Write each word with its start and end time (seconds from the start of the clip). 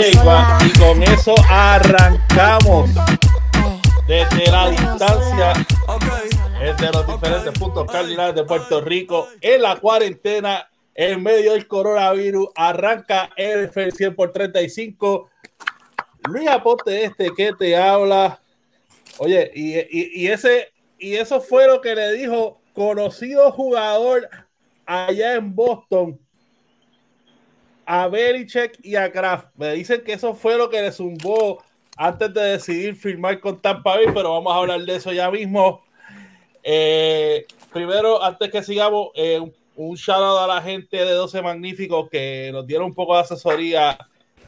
Y, 0.00 0.78
con 0.78 1.02
eso 1.02 1.34
arrancamos 1.48 2.90
desde 4.06 4.50
la 4.50 4.70
distancia, 4.70 5.52
desde 6.60 6.92
los 6.92 7.06
diferentes 7.06 7.58
puntos 7.58 7.86
cardinales 7.90 8.34
de 8.34 8.44
Puerto 8.44 8.80
Rico, 8.82 9.26
en 9.40 9.62
la 9.62 9.76
cuarentena, 9.76 10.68
en 10.94 11.22
medio 11.22 11.52
del 11.52 11.66
coronavirus, 11.66 12.48
arranca 12.54 13.30
NFL 13.36 13.90
100 13.96 14.14
por 14.14 14.32
35. 14.32 15.30
Luis 16.28 16.48
Aponte 16.48 17.04
este 17.04 17.30
que 17.36 17.52
te 17.52 17.76
habla. 17.76 18.40
Oye, 19.18 19.50
y, 19.54 19.76
y- 19.78 20.10
y 20.24 20.26
ese, 20.28 20.72
y 20.98 21.14
eso 21.14 21.40
fue 21.40 21.66
lo 21.66 21.80
que 21.80 21.94
le 21.94 22.12
dijo 22.12 22.60
conocido 22.74 23.50
jugador 23.52 24.28
allá 24.84 25.34
en 25.34 25.54
Boston 25.54 26.20
a 27.86 28.08
Belichick 28.08 28.78
y 28.82 28.96
a 28.96 29.10
Kraft. 29.10 29.48
Me 29.56 29.72
dicen 29.72 30.02
que 30.04 30.12
eso 30.12 30.34
fue 30.34 30.58
lo 30.58 30.68
que 30.68 30.82
le 30.82 30.92
zumbó 30.92 31.62
antes 31.96 32.34
de 32.34 32.40
decidir 32.42 32.96
firmar 32.96 33.40
con 33.40 33.62
Tampa 33.62 33.94
Bay, 33.94 34.06
pero 34.12 34.32
vamos 34.32 34.52
a 34.52 34.56
hablar 34.56 34.80
de 34.80 34.96
eso 34.96 35.12
ya 35.12 35.30
mismo. 35.30 35.82
Eh, 36.62 37.46
primero, 37.72 38.22
antes 38.22 38.50
que 38.50 38.62
sigamos, 38.62 39.10
eh, 39.14 39.40
un, 39.76 39.94
shout 39.94 40.18
out 40.18 40.50
a 40.50 40.54
la 40.54 40.62
gente 40.62 40.96
de 40.96 41.12
12 41.12 41.40
Magníficos 41.40 42.10
que 42.10 42.50
nos 42.52 42.66
dieron 42.66 42.86
un 42.86 42.94
poco 42.94 43.14
de 43.14 43.20
asesoría 43.20 43.96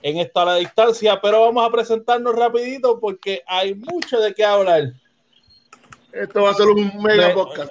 en 0.03 0.19
esta 0.19 0.43
a 0.43 0.47
la 0.47 0.55
distancia, 0.57 1.21
pero 1.23 1.43
vamos 1.43 1.67
a 1.67 1.71
presentarnos 1.71 2.35
rapidito 2.35 2.99
porque 2.99 3.43
hay 3.47 3.75
mucho 3.75 4.21
de 4.21 4.35
qué 4.35 4.45
hablar. 4.45 4.93
Esto 6.13 6.43
va 6.43 6.51
a 6.51 6.55
ser 6.55 6.69
un 6.69 7.03
mega 7.03 7.35
podcast. 7.35 7.71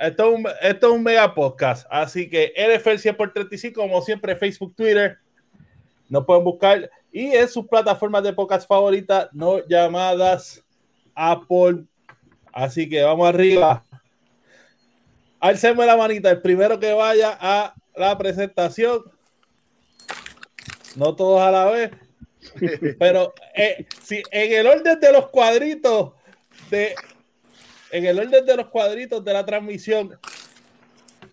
Esto 0.00 0.28
es 0.28 0.38
un, 0.38 0.46
esto 0.60 0.86
es 0.88 0.92
un 0.92 1.02
mega 1.02 1.34
podcast. 1.34 1.86
Así 1.90 2.28
que 2.28 2.52
NFL 2.56 2.96
100 2.96 3.16
por 3.16 3.32
35, 3.32 3.80
como 3.80 4.02
siempre, 4.02 4.34
Facebook, 4.34 4.74
Twitter. 4.74 5.18
Nos 6.08 6.24
pueden 6.24 6.42
buscar. 6.42 6.90
Y 7.12 7.32
en 7.32 7.48
sus 7.48 7.66
plataformas 7.66 8.24
de 8.24 8.32
podcast 8.32 8.66
favoritas, 8.66 9.28
no 9.32 9.64
llamadas 9.66 10.64
Apple. 11.14 11.84
Así 12.52 12.88
que 12.88 13.02
vamos 13.02 13.28
arriba. 13.28 13.84
Alcemos 15.38 15.86
la 15.86 15.96
manita. 15.96 16.30
El 16.30 16.42
primero 16.42 16.80
que 16.80 16.92
vaya 16.92 17.38
a 17.40 17.74
la 17.94 18.18
presentación. 18.18 19.04
No 20.96 21.14
todos 21.14 21.40
a 21.40 21.52
la 21.52 21.66
vez. 21.66 21.90
Pero 22.98 23.32
eh, 23.54 23.86
si 24.02 24.22
en 24.32 24.52
el 24.52 24.66
orden 24.66 24.98
de 24.98 25.12
los 25.12 25.28
cuadritos 25.28 26.14
de 26.70 26.94
en 27.92 28.04
el 28.06 28.18
orden 28.18 28.44
de 28.44 28.56
los 28.56 28.66
cuadritos 28.68 29.24
de 29.24 29.32
la 29.32 29.44
transmisión, 29.44 30.18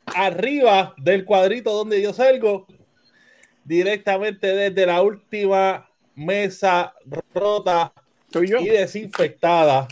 arriba 0.06 0.94
del 0.98 1.26
cuadrito 1.26 1.72
donde 1.74 2.02
yo 2.02 2.14
salgo, 2.14 2.66
directamente 3.64 4.48
desde 4.48 4.86
la 4.86 5.02
última 5.02 5.90
mesa 6.16 6.94
rota 7.34 7.94
Soy 8.32 8.48
yo. 8.48 8.60
y 8.60 8.68
desinfectada, 8.70 9.88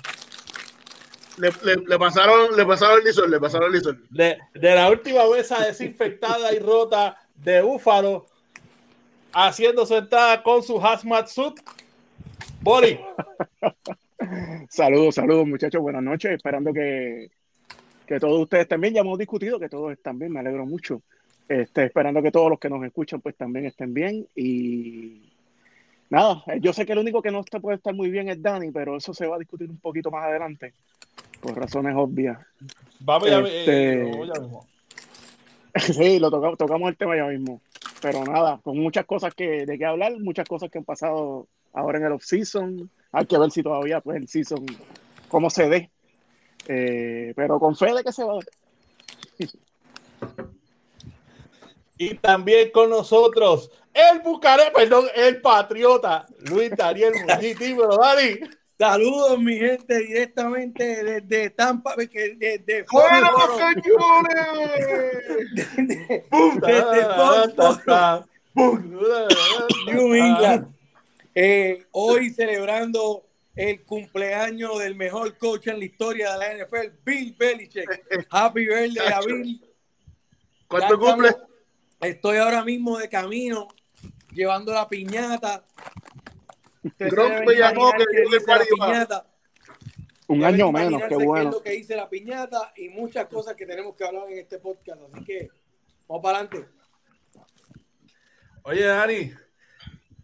Le, 1.38 1.50
le- 1.64 1.84
le 1.86 2.00
pasaron, 2.00 2.56
le 2.56 2.66
pasaron 2.66 3.00
el 3.00 3.06
lisol, 3.06 3.30
le 3.30 3.40
pasaron 3.40 3.68
el 3.68 3.74
lisol. 3.80 4.06
de, 4.10 4.38
de 4.54 4.76
la 4.76 4.90
última 4.90 5.28
mesa 5.30 5.60
desinfectada 5.66 6.54
y 6.54 6.60
rota 6.60 7.18
de 7.36 7.62
Búfalo, 7.62 8.26
haciendo 9.34 9.86
su 9.86 9.96
entrada 9.96 10.42
con 10.42 10.64
su 10.64 10.80
hazmat 10.84 11.28
suit. 11.28 11.60
Bori, 12.62 12.98
Saludos, 14.70 15.16
saludos, 15.16 15.48
muchachos. 15.48 15.82
Buenas 15.82 16.04
noches. 16.04 16.32
Esperando 16.32 16.74
que, 16.74 17.30
que 18.06 18.20
todos 18.20 18.42
ustedes 18.42 18.68
también 18.68 18.94
ya 18.94 19.02
hemos 19.02 19.18
discutido, 19.18 19.60
que 19.60 19.70
todos 19.70 19.92
están 19.92 20.18
bien. 20.20 20.32
Me 20.32 20.40
alegro 20.40 20.66
mucho. 20.66 21.02
Este, 21.48 21.84
esperando 21.86 22.22
que 22.24 22.32
todos 22.32 22.50
los 22.50 22.60
que 22.60 22.70
nos 22.70 22.84
escuchan 22.84 23.22
pues 23.22 23.36
también 23.36 23.66
estén 23.66 23.94
bien. 23.94 24.28
Y 24.36 25.32
nada, 26.10 26.44
eh, 26.48 26.60
yo 26.62 26.74
sé 26.74 26.86
que 26.86 26.94
el 26.94 27.00
único 27.00 27.22
que 27.22 27.32
no 27.32 27.42
está, 27.42 27.60
puede 27.60 27.78
estar 27.78 27.94
muy 27.94 28.10
bien 28.10 28.30
es 28.30 28.42
Dani, 28.42 28.72
pero 28.72 28.98
eso 28.98 29.14
se 29.14 29.28
va 29.28 29.36
a 29.36 29.40
discutir 29.40 29.70
un 29.70 29.78
poquito 29.78 30.10
más 30.10 30.26
adelante, 30.26 30.74
por 31.42 31.56
razones 31.58 31.94
obvias. 31.96 32.40
vamos 33.00 33.30
ya, 33.30 33.40
Este- 33.42 33.94
eh, 33.94 34.12
vamos 34.12 34.28
ya 34.34 34.42
mismo. 34.42 34.68
Sí, 35.76 36.20
lo 36.20 36.32
toca- 36.32 36.56
tocamos 36.56 36.90
el 36.90 36.96
tema 36.98 37.18
ya 37.18 37.26
mismo. 37.26 37.62
Pero 38.02 38.24
nada, 38.24 38.60
con 38.64 38.78
muchas 38.80 39.06
cosas 39.06 39.36
que, 39.36 39.66
de 39.66 39.78
qué 39.78 39.86
hablar, 39.86 40.18
muchas 40.20 40.48
cosas 40.48 40.70
que 40.72 40.78
han 40.78 40.86
pasado 40.86 41.48
ahora 41.74 41.98
en 42.00 42.06
el 42.06 42.12
off-season. 42.14 42.90
Hay 43.16 43.26
que 43.26 43.38
ver 43.38 43.50
si 43.50 43.64
todavía 43.64 44.02
pues, 44.02 44.18
el 44.18 44.28
season, 44.28 44.66
cómo 45.30 45.50
se 45.50 45.70
dé. 45.70 45.90
Eh, 46.68 47.32
pero 47.34 47.60
con 47.60 47.76
fe 47.76 47.94
de 47.94 48.04
que 48.04 48.12
se 48.12 48.26
va. 48.26 48.40
Y 51.98 52.16
también 52.16 52.72
con 52.72 52.90
nosotros 52.90 53.72
el 53.94 54.20
Bucaré, 54.20 54.72
perdón, 54.76 55.06
el 55.16 55.40
Patriota, 55.40 56.28
Luis 56.40 56.72
Daniel 56.76 57.14
Muñiz. 57.14 57.58
Dímelo, 57.60 57.96
Dani. 57.98 58.40
Saludos, 58.78 59.40
mi 59.40 59.56
gente, 59.56 59.98
directamente 60.00 61.02
desde 61.02 61.52
Tampa, 61.52 61.96
que 61.96 62.36
desde 62.36 62.84
¡Fuera 62.84 63.32
Foxborough, 63.32 63.48
los 63.48 63.58
cañones! 63.58 64.46
desde 66.62 67.06
Foxborough, 68.54 69.30
New 69.88 70.14
England. 70.16 70.75
Eh, 71.36 71.86
hoy 71.92 72.30
celebrando 72.30 73.28
el 73.56 73.84
cumpleaños 73.84 74.80
del 74.80 74.96
mejor 74.96 75.38
coach 75.38 75.68
en 75.68 75.80
la 75.80 75.86
historia 75.86 76.34
de 76.34 76.40
la 76.40 76.54
NFL, 76.66 76.92
Bill 77.04 77.36
Belichick. 77.38 78.26
Happy 78.30 78.66
birthday 78.66 79.08
a 79.14 79.20
Bill. 79.22 79.62
¿Cuánto 80.68 80.96
Ya 80.96 81.00
cumple? 81.12 81.28
estamos- 81.30 81.50
Estoy 82.02 82.38
ahora 82.38 82.64
mismo 82.64 82.98
de 82.98 83.10
camino, 83.10 83.68
llevando 84.34 84.74
la 84.74 84.88
piñata. 84.88 85.66
Gronk 87.00 87.46
me 87.48 87.56
llamó 87.56 87.92
que 87.94 88.24
yo 88.24 88.30
le. 88.30 89.08
Un 90.28 90.44
año 90.44 90.72
menos, 90.72 91.02
qué 91.04 91.08
qué 91.10 91.16
bueno. 91.16 91.50
es 91.50 91.56
lo 91.56 91.62
que 91.62 91.72
dice 91.72 91.96
la 91.96 92.10
piñata 92.10 92.74
y 92.76 92.90
muchas 92.90 93.28
cosas 93.28 93.56
que 93.56 93.66
tenemos 93.66 93.96
que 93.96 94.04
hablar 94.06 94.30
en 94.30 94.40
este 94.40 94.60
podcast. 94.60 95.02
Así 95.14 95.24
que 95.24 95.50
vamos 96.08 96.24
para 96.24 96.40
adelante. 96.40 96.68
Oye, 98.64 98.84
Dani, 98.84 99.32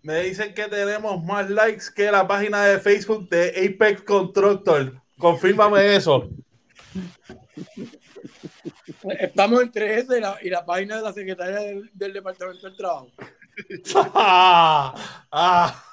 me 0.03 0.21
dicen 0.23 0.53
que 0.53 0.67
tenemos 0.67 1.23
más 1.23 1.49
likes 1.49 1.85
que 1.95 2.11
la 2.11 2.27
página 2.27 2.65
de 2.65 2.79
Facebook 2.79 3.29
de 3.29 3.49
Apex 3.49 4.01
Constructor. 4.03 5.01
Confírmame 5.17 5.95
eso. 5.95 6.29
Estamos 9.19 9.61
entre 9.61 9.99
ese 9.99 10.17
y 10.17 10.21
la, 10.21 10.37
y 10.41 10.49
la 10.49 10.65
página 10.65 10.97
de 10.97 11.01
la 11.03 11.13
Secretaría 11.13 11.59
del, 11.59 11.89
del 11.93 12.13
Departamento 12.13 12.67
del 12.67 12.77
Trabajo. 12.77 13.11
Ah, 13.95 14.93
ah. 15.31 15.85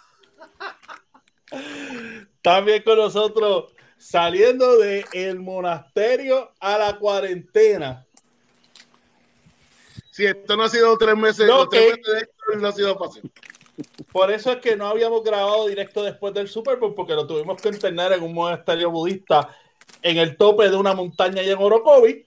También 2.43 2.83
con 2.83 2.99
nosotros, 2.99 3.73
saliendo 3.97 4.79
del 4.79 5.05
el 5.13 5.41
monasterio 5.41 6.53
a 6.61 6.79
la 6.79 6.99
cuarentena. 6.99 8.07
Si 10.11 10.27
esto 10.27 10.57
no 10.57 10.65
ha 10.65 10.69
sido 10.69 10.97
tres 10.99 11.17
meses, 11.17 11.47
No, 11.47 11.69
tres 11.69 11.97
meses 11.97 12.13
de 12.13 12.19
esto 12.21 12.35
no 12.59 12.69
ha 12.69 12.73
sido 12.73 12.99
fácil. 12.99 13.31
Por 14.12 14.31
eso 14.31 14.53
es 14.53 14.59
que 14.59 14.77
no 14.77 14.86
habíamos 14.86 15.22
grabado 15.22 15.69
directo 15.69 16.03
después 16.03 16.34
del 16.34 16.48
Super 16.48 16.77
Bowl, 16.77 16.95
porque 16.95 17.15
lo 17.15 17.27
tuvimos 17.27 17.60
que 17.60 17.69
internar 17.69 18.13
en 18.13 18.22
un 18.22 18.34
monasterio 18.34 18.91
budista 18.91 19.48
en 20.03 20.16
el 20.16 20.36
tope 20.36 20.69
de 20.69 20.77
una 20.77 20.95
montaña 20.95 21.42
allá 21.42 21.53
en 21.53 21.59
Orocovi. 21.59 22.27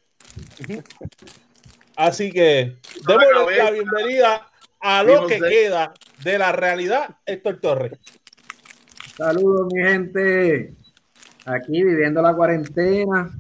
Así 1.96 2.32
que 2.32 2.78
démosle 3.06 3.58
la 3.58 3.72
bienvenida 3.72 4.52
a 4.80 5.04
lo 5.04 5.28
que 5.28 5.40
queda 5.40 5.94
de 6.24 6.38
la 6.38 6.52
realidad, 6.52 7.18
Héctor 7.26 7.60
Torres. 7.60 8.00
Saludos, 9.16 9.68
mi 9.72 9.84
gente. 9.84 10.74
Aquí 11.46 11.84
viviendo 11.84 12.22
la 12.22 12.34
cuarentena. 12.34 13.32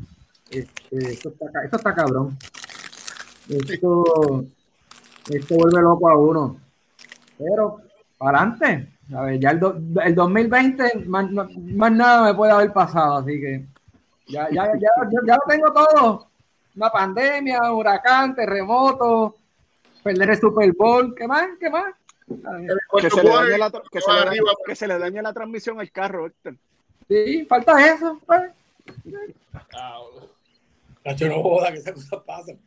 Este, 0.49 1.13
esto, 1.13 1.29
está, 1.29 1.63
esto 1.63 1.77
está 1.77 1.95
cabrón. 1.95 2.37
Esto, 3.47 4.45
esto 5.29 5.55
vuelve 5.55 5.81
loco 5.81 6.09
a 6.09 6.17
uno. 6.17 6.59
Pero, 7.37 7.81
para 8.21 8.39
adelante. 8.39 8.87
A 9.15 9.21
ver, 9.23 9.39
ya 9.39 9.49
el, 9.51 9.59
do- 9.59 9.77
el 10.03 10.15
2020, 10.15 11.05
más, 11.07 11.29
más 11.31 11.91
nada 11.91 12.23
me 12.23 12.33
puede 12.33 12.51
haber 12.51 12.71
pasado. 12.71 13.17
Así 13.17 13.39
que 13.41 13.65
ya, 14.27 14.47
ya, 14.51 14.67
ya, 14.73 14.89
ya, 15.11 15.19
ya 15.25 15.35
lo 15.35 15.41
tengo 15.47 15.73
todo. 15.73 16.27
Una 16.75 16.89
pandemia, 16.89 17.73
huracán, 17.73 18.33
terremoto, 18.33 19.35
perder 20.03 20.29
el 20.29 20.37
Super 20.39 20.71
Bowl. 20.73 21.13
¿Qué 21.15 21.27
más? 21.27 21.47
¿Qué 21.59 21.69
más? 21.69 21.93
Que 23.01 23.09
se, 23.09 23.23
le 23.23 23.29
dañe 23.29 23.57
la, 23.57 23.69
que, 23.91 23.99
se 23.99 24.13
le 24.13 24.19
dañe, 24.25 24.39
que 24.65 24.75
se 24.75 24.87
le 24.87 24.97
dañe 24.97 25.21
la 25.21 25.33
transmisión 25.33 25.79
al 25.81 25.91
carro, 25.91 26.27
Héctor. 26.27 26.55
Sí, 27.09 27.45
falta 27.45 27.93
eso. 27.93 28.21
pues. 28.25 28.51
Nacho, 31.03 31.27
no 31.27 31.41
joda 31.43 31.71
que 31.73 31.79
esas 31.79 31.93
cosas 31.93 32.19
pasan. 32.25 32.57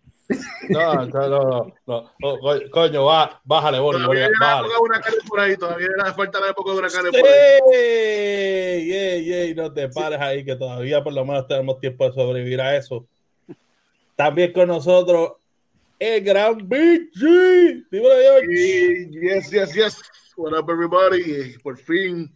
No, 0.70 1.06
no, 1.06 1.28
no, 1.28 1.74
no. 1.86 2.10
Oh, 2.22 2.38
co- 2.40 2.70
coño, 2.70 3.04
va, 3.04 3.40
bájale, 3.44 3.78
Boli, 3.78 4.02
Todavía 4.02 4.26
hay 4.26 4.32
la 4.40 4.58
época 4.58 4.74
de 4.74 4.80
huracanes 4.80 5.20
por 5.28 5.40
ahí, 5.40 5.56
todavía 5.56 5.88
le 6.04 6.12
falta 6.14 6.40
la 6.40 6.48
época 6.48 6.70
de 6.72 6.78
huracanes 6.78 7.10
por 7.10 7.28
ahí. 7.28 7.74
¡Ey! 7.74 8.92
¡Ey, 8.92 9.32
ey! 9.32 9.54
No 9.54 9.72
te 9.72 9.88
pares 9.90 10.20
ahí, 10.20 10.44
que 10.44 10.56
todavía 10.56 11.04
por 11.04 11.12
lo 11.12 11.24
menos 11.24 11.46
tenemos 11.46 11.78
tiempo 11.78 12.06
de 12.08 12.14
sobrevivir 12.14 12.60
a 12.60 12.76
eso. 12.76 13.06
También 14.16 14.52
con 14.52 14.68
nosotros 14.68 15.32
el 15.98 16.24
gran 16.24 16.56
Big 16.68 17.10
G. 17.12 17.86
Dímelo, 17.90 18.14
George. 18.14 19.10
Yes, 19.10 19.50
yes, 19.50 19.74
yes. 19.74 20.02
What 20.36 20.58
up, 20.58 20.70
everybody? 20.70 21.58
Por 21.58 21.76
fin. 21.76 22.34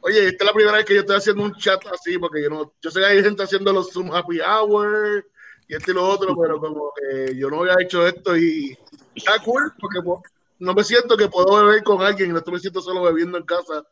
Oye, 0.00 0.28
esta 0.28 0.44
es 0.44 0.46
la 0.46 0.52
primera 0.52 0.76
vez 0.76 0.86
que 0.86 0.94
yo 0.94 1.00
estoy 1.00 1.16
haciendo 1.16 1.42
un 1.42 1.54
chat 1.54 1.80
así, 1.86 2.18
porque 2.18 2.42
yo 2.42 2.50
no, 2.50 2.74
yo 2.80 2.90
sé 2.90 3.00
que 3.00 3.06
hay 3.06 3.22
gente 3.22 3.42
haciendo 3.42 3.72
los 3.72 3.90
Zoom 3.90 4.14
Happy 4.14 4.38
Hour 4.40 5.26
y 5.68 5.74
este 5.74 5.90
y 5.92 5.94
lo 5.94 6.06
otro, 6.08 6.36
pero 6.40 6.58
como 6.60 6.92
que 6.94 7.34
yo 7.36 7.48
no 7.50 7.60
había 7.60 7.76
hecho 7.80 8.06
esto 8.06 8.36
y 8.36 8.76
está 9.14 9.38
cool, 9.44 9.72
porque 9.80 10.02
po- 10.02 10.22
no 10.58 10.74
me 10.74 10.84
siento 10.84 11.16
que 11.16 11.28
puedo 11.28 11.64
beber 11.64 11.82
con 11.82 12.02
alguien, 12.02 12.32
no 12.32 12.42
me 12.46 12.58
siento 12.58 12.80
solo 12.80 13.02
bebiendo 13.02 13.38
en 13.38 13.44
casa 13.44 13.84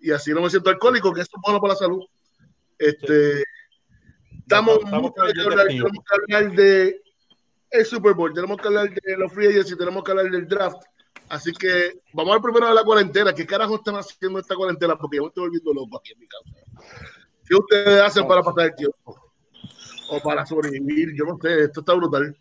y 0.00 0.10
así 0.12 0.32
no 0.32 0.42
me 0.42 0.50
siento 0.50 0.70
alcohólico, 0.70 1.12
que 1.12 1.22
eso 1.22 1.30
es 1.34 1.42
bueno 1.42 1.60
para 1.60 1.72
la 1.74 1.78
salud. 1.78 2.04
Este, 2.78 3.42
estamos, 4.38 4.78
Estamos 4.84 5.12
que 5.14 5.20
hablar, 5.20 5.66
tenemos 5.66 6.04
que 6.04 6.34
hablar 6.36 6.52
de 6.56 7.02
el 7.70 7.84
Super 7.84 8.14
Bowl, 8.14 8.32
tenemos 8.32 8.56
que 8.58 8.68
hablar 8.68 8.90
de 8.90 9.16
los 9.16 9.32
free 9.32 9.48
agents 9.48 9.72
y 9.72 9.76
tenemos 9.76 10.04
que 10.04 10.10
hablar 10.12 10.30
del 10.30 10.46
draft. 10.46 10.82
Así 11.28 11.52
que 11.52 12.00
vamos 12.12 12.36
al 12.36 12.42
primero 12.42 12.68
de 12.68 12.74
la 12.74 12.84
cuarentena. 12.84 13.34
¿Qué 13.34 13.44
carajo 13.44 13.74
están 13.74 13.96
haciendo 13.96 14.38
esta 14.38 14.54
cuarentena? 14.54 14.96
Porque 14.96 15.16
yo 15.16 15.22
me 15.24 15.28
estoy 15.28 15.44
volviendo 15.44 15.74
loco 15.74 15.98
aquí 15.98 16.12
en 16.12 16.20
mi 16.20 16.28
casa. 16.28 16.44
¿Qué 17.48 17.54
ustedes 17.56 18.00
hacen 18.00 18.28
para 18.28 18.42
pasar 18.42 18.66
el 18.66 18.74
tiempo? 18.76 19.25
O 20.08 20.20
para 20.20 20.46
sobrevivir. 20.46 21.14
Yo 21.14 21.24
no 21.24 21.38
sé, 21.40 21.64
esto 21.64 21.80
está 21.80 21.94
brutal. 21.94 22.36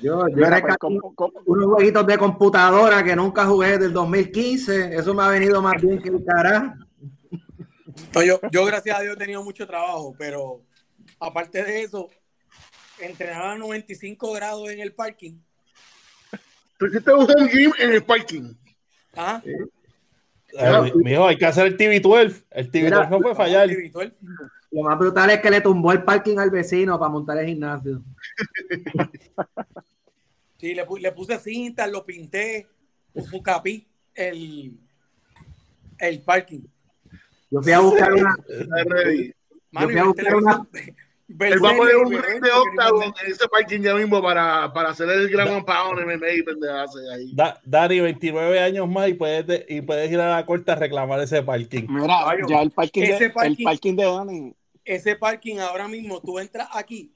Yo, 0.00 0.28
yo 0.28 0.36
rescaté 0.36 0.60
pues, 0.62 0.76
¿cómo- 0.78 1.14
cómo- 1.14 1.40
unos 1.46 1.66
jueguitos 1.66 2.06
de 2.06 2.18
computadora 2.18 3.02
que 3.02 3.16
nunca 3.16 3.44
jugué 3.46 3.72
desde 3.72 3.86
el 3.86 3.92
2015. 3.92 4.94
Eso 4.94 5.12
me 5.14 5.22
ha 5.24 5.28
venido 5.28 5.60
más 5.60 5.80
bien 5.82 6.00
que 6.00 6.08
el 6.10 6.24
carajo. 6.24 6.74
No, 8.14 8.22
yo, 8.22 8.40
yo, 8.52 8.64
gracias 8.64 8.96
a 8.96 9.02
Dios, 9.02 9.16
he 9.16 9.18
tenido 9.18 9.42
mucho 9.42 9.66
trabajo, 9.66 10.14
pero 10.16 10.62
aparte 11.18 11.64
de 11.64 11.82
eso, 11.82 12.08
entrenaba 13.00 13.52
a 13.54 13.58
95 13.58 14.32
grados 14.34 14.68
en 14.70 14.78
el 14.80 14.92
parking. 14.92 15.36
Tú 16.78 16.86
hiciste 16.86 17.12
un 17.12 17.26
gym 17.48 17.72
en 17.80 17.90
el 17.92 18.04
parking. 18.04 18.54
¿Ah? 19.16 19.42
Eh, 19.44 20.80
mi- 20.94 21.02
mijo, 21.02 21.26
hay 21.26 21.36
que 21.36 21.46
hacer 21.46 21.66
el 21.66 21.76
TV12. 21.76 22.44
El 22.52 22.70
TV12 22.70 22.84
Mira, 22.84 23.10
no 23.10 23.18
puede 23.18 23.34
fallar. 23.34 23.68
Lo 24.70 24.82
más 24.82 24.98
brutal 24.98 25.30
es 25.30 25.40
que 25.40 25.50
le 25.50 25.60
tumbó 25.60 25.92
el 25.92 26.02
parking 26.02 26.38
al 26.38 26.50
vecino 26.50 26.98
para 26.98 27.10
montar 27.10 27.38
el 27.38 27.46
gimnasio. 27.46 28.02
Sí, 30.60 30.74
le, 30.74 30.84
le 31.00 31.12
puse 31.12 31.38
cintas, 31.38 31.88
lo 31.88 32.04
pinté, 32.04 32.66
capi, 33.44 33.86
el, 34.12 34.72
el 35.98 36.20
parking. 36.22 36.62
Yo 37.48 37.62
fui 37.62 37.70
a 37.72 37.78
buscar 37.78 38.12
una. 38.12 38.34
Mano, 39.70 39.86
Yo 39.86 39.88
fui 39.88 39.98
a 39.98 40.04
buscar 40.04 40.34
ver 41.28 41.52
Él 41.52 41.64
va 41.64 41.70
a 41.70 41.76
poner 41.76 41.96
un 41.96 42.10
ring 42.10 42.42
de 42.42 42.48
no- 42.74 43.02
en 43.02 43.30
ese 43.30 43.46
parking 43.48 43.80
ya 43.82 43.94
mismo 43.94 44.20
para, 44.22 44.72
para 44.72 44.88
hacer 44.88 45.08
el 45.10 45.28
gran 45.28 45.64
pound 45.64 46.00
MMA 46.00 46.32
y 46.38 46.42
pendejarse 46.42 46.98
ahí. 47.14 47.32
Da- 47.34 47.60
Dani, 47.64 48.00
29 48.00 48.58
años 48.58 48.88
más 48.88 49.08
y 49.10 49.14
puedes, 49.14 49.46
de- 49.46 49.66
y 49.68 49.80
puedes 49.82 50.10
ir 50.10 50.18
a 50.18 50.30
la 50.36 50.44
corte 50.46 50.72
a 50.72 50.74
reclamar 50.74 51.20
ese 51.20 51.42
parking. 51.42 51.86
Mira, 51.88 52.34
ya 52.48 52.62
el 52.62 52.70
parking, 52.70 53.02
de, 53.02 53.10
ese 53.14 53.24
el 53.26 53.32
parking- 53.32 53.64
parking 53.64 53.94
de 53.96 54.04
Dani. 54.04 54.54
Ese 54.88 55.16
parking 55.16 55.58
ahora 55.58 55.86
mismo, 55.86 56.18
tú 56.22 56.38
entras 56.38 56.68
aquí 56.72 57.12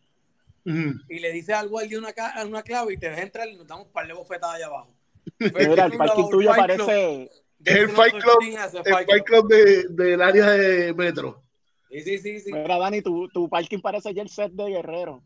y 0.65 1.19
le 1.19 1.33
dices 1.33 1.55
al 1.55 1.69
guardia 1.71 1.99
una, 1.99 2.13
una 2.47 2.63
clave 2.63 2.93
y 2.93 2.99
te 2.99 3.09
dejas 3.09 3.25
entrar 3.25 3.49
y 3.49 3.57
nos 3.57 3.67
damos 3.67 3.87
un 3.87 3.93
par 3.93 4.07
de 4.07 4.13
bofetadas 4.13 4.57
allá 4.57 4.67
abajo. 4.67 4.95
Mira, 5.39 5.87
el 5.87 5.97
parking 5.97 6.29
tuyo 6.31 6.51
parece. 6.55 7.31
Es 7.65 7.77
el 7.77 7.89
Fight 7.91 8.15
Club, 8.15 8.39
el 8.85 8.95
Fight 9.07 9.25
Club 9.25 9.49
de- 9.49 9.87
del 9.89 10.21
área 10.21 10.51
de 10.51 10.93
metro. 10.93 11.43
Sí, 11.91 12.01
sí, 12.03 12.19
sí, 12.19 12.41
sí. 12.41 12.53
Mira, 12.53 12.77
Dani, 12.79 13.01
tu, 13.01 13.27
tu 13.29 13.49
parking 13.49 13.79
parece 13.81 14.13
ya 14.13 14.21
el 14.23 14.29
set 14.29 14.53
de 14.53 14.65
Guerrero. 14.69 15.23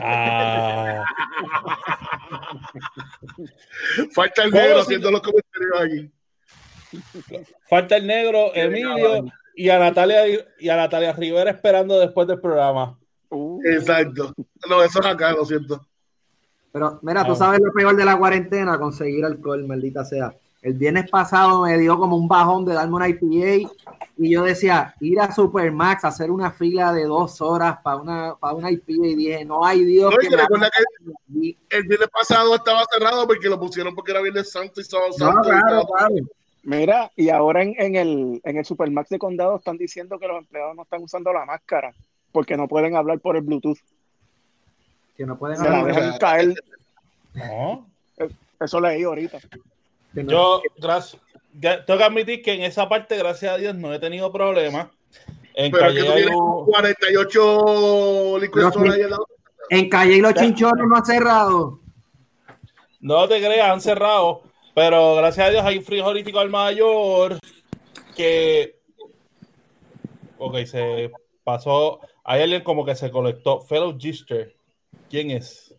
Ah, 0.00 1.04
Falta 4.12 4.44
el 4.44 4.50
¿Cómo 4.50 4.62
negro 4.62 4.80
haciendo 4.80 5.10
los 5.10 5.22
comentarios 5.22 5.80
aquí. 5.82 6.10
falta 7.68 7.96
el 7.96 8.06
negro, 8.06 8.54
Emilio 8.54 9.24
y 9.64 9.68
a 9.70 9.78
Natalia 9.78 10.22
y 10.58 10.68
a 10.68 10.76
Natalia 10.76 11.12
Rivera 11.12 11.50
esperando 11.50 11.98
después 11.98 12.26
del 12.28 12.40
programa. 12.40 12.96
Uh, 13.30 13.60
Exacto. 13.64 14.32
No, 14.68 14.82
eso 14.82 15.00
es 15.00 15.06
acá, 15.06 15.32
lo 15.32 15.44
siento. 15.44 15.84
Pero 16.72 16.98
mira, 17.02 17.24
tú 17.24 17.32
Ah. 17.32 17.36
sabes 17.36 17.60
lo 17.62 17.72
peor 17.72 17.96
de 17.96 18.04
la 18.04 18.16
cuarentena, 18.16 18.78
conseguir 18.78 19.24
alcohol, 19.24 19.66
maldita 19.66 20.04
sea. 20.04 20.34
El 20.62 20.74
viernes 20.74 21.08
pasado 21.10 21.62
me 21.62 21.78
dio 21.78 21.96
como 21.98 22.16
un 22.16 22.26
bajón 22.28 22.64
de 22.64 22.74
darme 22.74 22.96
una 22.96 23.08
IPA 23.08 23.70
y 24.16 24.30
yo 24.32 24.42
decía, 24.42 24.94
ir 25.00 25.20
a 25.20 25.32
Supermax 25.32 26.04
a 26.04 26.08
hacer 26.08 26.30
una 26.32 26.50
fila 26.50 26.92
de 26.92 27.04
dos 27.04 27.40
horas 27.40 27.78
para 27.82 27.96
una, 27.96 28.34
para 28.34 28.54
una 28.54 28.70
IPA 28.70 29.06
y 29.06 29.14
dije, 29.14 29.44
no 29.44 29.64
hay 29.64 29.84
Dios 29.84 30.10
No, 30.10 30.16
que 30.18 30.30
me 30.30 30.36
recuerda 30.36 30.66
haga 30.66 30.84
que 31.04 31.12
aquí". 31.38 31.58
el 31.70 31.82
viernes 31.86 32.08
pasado 32.12 32.54
estaba 32.56 32.82
cerrado 32.92 33.26
porque 33.26 33.48
lo 33.48 33.58
pusieron 33.60 33.94
porque 33.94 34.10
era 34.10 34.20
viernes 34.20 34.50
santo 34.50 34.80
y 34.80 34.84
sábado 34.84 35.10
No, 35.10 35.26
santo. 35.32 35.42
claro. 35.42 35.86
Mira, 36.68 37.10
y 37.16 37.30
ahora 37.30 37.62
en, 37.62 37.74
en 37.78 37.96
el, 37.96 38.40
en 38.44 38.56
el 38.58 38.64
Supermax 38.64 39.08
de 39.08 39.18
Condado 39.18 39.56
están 39.56 39.78
diciendo 39.78 40.18
que 40.18 40.28
los 40.28 40.36
empleados 40.36 40.76
no 40.76 40.82
están 40.82 41.02
usando 41.02 41.32
la 41.32 41.46
máscara 41.46 41.94
porque 42.30 42.58
no 42.58 42.68
pueden 42.68 42.94
hablar 42.94 43.20
por 43.20 43.36
el 43.36 43.42
Bluetooth. 43.42 43.78
Que 45.16 45.24
no 45.24 45.38
pueden 45.38 45.56
Se 45.56 45.68
la 45.68 45.78
hablar. 45.80 45.94
dejan 45.96 46.18
caer. 46.18 46.54
No. 47.32 47.86
Eso 48.60 48.80
leí 48.82 49.02
ahorita. 49.02 49.38
Yo, 50.12 50.60
gracias. 50.76 51.22
Tengo 51.58 51.98
que 51.98 52.04
admitir 52.04 52.42
que 52.42 52.52
en 52.52 52.62
esa 52.64 52.86
parte, 52.86 53.16
gracias 53.16 53.54
a 53.54 53.56
Dios, 53.56 53.74
no 53.74 53.94
he 53.94 53.98
tenido 53.98 54.30
problemas. 54.30 54.88
En 55.54 55.72
Pero 55.72 55.86
es 55.86 55.94
que 55.94 56.00
Calle 56.00 56.06
tú 56.06 56.12
hay 56.12 56.22
tienes 56.22 56.38
un- 56.38 56.64
48 56.66 58.38
liquid 58.40 58.52
Pero 58.52 58.68
store 58.68 58.90
sí. 58.90 58.96
ahí 58.96 59.02
al 59.04 59.10
lado. 59.10 59.26
En 59.70 59.88
Calle 59.88 60.16
y 60.16 60.20
los 60.20 60.34
chinchorros 60.34 60.86
no 60.86 60.96
ha 60.96 61.04
cerrado. 61.04 61.80
No 63.00 63.26
te 63.26 63.38
creas, 63.38 63.70
han 63.70 63.80
cerrado. 63.80 64.42
Pero 64.78 65.16
gracias 65.16 65.44
a 65.44 65.50
Dios 65.50 65.64
hay 65.64 65.78
un 65.78 65.84
frigorífico 65.84 66.38
al 66.38 66.50
mayor 66.50 67.36
que. 68.14 68.78
Ok, 70.38 70.58
se 70.66 71.10
pasó. 71.42 71.98
Hay 72.22 72.42
alguien 72.42 72.62
como 72.62 72.84
que 72.84 72.94
se 72.94 73.10
conectó. 73.10 73.60
Fellow 73.62 73.98
Gister. 73.98 74.54
¿Quién 75.10 75.32
es? 75.32 75.74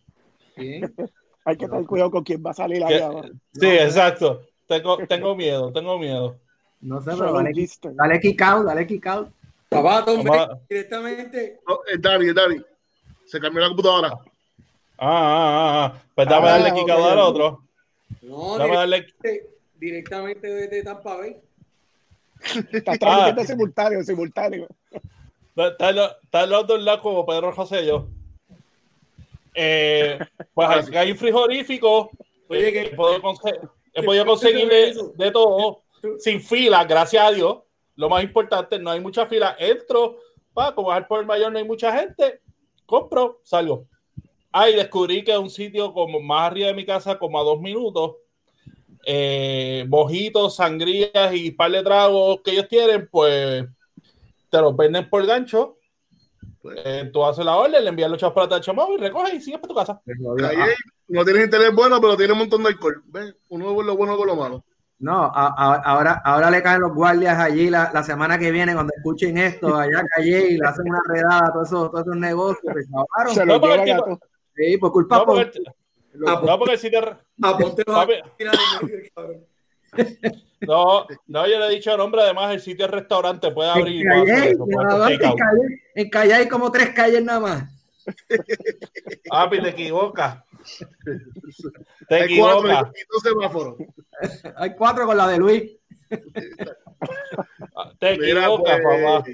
Sí. 0.54 0.82
Hay 1.46 1.56
que 1.56 1.66
tener 1.66 1.86
cuidado 1.86 2.10
con 2.10 2.22
quién 2.22 2.42
va 2.44 2.50
a 2.50 2.54
salir 2.54 2.84
¿Qué? 2.86 2.96
ahí 2.96 3.00
ahora. 3.00 3.30
Sí, 3.54 3.66
exacto. 3.66 4.42
Tengo, 4.66 4.98
tengo 5.06 5.34
miedo, 5.34 5.72
tengo 5.72 5.98
miedo. 5.98 6.36
No 6.82 7.00
sé, 7.00 7.12
pero 7.18 7.32
dale, 7.32 7.52
dale 7.94 8.20
kick 8.20 8.42
out, 8.42 8.66
dale 8.66 8.86
kick 8.86 9.06
out. 9.06 9.30
Papá, 9.70 10.04
hombre, 10.04 10.30
Vamos 10.30 10.56
a- 10.56 10.60
directamente. 10.68 11.60
No, 11.66 11.78
es 11.90 12.02
Dani, 12.02 12.28
es 12.28 12.34
Dani. 12.34 12.56
Se 13.24 13.40
cambió 13.40 13.62
la 13.62 13.68
computadora. 13.68 14.08
Ah, 14.98 14.98
ah, 14.98 15.84
ah. 15.96 16.02
Pues 16.14 16.28
dame 16.28 16.48
Ah, 16.48 16.50
darle 16.50 16.72
ok, 16.72 16.78
quicado 16.80 17.04
al 17.08 17.18
otro. 17.18 17.69
No, 18.22 18.58
Dame 18.58 18.74
darle. 18.74 18.96
directamente, 19.00 19.50
directamente 19.78 20.46
desde 20.48 20.82
Tampa 20.82 21.16
Bay. 21.16 21.36
Está 22.72 22.92
Ah. 23.02 23.44
simultáneo, 23.46 24.02
simultáneo. 24.02 24.66
Están 25.56 25.96
los, 26.48 26.66
dos 26.66 26.80
lados 26.82 27.00
como 27.00 27.26
Pedro 27.26 27.52
José 27.52 27.82
y 27.82 27.86
yo. 27.86 28.08
Eh, 29.54 30.18
pues 30.54 30.68
Ah, 30.68 30.82
hay, 30.90 30.96
hay 30.96 31.10
un 31.12 31.18
frigorífico. 31.18 32.10
Oye, 32.48 32.72
que- 32.72 32.82
he 32.82 32.94
podido, 32.96 33.20
conse- 33.22 33.70
he 33.92 34.00
que- 34.00 34.06
podido 34.06 34.24
que- 34.24 34.28
conseguir 34.30 34.68
de, 34.68 35.30
todo, 35.30 35.82
sin 36.18 36.40
fila, 36.40 36.84
gracias 36.84 37.22
a 37.24 37.30
Dios. 37.32 37.58
Lo 37.96 38.08
más 38.08 38.22
importante, 38.22 38.78
no 38.78 38.90
hay 38.90 39.00
mucha 39.00 39.26
fila. 39.26 39.56
Entro, 39.58 40.18
pa, 40.54 40.74
como 40.74 40.90
al 40.90 41.06
por 41.06 41.20
el 41.20 41.26
mayor 41.26 41.52
no 41.52 41.58
hay 41.58 41.64
mucha 41.64 41.92
gente, 41.98 42.40
compro, 42.86 43.40
salgo. 43.42 43.86
Ahí 44.52 44.74
descubrí 44.74 45.22
que 45.24 45.36
un 45.38 45.50
sitio 45.50 45.92
como 45.92 46.20
más 46.20 46.50
arriba 46.50 46.68
de 46.68 46.74
mi 46.74 46.84
casa, 46.84 47.18
como 47.18 47.38
a 47.40 47.44
dos 47.44 47.60
minutos. 47.60 48.16
Eh, 49.06 49.86
mojitos, 49.88 50.56
sangrías 50.56 51.32
y 51.32 51.50
par 51.52 51.70
de 51.70 51.82
tragos 51.82 52.40
que 52.44 52.50
ellos 52.52 52.68
tienen, 52.68 53.08
pues 53.10 53.64
te 54.50 54.60
los 54.60 54.76
venden 54.76 55.08
por 55.08 55.24
gancho. 55.26 55.78
Eh, 56.84 57.08
tú 57.12 57.24
haces 57.24 57.44
la 57.44 57.56
orden, 57.56 57.82
le 57.82 57.88
envías 57.88 58.10
los 58.10 58.20
chavos 58.20 58.34
para 58.34 58.56
el 58.56 58.62
chamado 58.62 58.92
y 58.94 58.98
recoges 58.98 59.32
y 59.34 59.40
sigues 59.40 59.60
para 59.60 59.68
tu 59.68 59.74
casa. 59.74 60.02
Calle, 60.38 60.74
no 61.08 61.24
tienes 61.24 61.44
internet 61.44 61.72
bueno, 61.74 61.98
pero 62.00 62.16
tiene 62.16 62.32
un 62.34 62.40
montón 62.40 62.62
de 62.62 62.68
alcohol. 62.68 63.02
¿Ves? 63.06 63.34
Uno 63.48 63.74
ve 63.74 63.84
lo 63.84 63.96
bueno 63.96 64.16
con 64.18 64.26
lo 64.26 64.36
malo. 64.36 64.64
No, 64.98 65.22
a- 65.24 65.54
a- 65.56 65.76
ahora, 65.82 66.20
ahora 66.22 66.50
le 66.50 66.62
caen 66.62 66.82
los 66.82 66.92
guardias 66.92 67.38
allí 67.38 67.70
la, 67.70 67.90
la 67.94 68.02
semana 68.02 68.38
que 68.38 68.50
viene 68.50 68.74
cuando 68.74 68.92
escuchen 68.94 69.38
esto, 69.38 69.74
allá 69.74 70.04
calle 70.14 70.48
y 70.50 70.58
le 70.58 70.68
hacen 70.68 70.84
una 70.86 71.00
redada 71.08 71.46
a 71.46 71.52
todos 71.54 71.68
esos, 71.68 71.90
todos 71.90 72.02
esos 72.06 72.16
negocios. 72.16 72.70
pues, 72.70 72.86
se 72.86 72.92
acabaron. 72.92 73.34
Se 73.34 73.46
lo 73.46 73.58
llevan 73.58 73.80
el 73.80 73.80
a 73.80 73.84
tipo- 73.96 74.04
todos. 74.04 74.18
Sí, 74.56 74.76
por 74.78 74.92
culpa 74.92 75.18
No, 75.18 75.26
porque 75.26 75.44
por- 75.46 75.56
el, 75.56 76.40
No, 76.46 76.58
porque 76.58 76.76
si 76.78 76.90
te. 76.90 76.98
No, 80.60 81.06
no, 81.26 81.46
yo 81.48 81.58
le 81.58 81.66
he 81.66 81.70
dicho 81.70 81.96
nombre, 81.96 82.20
además 82.22 82.52
el 82.52 82.60
sitio 82.60 82.86
restaurante 82.86 83.50
puede 83.50 83.70
abrir. 83.70 84.06
En 84.06 84.08
Calle, 84.26 84.50
eso, 84.50 84.64
en. 84.68 85.18
Calle- 85.18 85.82
en 85.94 86.10
Calle 86.10 86.34
hay 86.34 86.48
como 86.48 86.70
tres 86.70 86.90
calles 86.90 87.24
nada 87.24 87.40
más. 87.40 87.64
Papi, 89.28 89.62
te 89.62 89.68
equivocas. 89.70 90.42
Te 92.08 92.14
Hay 92.16 92.38
cuatro 92.38 92.68
y 92.68 92.72
equivocas. 92.72 92.92
semáforos. 93.22 93.74
Hay 94.56 94.74
cuatro 94.74 95.06
con 95.06 95.16
la 95.16 95.28
de 95.28 95.38
Luis. 95.38 95.62
Te 97.98 98.18
Mira, 98.18 98.40
equivocas, 98.42 98.80
pues, 98.82 99.02
papá. 99.02 99.24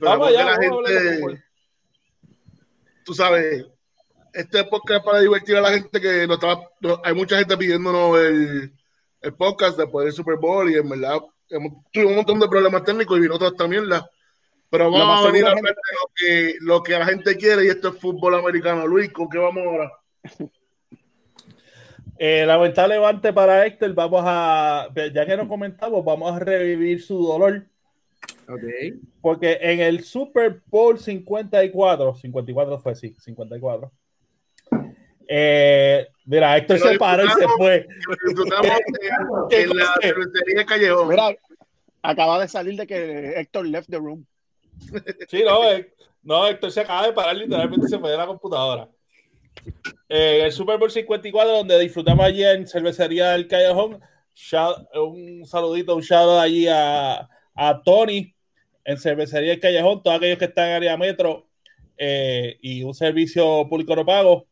Vamos 0.00 0.28
que 0.28 0.34
allá, 0.36 0.44
la 0.44 0.52
vamos 0.58 0.66
a 0.66 0.74
hablar 0.74 0.92
de 1.02 1.16
gente, 1.16 1.44
tú 3.04 3.14
sabes, 3.14 3.66
este 4.32 4.64
podcast 4.64 5.00
es 5.00 5.04
para 5.04 5.20
divertir 5.20 5.56
a 5.56 5.60
la 5.60 5.72
gente 5.72 6.00
que 6.00 6.26
no 6.26 6.34
estaba, 6.34 6.68
no- 6.80 7.00
hay 7.04 7.14
mucha 7.14 7.38
gente 7.38 7.56
pidiéndonos 7.56 8.18
el, 8.18 8.72
el 9.20 9.34
podcast 9.34 9.78
después 9.78 10.04
del 10.06 10.14
Super 10.14 10.36
Bowl 10.36 10.70
y 10.70 10.74
en 10.74 10.88
verdad 10.88 11.18
hemos, 11.50 11.72
tuvimos 11.92 12.10
un 12.12 12.16
montón 12.16 12.40
de 12.40 12.48
problemas 12.48 12.84
técnicos 12.84 13.18
y 13.18 13.22
vino 13.22 13.38
toda 13.38 13.50
esta 13.50 13.68
mierda. 13.68 14.08
Pero 14.70 14.90
vamos 14.90 15.26
a 15.26 15.26
venir 15.30 15.44
a 15.44 15.50
hablar 15.50 15.74
de 15.74 15.92
lo 15.92 16.10
que, 16.14 16.54
lo 16.60 16.82
que 16.82 16.92
la 16.98 17.04
gente 17.04 17.36
quiere 17.36 17.66
y 17.66 17.68
esto 17.68 17.88
es 17.90 17.98
fútbol 17.98 18.34
americano. 18.36 18.86
Luis, 18.86 19.12
¿con 19.12 19.28
qué 19.28 19.38
vamos 19.38 19.62
ahora? 19.64 19.92
Eh, 22.24 22.46
lamentable 22.46 22.94
levante 22.94 23.32
para 23.32 23.66
Héctor. 23.66 23.94
Vamos 23.94 24.22
a, 24.24 24.88
ya 25.12 25.26
que 25.26 25.36
no 25.36 25.48
comentamos, 25.48 26.04
vamos 26.04 26.30
a 26.32 26.38
revivir 26.38 27.02
su 27.02 27.20
dolor. 27.20 27.66
Ok. 28.48 28.62
Porque 29.20 29.58
en 29.60 29.80
el 29.80 30.04
Super 30.04 30.62
Bowl 30.66 31.00
54, 31.00 32.14
54 32.14 32.78
fue, 32.78 32.94
sí, 32.94 33.16
54. 33.18 33.90
Eh, 35.34 36.06
mira, 36.26 36.56
Héctor 36.58 36.78
se 36.78 36.98
paró 36.98 37.24
y 37.24 37.28
se 37.30 37.48
fue. 37.56 37.86
En, 39.50 39.60
en 39.70 39.76
la 39.78 39.94
cervecería 40.00 40.66
Callejón. 40.66 41.08
Mira, 41.08 41.34
acaba 42.02 42.38
de 42.38 42.48
salir 42.48 42.76
de 42.76 42.86
que 42.86 43.40
Héctor 43.40 43.66
left 43.66 43.88
the 43.88 43.96
room. 43.96 44.26
Sí, 45.28 45.42
no, 45.42 45.70
eh, 45.70 45.90
no, 46.22 46.46
Héctor 46.46 46.70
se 46.70 46.80
acaba 46.80 47.06
de 47.06 47.12
parar, 47.14 47.34
literalmente 47.36 47.88
se 47.88 47.98
fue 47.98 48.10
de 48.10 48.16
la 48.18 48.26
computadora. 48.26 48.88
Eh, 50.08 50.42
el 50.44 50.52
Super 50.52 50.76
Bowl 50.78 50.90
54, 50.90 51.50
donde 51.50 51.78
disfrutamos 51.78 52.24
allí 52.26 52.44
en 52.44 52.66
Cervecería 52.66 53.30
del 53.30 53.48
Callejón. 53.48 54.00
Shout- 54.34 54.86
un 54.96 55.46
saludito, 55.46 55.94
un 55.96 56.02
shout 56.02 56.28
out 56.28 56.40
allí 56.40 56.66
a, 56.68 57.28
a 57.54 57.82
Tony 57.82 58.34
en 58.84 58.98
Cervecería 58.98 59.50
del 59.52 59.60
Callejón, 59.60 60.02
todos 60.02 60.16
aquellos 60.18 60.38
que 60.38 60.46
están 60.46 60.68
en 60.68 60.74
área 60.74 60.96
metro 60.98 61.46
eh, 61.96 62.58
y 62.60 62.82
un 62.82 62.92
servicio 62.94 63.66
público 63.68 63.94
no 63.96 64.04
pago. 64.04 64.46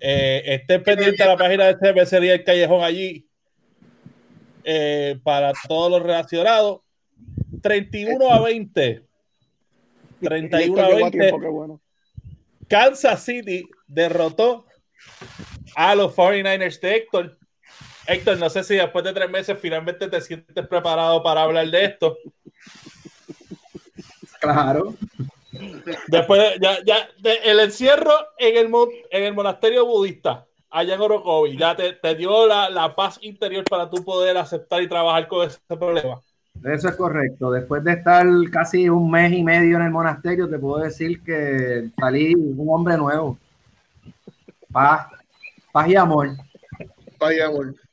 Eh, 0.00 0.42
estén 0.44 0.82
pendientes 0.82 1.18
de 1.18 1.26
la 1.26 1.36
página 1.36 1.66
de 1.66 1.76
Cervecería 1.78 2.32
del 2.32 2.44
Callejón 2.44 2.84
allí 2.84 3.26
eh, 4.64 5.18
para 5.22 5.52
todos 5.66 5.90
los 5.90 6.02
relacionados. 6.02 6.80
31 7.62 8.32
a 8.32 8.40
20. 8.40 9.02
31 10.20 10.56
a 10.56 10.58
Héctor 10.58 10.60
llegó 10.60 10.80
a 10.80 10.94
20. 10.94 11.18
tiempo, 11.18 11.40
qué 11.40 11.46
bueno. 11.48 11.80
Kansas 12.68 13.24
City 13.24 13.68
derrotó 13.86 14.66
a 15.74 15.94
los 15.94 16.14
49ers 16.14 16.80
de 16.80 16.96
Héctor. 16.96 17.38
Héctor, 18.06 18.38
no 18.38 18.48
sé 18.48 18.64
si 18.64 18.76
después 18.76 19.04
de 19.04 19.12
tres 19.12 19.30
meses 19.30 19.58
finalmente 19.60 20.08
te 20.08 20.20
sientes 20.20 20.66
preparado 20.66 21.22
para 21.22 21.42
hablar 21.42 21.68
de 21.68 21.84
esto. 21.84 22.16
Claro. 24.40 24.94
Después 26.08 26.40
de, 26.40 26.58
ya, 26.60 26.78
ya, 26.84 27.08
de- 27.18 27.38
el 27.44 27.60
encierro 27.60 28.12
en 28.38 28.56
el, 28.56 28.68
mon- 28.68 28.90
en 29.10 29.24
el 29.24 29.34
monasterio 29.34 29.86
budista, 29.86 30.46
allá 30.70 30.94
en 30.94 31.00
Orocovi, 31.00 31.56
ya 31.56 31.74
te, 31.74 31.94
te 31.94 32.14
dio 32.14 32.46
la, 32.46 32.68
la 32.68 32.94
paz 32.94 33.18
interior 33.22 33.64
para 33.64 33.88
tú 33.88 34.04
poder 34.04 34.36
aceptar 34.36 34.82
y 34.82 34.88
trabajar 34.88 35.26
con 35.28 35.46
ese 35.46 35.58
problema. 35.68 36.20
Eso 36.64 36.88
es 36.88 36.96
correcto. 36.96 37.50
Después 37.50 37.84
de 37.84 37.92
estar 37.92 38.26
casi 38.52 38.88
un 38.88 39.10
mes 39.10 39.32
y 39.32 39.42
medio 39.42 39.76
en 39.76 39.82
el 39.84 39.90
monasterio, 39.90 40.48
te 40.50 40.58
puedo 40.58 40.82
decir 40.82 41.22
que 41.22 41.90
salí 41.98 42.34
un 42.34 42.66
hombre 42.68 42.96
nuevo. 42.96 43.38
Paz, 44.72 45.06
paz 45.72 45.88
y 45.88 45.96
amor. 45.96 46.30
Vaya, 47.18 47.46
amor. 47.46 47.74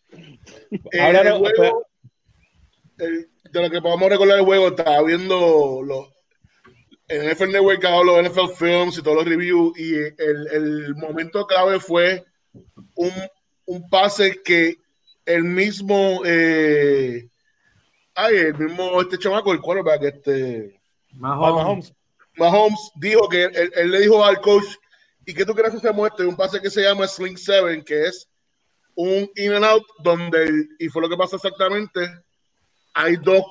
Eh, 0.91 0.99
Háblanos, 0.99 1.33
el 1.33 1.55
juego, 1.55 1.85
el- 2.97 3.29
de 3.51 3.61
lo 3.61 3.69
que 3.69 3.81
podamos 3.81 4.09
recordar 4.09 4.39
el 4.39 4.45
juego, 4.45 4.67
estaba 4.69 5.01
viendo 5.03 5.81
los, 5.83 6.07
en 7.07 7.31
NFL 7.31 7.51
Network 7.51 7.85
hago 7.85 8.03
los 8.03 8.23
NFL 8.23 8.53
Films 8.57 8.97
y 8.97 9.01
todos 9.01 9.17
los 9.17 9.25
reviews 9.25 9.77
y 9.77 9.95
el, 9.95 10.47
el 10.51 10.95
momento 10.95 11.45
clave 11.45 11.79
fue 11.79 12.25
un, 12.95 13.11
un 13.65 13.89
pase 13.89 14.41
que 14.43 14.77
el 15.25 15.43
mismo 15.43 16.21
eh, 16.25 17.27
ay, 18.15 18.35
el 18.35 18.57
mismo 18.57 19.01
este 19.01 19.17
chamaco, 19.17 19.51
el 19.51 19.61
quarterback, 19.61 20.03
este 20.03 20.79
Pat 21.19 21.35
joven. 21.35 21.55
Mahomes. 21.55 21.93
Mahomes 22.37 22.91
dijo 22.95 23.29
que 23.29 23.45
él, 23.45 23.71
él 23.75 23.91
le 23.91 24.01
dijo 24.01 24.23
al 24.23 24.41
coach, 24.41 24.65
¿y 25.25 25.33
qué 25.33 25.45
tú 25.45 25.53
quieres 25.53 25.71
que 25.71 25.87
esto? 25.87 26.23
Y 26.23 26.27
un 26.27 26.35
pase 26.35 26.61
que 26.61 26.69
se 26.69 26.81
llama 26.81 27.07
Sling 27.07 27.37
Seven, 27.37 27.83
que 27.83 28.07
es 28.07 28.27
un 28.95 29.29
in 29.35 29.53
and 29.53 29.65
out, 29.65 29.83
donde, 29.99 30.67
y 30.79 30.89
fue 30.89 31.01
lo 31.01 31.09
que 31.09 31.17
pasó 31.17 31.35
exactamente, 31.35 32.09
hay 32.93 33.15
dos, 33.17 33.43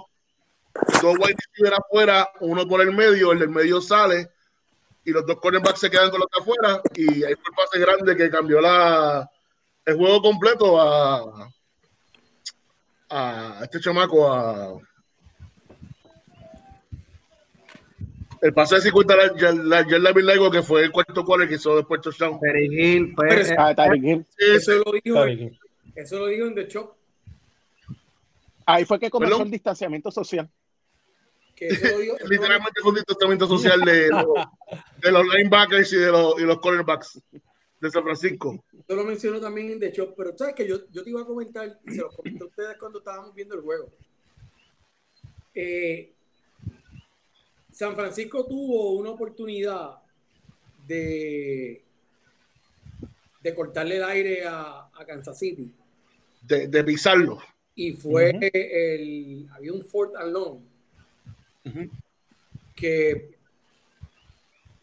dos 1.02 1.16
wide 1.18 1.36
receivers 1.36 1.78
afuera, 1.78 2.30
uno 2.40 2.66
por 2.66 2.80
el 2.80 2.92
medio, 2.92 3.32
el 3.32 3.38
del 3.38 3.48
medio 3.48 3.80
sale, 3.80 4.30
y 5.04 5.10
los 5.10 5.26
dos 5.26 5.38
cornerbacks 5.40 5.80
se 5.80 5.90
quedan 5.90 6.10
con 6.10 6.20
los 6.20 6.28
de 6.30 6.40
afuera, 6.40 6.82
y 6.94 7.24
ahí 7.24 7.34
fue 7.34 7.50
el 7.50 7.56
pase 7.56 7.78
grande 7.78 8.16
que 8.16 8.30
cambió 8.30 8.60
la, 8.60 9.30
el 9.84 9.96
juego 9.96 10.22
completo 10.22 10.80
a, 10.80 11.50
a 13.10 13.60
este 13.62 13.80
chamaco, 13.80 14.32
a... 14.32 14.78
El 18.40 18.52
pase 18.52 18.74
de 18.74 18.82
50 18.82 19.16
la, 19.16 19.32
la, 19.32 19.52
la 19.52 19.88
yarda 19.88 20.12
bien 20.12 20.26
largo 20.26 20.50
que 20.50 20.62
fue 20.62 20.82
el 20.82 20.92
cuarto 20.92 21.24
quarter 21.24 21.48
que 21.48 21.54
hizo 21.54 21.76
después 21.76 22.02
touchdown. 22.02 22.38
Ah. 23.56 23.72
Eso 24.36 24.82
lo 24.84 24.92
dijo, 24.92 25.24
eso 25.94 26.18
lo 26.18 26.26
dijo 26.26 26.46
en 26.48 26.54
The 26.54 26.66
Shock. 26.68 26.94
Ahí 28.66 28.84
fue 28.84 28.98
que 28.98 29.08
comenzó 29.08 29.36
Perdón. 29.36 29.46
el 29.46 29.52
distanciamiento 29.52 30.10
social. 30.10 30.50
Que 31.54 31.68
eso 31.68 31.86
lo 31.88 31.98
dijo, 31.98 32.16
Literalmente 32.28 32.80
fue 32.80 32.90
un 32.90 32.96
distanciamiento 32.96 33.46
social 33.46 33.80
de, 33.80 34.08
los- 34.08 34.26
de 35.00 35.12
los 35.12 35.26
linebackers 35.34 35.92
y 35.92 35.96
de 35.96 36.10
los, 36.10 36.40
y 36.40 36.42
los 36.42 36.58
cornerbacks 36.60 37.20
de 37.80 37.90
San 37.90 38.02
Francisco. 38.02 38.64
Yo 38.88 38.96
lo 38.96 39.04
menciono 39.04 39.40
también 39.40 39.70
en 39.70 39.80
The 39.80 39.92
Shock, 39.92 40.14
pero 40.16 40.36
sabes 40.36 40.54
que 40.54 40.66
yo, 40.66 40.90
yo 40.90 41.04
te 41.04 41.10
iba 41.10 41.20
a 41.22 41.24
comentar, 41.26 41.78
y 41.86 41.90
se 41.92 42.00
lo 42.00 42.08
comenté 42.10 42.42
a 42.42 42.46
ustedes 42.46 42.76
cuando 42.78 42.98
estábamos 42.98 43.34
viendo 43.34 43.54
el 43.54 43.60
juego. 43.62 43.92
Eh, 45.54 46.12
San 47.70 47.94
Francisco 47.94 48.46
tuvo 48.46 48.92
una 48.92 49.10
oportunidad 49.10 49.98
de, 50.86 51.82
de 53.42 53.54
cortarle 53.54 53.96
el 53.96 54.04
aire 54.04 54.44
a, 54.46 54.88
a 54.94 55.04
Kansas 55.06 55.38
City. 55.38 55.72
De, 56.42 56.68
de 56.68 56.84
pisarlo. 56.84 57.38
Y 57.74 57.92
fue 57.92 58.30
el. 58.52 59.48
Había 59.52 59.72
un 59.72 59.84
fourth 59.84 60.14
and 60.16 60.32
long 60.32 60.60
Que. 62.74 63.34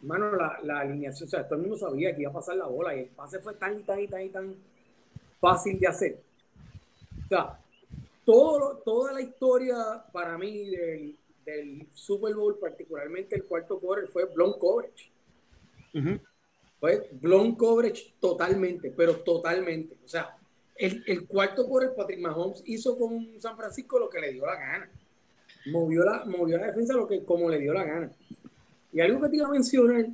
Mano, 0.00 0.34
la, 0.34 0.58
la 0.64 0.80
alineación, 0.80 1.28
o 1.28 1.30
sea, 1.30 1.46
todo 1.46 1.60
el 1.60 1.62
mundo 1.62 1.76
sabía 1.76 2.12
que 2.14 2.22
iba 2.22 2.30
a 2.30 2.34
pasar 2.34 2.56
la 2.56 2.66
bola 2.66 2.96
y 2.96 3.00
el 3.00 3.08
pase 3.10 3.38
fue 3.38 3.54
tan, 3.54 3.84
tan, 3.84 4.04
tan, 4.08 4.28
tan 4.30 4.56
fácil 5.40 5.78
de 5.78 5.86
hacer. 5.86 6.20
O 7.24 7.28
sea, 7.28 7.60
todo, 8.24 8.78
toda 8.78 9.12
la 9.12 9.20
historia 9.20 9.76
para 10.12 10.36
mí 10.38 10.70
del, 10.70 11.16
del 11.44 11.86
Super 11.94 12.34
Bowl, 12.34 12.58
particularmente 12.58 13.36
el 13.36 13.44
cuarto 13.44 13.78
quarter, 13.78 14.08
fue 14.08 14.24
blown 14.24 14.58
coverage. 14.58 15.08
Ujú. 15.94 16.18
Fue 16.80 17.08
blown 17.12 17.54
coverage 17.54 18.14
totalmente, 18.18 18.90
pero 18.90 19.16
totalmente. 19.18 19.96
O 20.04 20.08
sea, 20.08 20.36
el, 20.74 21.04
el 21.06 21.28
cuarto 21.28 21.64
quarter, 21.66 21.94
Patrick 21.94 22.18
Mahomes 22.18 22.60
hizo 22.66 22.98
con 22.98 23.40
San 23.40 23.56
Francisco 23.56 24.00
lo 24.00 24.10
que 24.10 24.20
le 24.20 24.32
dio 24.32 24.46
la 24.46 24.56
gana. 24.56 24.90
Movió 25.66 26.04
la, 26.04 26.24
movió 26.24 26.58
la 26.58 26.66
defensa 26.66 26.94
lo 26.94 27.06
que, 27.06 27.24
como 27.24 27.48
le 27.48 27.58
dio 27.58 27.72
la 27.72 27.84
gana. 27.84 28.10
Y 28.92 29.00
algo 29.00 29.20
que 29.22 29.28
te 29.28 29.36
iba 29.36 29.46
a 29.46 29.50
mencionar, 29.50 30.06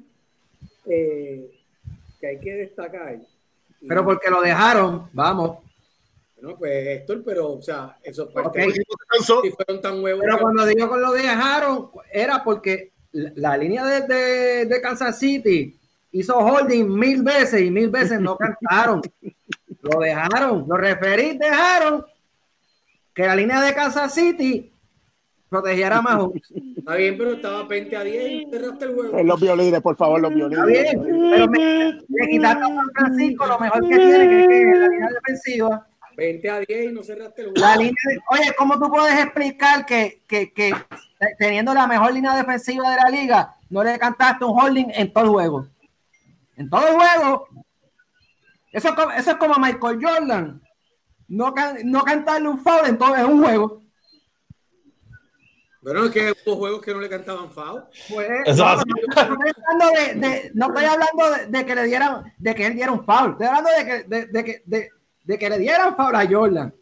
eh, 0.87 1.50
que 2.21 2.26
hay 2.26 2.38
que 2.40 2.52
destacar. 2.55 3.19
Pero 3.87 4.05
porque 4.05 4.31
lo 4.31 4.40
dejaron, 4.43 5.09
vamos. 5.12 5.59
Bueno, 6.40 6.57
pues 6.59 6.87
Héctor, 6.87 7.23
pero, 7.25 7.52
o 7.52 7.62
sea, 7.62 7.97
eso 8.02 8.28
es 8.28 8.35
parte 8.35 8.49
Ok. 8.49 8.57
El 8.57 8.71
equipo 8.71 8.95
se 8.99 9.07
cansó. 9.09 9.40
Si 9.43 9.50
fueron 9.50 9.81
tan 9.83 10.02
huevos. 10.02 10.21
Pero 10.23 10.37
que- 10.37 10.43
cuando 10.43 10.67
digo 10.67 10.90
que 10.93 11.00
lo 11.00 11.12
dejaron, 11.12 11.90
era 12.12 12.45
porque 12.45 12.93
la, 13.12 13.33
la 13.37 13.57
línea 13.57 13.85
de, 13.85 14.00
de- 14.02 14.64
de 14.67 14.81
Kansas 14.81 15.19
City 15.19 15.76
hizo 16.12 16.37
holding 16.37 16.87
mil 16.97 17.23
veces 17.23 17.61
y 17.62 17.71
mil 17.71 17.88
veces 17.90 18.21
no 18.21 18.37
cantaron. 18.37 19.00
lo 19.83 20.00
dejaron, 20.00 20.64
los 20.69 20.78
referís 20.78 21.38
dejaron 21.38 22.05
que 23.14 23.26
la 23.26 23.35
línea 23.35 23.61
de 23.61 23.75
Kansas 23.75 24.14
City 24.14 24.73
protegiera 25.49 25.99
a 25.99 26.02
Mahomes. 26.02 26.43
Está 26.76 26.95
bien, 26.97 27.17
pero 27.19 27.33
estaba 27.33 27.62
20 27.64 27.97
a 27.97 28.05
10 28.05 28.31
y 28.31 28.47
cerraste 28.50 28.85
el 28.87 28.95
juego. 28.95 29.19
Eh, 29.19 29.25
Los 29.25 29.40
violines, 29.40 29.81
por 29.81 29.97
favor, 29.97 30.21
los 30.21 30.35
violines. 30.35 30.59
Está 30.59 30.67
bien, 30.67 31.31
pero 31.31 31.49
me, 31.49 31.93
le 32.09 32.28
quitaste 32.31 32.62
a 32.64 32.67
San 32.69 32.90
Francisco 32.95 33.47
lo 33.47 33.59
mejor 33.59 33.81
que 33.88 33.97
tiene, 33.97 34.28
que 34.28 34.40
es 34.43 34.47
que 34.49 34.61
es 34.71 34.78
la 34.78 34.88
línea 34.88 35.09
defensiva. 35.11 35.87
20 36.17 36.50
a 36.50 36.59
10 36.61 36.90
y 36.90 36.93
no 36.93 37.02
cerraste 37.02 37.43
el 37.43 37.49
juego. 37.50 37.61
La 37.61 37.76
línea 37.76 37.95
de- 38.09 38.19
oye, 38.31 38.52
¿cómo 38.59 38.78
tú 38.78 38.90
puedes 38.90 39.14
explicar 39.25 39.87
que, 39.87 40.23
que, 40.26 40.52
que 40.52 40.73
teniendo 41.38 41.73
la 41.75 41.87
mejor 41.87 42.12
línea 42.12 42.35
defensiva 42.37 42.90
de 42.90 42.97
la 42.97 43.09
liga, 43.11 43.55
no 43.71 43.85
le 43.85 43.99
cantaste 43.99 44.45
un 44.45 44.59
holding 44.61 44.87
en 44.95 45.12
todo 45.12 45.25
el 45.25 45.31
juego? 45.31 45.67
En 46.57 46.69
todo 46.69 46.88
el 46.88 46.95
juego. 46.95 47.47
Eso 48.73 48.88
es 48.88 48.95
como, 48.95 49.11
eso 49.12 49.31
es 49.31 49.37
como 49.37 49.55
Michael 49.59 49.99
Jordan. 50.02 50.62
No, 51.28 51.55
can- 51.55 51.78
no 51.85 52.02
cantarle 52.02 52.49
un 52.49 52.59
foul 52.59 52.87
en 52.88 52.99
todo 52.99 53.14
en 53.17 53.25
un 53.26 53.43
juego. 53.45 53.83
Bueno, 55.88 56.04
es 56.07 56.11
que 56.12 56.35
hubo 56.45 56.57
juegos 56.57 56.83
que 56.83 56.92
no 56.95 57.00
le 57.00 57.09
cantaban 57.09 57.50
foul. 57.50 57.83
Pues, 58.12 58.28
no, 58.57 58.64
así. 58.66 58.85
no, 58.88 59.37
no 59.37 59.47
estoy 59.47 59.62
hablando 59.66 59.87
de, 59.99 60.14
de- 60.28 60.50
no 60.54 60.66
estoy 60.66 60.85
hablando 60.85 61.30
de, 61.30 61.47
de 61.59 61.66
que 61.66 61.75
le 61.75 61.83
dieran, 61.85 62.35
de 62.38 62.54
que 62.54 62.66
él 62.66 62.75
diera 62.75 62.92
un 62.92 63.04
foul. 63.04 63.30
Estoy 63.33 63.47
hablando 63.47 63.71
de 63.78 63.85
que, 63.87 64.02
de, 64.04 64.26
de 64.26 64.45
que, 64.45 64.62
de, 64.66 64.90
de 65.25 65.38
que 65.38 65.50
le 65.50 65.59
dieran 65.59 65.97
foul 65.97 66.14
a 66.14 66.26
Jordan. 66.28 66.75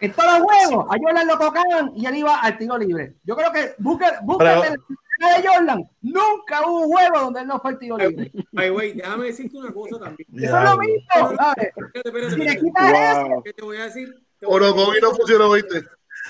En 0.00 0.12
todos 0.12 0.38
los 0.38 0.48
juegos, 0.48 0.86
a 0.90 0.96
Jordan 0.98 1.26
lo 1.26 1.38
tocaban 1.38 1.92
y 1.94 2.06
él 2.06 2.16
iba 2.16 2.40
al 2.40 2.56
tiro 2.58 2.78
libre. 2.78 3.14
Yo 3.22 3.36
creo 3.36 3.52
que 3.52 3.74
busca, 3.78 4.18
busca 4.22 4.44
Pero- 4.44 4.64
el 4.64 4.70
sistema 4.80 5.36
de 5.36 5.46
Jordan. 5.48 5.90
Nunca 6.00 6.66
hubo 6.66 6.80
un 6.80 6.92
juego 6.92 7.20
donde 7.20 7.40
él 7.42 7.46
no 7.46 7.60
fue 7.60 7.70
al 7.72 7.78
tiro 7.78 7.98
libre. 7.98 8.32
Ay, 8.56 8.70
güey, 8.70 8.92
déjame 8.94 9.26
decirte 9.26 9.58
una 9.58 9.72
cosa 9.72 9.98
también. 9.98 10.26
Eso 10.36 10.58
es 10.58 10.64
lo 10.64 10.76
mismo, 10.78 12.30
Si 12.30 12.36
le 12.36 12.58
quitas 12.58 12.92
eso, 12.92 13.26
Wow. 13.28 13.42
¿Qué 13.42 13.52
te 13.52 13.62
voy 13.62 13.76
a 13.76 13.84
decir? 13.84 14.14
Orocovi 14.42 15.00
no 15.02 15.10
funcionó, 15.14 15.52
¿viste? 15.52 15.84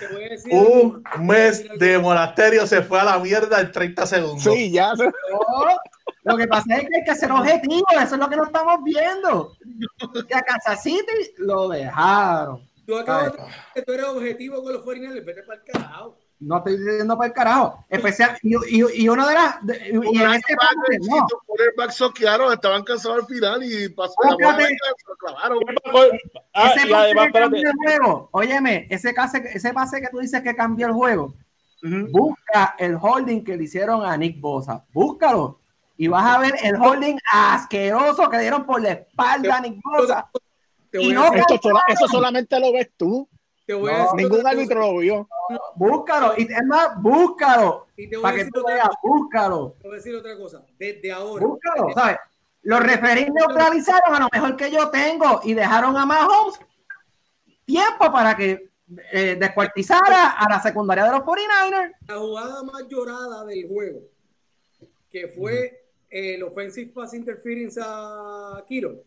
Decir 0.09 0.53
Un 0.55 1.03
mes 1.21 1.65
de 1.79 1.99
monasterio 1.99 2.67
se 2.67 2.83
fue 2.83 3.01
a 3.01 3.05
la 3.05 3.19
mierda 3.19 3.61
en 3.61 3.71
30 3.73 4.07
segundos. 4.07 4.43
Sí, 4.43 4.71
ya. 4.73 4.95
se- 4.97 5.05
no. 5.07 5.13
Lo 6.23 6.37
que 6.37 6.47
pasa 6.47 6.77
es 6.77 6.81
que 6.89 6.97
hay 6.99 7.05
que 7.05 7.15
ser 7.15 7.33
objetivo, 7.33 7.87
eso 7.93 8.15
es 8.15 8.21
lo 8.21 8.29
que 8.29 8.37
no 8.37 8.45
estamos 8.45 8.79
viendo. 8.85 9.53
Que 10.29 10.35
a 10.35 10.43
Kansas 10.43 10.83
City 10.83 11.33
lo 11.39 11.69
dejaron. 11.69 12.69
Tú 12.87 12.99
acabas 12.99 13.33
de 13.33 13.39
decir 13.39 13.55
que 13.75 13.83
tú 13.83 13.93
eres 13.93 14.07
objetivo 14.07 14.63
con 14.63 14.73
los 14.73 14.85
49ers, 14.85 15.25
vete 15.25 15.43
para 15.45 15.61
el 15.61 15.65
carajo. 15.73 16.19
No 16.41 16.57
estoy 16.57 16.79
diciendo 16.79 17.17
para 17.19 17.29
el 17.29 17.33
carajo. 17.35 17.85
Especial, 17.91 18.39
y, 18.43 18.55
y, 18.81 19.03
y 19.03 19.09
una 19.11 19.29
de 19.29 19.35
las. 19.35 19.67
de- 19.67 19.91
y 20.11 20.19
en 20.23 20.31
este 20.33 20.55
que 20.89 20.99
no. 21.07 21.17
los 21.17 21.43
quarterbacks 21.47 21.95
soquearon, 21.97 22.53
estaban 22.53 22.83
cansados 22.83 23.19
al 23.21 23.27
final 23.27 23.63
y 23.63 23.89
pasó 23.91 24.15
la 24.25 24.31
bola 24.35 24.59
lo 24.59 25.17
clavaron. 25.17 25.59
Ah, 26.55 26.73
ese 26.75 26.89
pase 26.89 26.95
además, 26.95 27.27
que 27.27 27.33
cambió 27.33 27.59
espérate. 27.59 27.61
el 27.93 27.99
juego. 27.99 28.29
Óyeme, 28.33 28.87
ese 28.89 29.13
pase, 29.13 29.43
ese 29.53 29.73
pase 29.75 30.01
que 30.01 30.09
tú 30.09 30.19
dices 30.19 30.43
que 30.43 30.57
cambió 30.57 30.87
el 30.87 30.93
juego. 30.95 31.35
Busca 32.11 32.75
el 32.79 32.97
holding 33.01 33.43
que 33.45 33.57
le 33.57 33.65
hicieron 33.65 34.05
a 34.05 34.17
Nick 34.17 34.41
Bosa. 34.41 34.85
Búscalo. 34.93 35.61
Y 35.97 36.09
vas 36.09 36.25
a 36.25 36.39
ver 36.39 36.55
el 36.63 36.77
holding 36.77 37.19
asqueroso 37.31 38.31
que 38.31 38.39
dieron 38.39 38.65
por 38.65 38.81
la 38.81 38.93
espalda 38.93 39.57
a 39.57 39.61
Nick 39.61 39.79
Bosa. 39.83 40.31
Y 40.93 41.13
no 41.13 41.25
sola- 41.63 41.83
eso 41.89 42.09
solamente 42.09 42.59
lo 42.59 42.73
ves 42.73 42.91
tú. 42.97 43.29
Te 43.71 43.75
voy 43.75 43.93
No, 43.93 43.97
a 43.97 44.03
decir 44.03 44.17
Ningún 44.17 44.47
árbitro 44.47 44.81
lo 44.81 44.99
vio. 44.99 45.29
Búscalo. 45.77 46.35
Y 46.37 46.43
es 46.43 46.65
más, 46.67 47.01
búscalo. 47.01 47.87
Y 47.97 48.09
te 48.09 48.17
voy 48.17 48.25
a 48.25 48.29
Para 48.29 48.37
que 48.37 48.51
tú 48.51 48.61
otra 48.61 48.75
veas, 48.75 48.89
búscalo. 49.01 49.77
Te 49.81 49.89
voy 49.89 49.95
a 49.95 49.97
decir 49.97 50.17
otra 50.17 50.37
cosa. 50.37 50.67
Desde 50.77 51.13
ahora. 51.13 51.47
Búscalo, 51.47 51.95
¿sabes? 51.95 52.17
Los 52.63 52.81
referees 52.81 53.31
neutralizaron 53.33 54.15
a 54.15 54.21
lo 54.21 54.29
mejor 54.33 54.57
que 54.57 54.71
yo 54.73 54.91
tengo 54.91 55.41
y 55.45 55.55
dejaron 55.55 55.97
a 55.97 56.05
Mahomes 56.05 56.59
tiempo 57.65 58.11
para 58.11 58.37
que 58.37 58.71
eh, 59.13 59.37
descuartizara 59.39 60.31
a 60.31 60.51
la 60.51 60.61
secundaria 60.61 61.05
de 61.05 61.13
los 61.13 61.21
49ers. 61.21 61.93
La 62.09 62.17
jugada 62.17 62.63
más 62.65 62.89
llorada 62.89 63.45
del 63.45 63.69
juego, 63.69 64.01
que 65.13 65.29
fue 65.29 65.85
el 66.11 66.43
offensive 66.43 66.91
pass 66.93 67.15
interference 67.15 67.81
a 67.81 68.65
Kiro. 68.67 69.05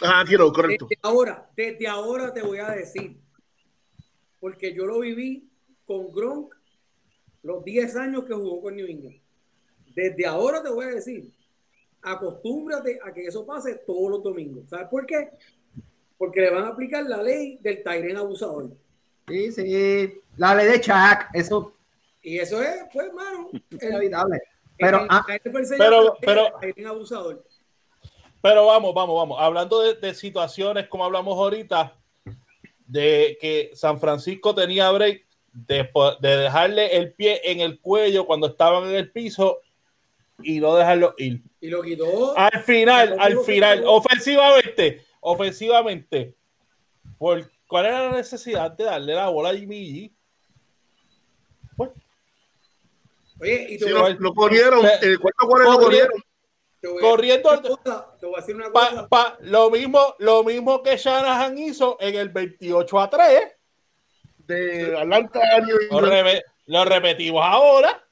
Ajá, 0.00 0.24
quiero, 0.24 0.52
correcto. 0.52 0.86
Desde 0.90 1.00
ahora, 1.02 1.48
desde 1.54 1.86
ahora 1.86 2.32
te 2.32 2.42
voy 2.42 2.58
a 2.58 2.70
decir, 2.70 3.16
porque 4.40 4.74
yo 4.74 4.86
lo 4.86 5.00
viví 5.00 5.48
con 5.86 6.12
Gronk 6.12 6.54
los 7.42 7.64
10 7.64 7.96
años 7.96 8.24
que 8.24 8.34
jugó 8.34 8.60
con 8.62 8.76
New 8.76 8.86
England. 8.86 9.20
Desde 9.94 10.26
ahora 10.26 10.62
te 10.62 10.70
voy 10.70 10.86
a 10.86 10.90
decir, 10.90 11.30
acostúmbrate 12.02 12.98
a 13.04 13.12
que 13.12 13.26
eso 13.26 13.44
pase 13.46 13.76
todos 13.86 14.10
los 14.10 14.22
domingos. 14.22 14.68
¿Sabes 14.68 14.88
por 14.88 15.06
qué? 15.06 15.30
Porque 16.16 16.40
le 16.40 16.50
van 16.50 16.64
a 16.64 16.68
aplicar 16.68 17.04
la 17.04 17.22
ley 17.22 17.58
del 17.62 17.82
Tyren 17.82 18.16
abusador. 18.16 18.70
Sí, 19.28 19.52
sí. 19.52 20.20
La 20.36 20.54
ley 20.54 20.66
de 20.66 20.80
Chuck, 20.80 21.26
eso 21.34 21.74
Y 22.22 22.38
eso 22.38 22.62
es, 22.62 22.84
pues, 22.92 23.10
el, 23.70 23.88
inevitable. 23.88 24.42
Pero, 24.78 25.02
el- 25.02 25.06
ah, 25.10 25.26
pero- 25.78 26.16
pero- 26.20 26.88
abusador. 26.88 27.44
Pero 28.42 28.66
vamos, 28.66 28.94
vamos, 28.94 29.16
vamos. 29.16 29.36
Hablando 29.38 29.80
de, 29.82 29.94
de 29.94 30.14
situaciones 30.14 30.88
como 30.88 31.04
hablamos 31.04 31.36
ahorita, 31.36 31.94
de 32.90 33.38
que 33.40 33.70
San 33.74 34.00
Francisco 34.00 34.52
tenía 34.54 34.90
break 34.90 35.24
después 35.52 36.16
de 36.20 36.36
dejarle 36.36 36.96
el 36.96 37.12
pie 37.12 37.40
en 37.44 37.60
el 37.60 37.80
cuello 37.80 38.26
cuando 38.26 38.48
estaban 38.48 38.88
en 38.88 38.96
el 38.96 39.10
piso 39.12 39.60
y 40.42 40.58
no 40.58 40.74
dejarlo 40.74 41.14
ir. 41.18 41.42
Y 41.60 41.68
lo 41.68 41.82
quitó. 41.82 42.36
Al 42.36 42.62
final, 42.62 43.16
al 43.18 43.38
final, 43.38 43.84
ofensivamente, 43.86 45.04
ofensivamente, 45.20 46.34
¿por 47.16 47.48
¿cuál 47.68 47.86
era 47.86 48.10
la 48.10 48.16
necesidad 48.16 48.72
de 48.72 48.84
darle 48.84 49.14
la 49.14 49.28
bola 49.28 49.50
a 49.50 49.54
Jimmy 49.54 49.92
G? 49.92 50.12
Oye, 53.40 53.66
y 53.70 53.78
te 53.78 53.84
Sí, 53.86 53.90
lo, 53.90 54.08
lo 54.08 54.34
corrieron, 54.34 54.82
Pe- 54.82 55.06
el 55.08 55.18
cuarto 55.18 55.46
cuarto 55.46 55.78
corrieron. 55.78 56.22
Corriendo- 56.88 57.60
cosa, 57.62 58.16
Te 58.18 58.26
voy 58.26 58.34
a 58.36 58.40
decir 58.40 58.54
una 58.56 58.70
cosa. 58.70 59.08
pa- 59.08 59.36
lo, 59.40 59.70
mismo, 59.70 60.14
lo 60.18 60.42
mismo 60.44 60.82
que 60.82 60.96
Shanahan 60.96 61.56
hizo 61.58 61.96
en 62.00 62.14
el 62.14 62.28
28 62.30 63.00
a 63.00 63.10
3. 63.10 63.42
De 64.46 64.96
Atlanta 64.98 65.40
Lo, 65.90 66.00
re- 66.00 66.42
lo 66.66 66.84
repetimos 66.84 67.42
ahora. 67.44 68.02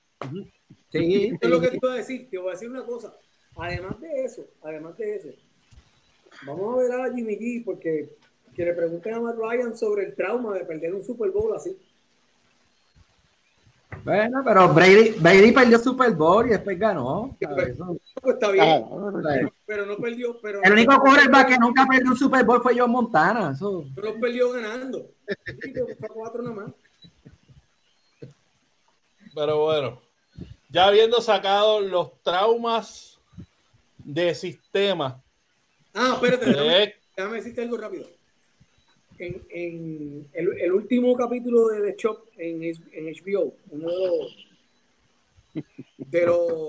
sí, 0.93 1.31
Esto 1.35 1.47
es 1.47 1.51
lo 1.51 1.61
que 1.61 1.69
te 1.69 1.77
iba 1.77 1.93
a 1.93 1.97
decir. 1.97 2.29
Te 2.31 2.39
voy 2.39 2.49
a 2.49 2.53
decir 2.53 2.69
una 2.71 2.85
cosa. 2.85 3.17
Además 3.57 4.01
de 4.01 4.25
eso, 4.25 4.45
además 4.63 4.97
de 4.99 5.17
eso, 5.17 5.29
vamos 6.47 6.75
a 6.75 6.83
ver 6.83 6.93
a 6.93 7.13
Jimmy 7.13 7.37
G 7.37 7.65
porque 7.65 8.17
que 8.55 8.65
le 8.65 8.73
pregunten 8.75 9.15
a 9.15 9.21
Matt 9.21 9.37
Ryan 9.37 9.77
sobre 9.77 10.05
el 10.05 10.15
trauma 10.15 10.55
de 10.55 10.65
perder 10.65 10.95
un 10.95 11.05
Super 11.05 11.31
Bowl 11.31 11.55
así. 11.57 11.77
Bueno, 14.05 14.43
pero 14.45 14.73
Brady, 14.73 15.11
Brady 15.19 15.53
perdió 15.53 15.79
Super 15.79 16.13
Bowl 16.13 16.47
y 16.47 16.51
después 16.51 16.79
ganó. 16.79 17.37
Eso- 17.41 17.99
Pues 18.23 18.35
está 18.35 18.51
bien, 18.51 18.65
Ah, 18.65 19.51
pero 19.67 19.85
no 19.87 19.97
perdió. 19.97 20.39
Pero 20.41 20.63
El 20.63 20.73
único 20.73 20.99
quarterback 21.01 21.49
que 21.49 21.59
nunca 21.59 21.87
perdió 21.87 22.11
un 22.13 22.17
Super 22.17 22.45
Bowl 22.45 22.63
fue 22.63 22.79
John 22.79 22.91
Montana. 22.91 23.53
Eso. 23.55 23.85
Lo 23.97 24.21
perdió 24.21 24.53
ganando. 24.53 25.11
Fue 25.99 26.09
cuatro 26.09 26.43
nada 26.43 26.55
más. 26.55 26.73
Pero 29.35 29.59
bueno, 29.65 30.01
ya 30.71 30.87
habiendo 30.87 31.21
sacado 31.21 31.81
los 31.81 32.21
traumas 32.23 33.19
de 33.99 34.35
sistema, 34.35 35.23
Ah, 35.95 36.13
espérate, 36.15 36.47
déjame, 36.47 36.83
eh, 36.85 36.95
déjame 37.17 37.37
decirte 37.37 37.63
algo 37.63 37.77
rápido. 37.77 38.07
En, 39.19 39.43
en 39.51 40.29
el, 40.33 40.61
el 40.61 40.73
último 40.73 41.15
capítulo 41.17 41.69
de 41.69 41.81
The 41.93 41.97
Shop 41.99 42.28
en, 42.39 42.63
en 42.63 43.15
HBO, 43.25 43.55
uno 43.71 43.89
de 45.99 46.27
los, 46.27 46.69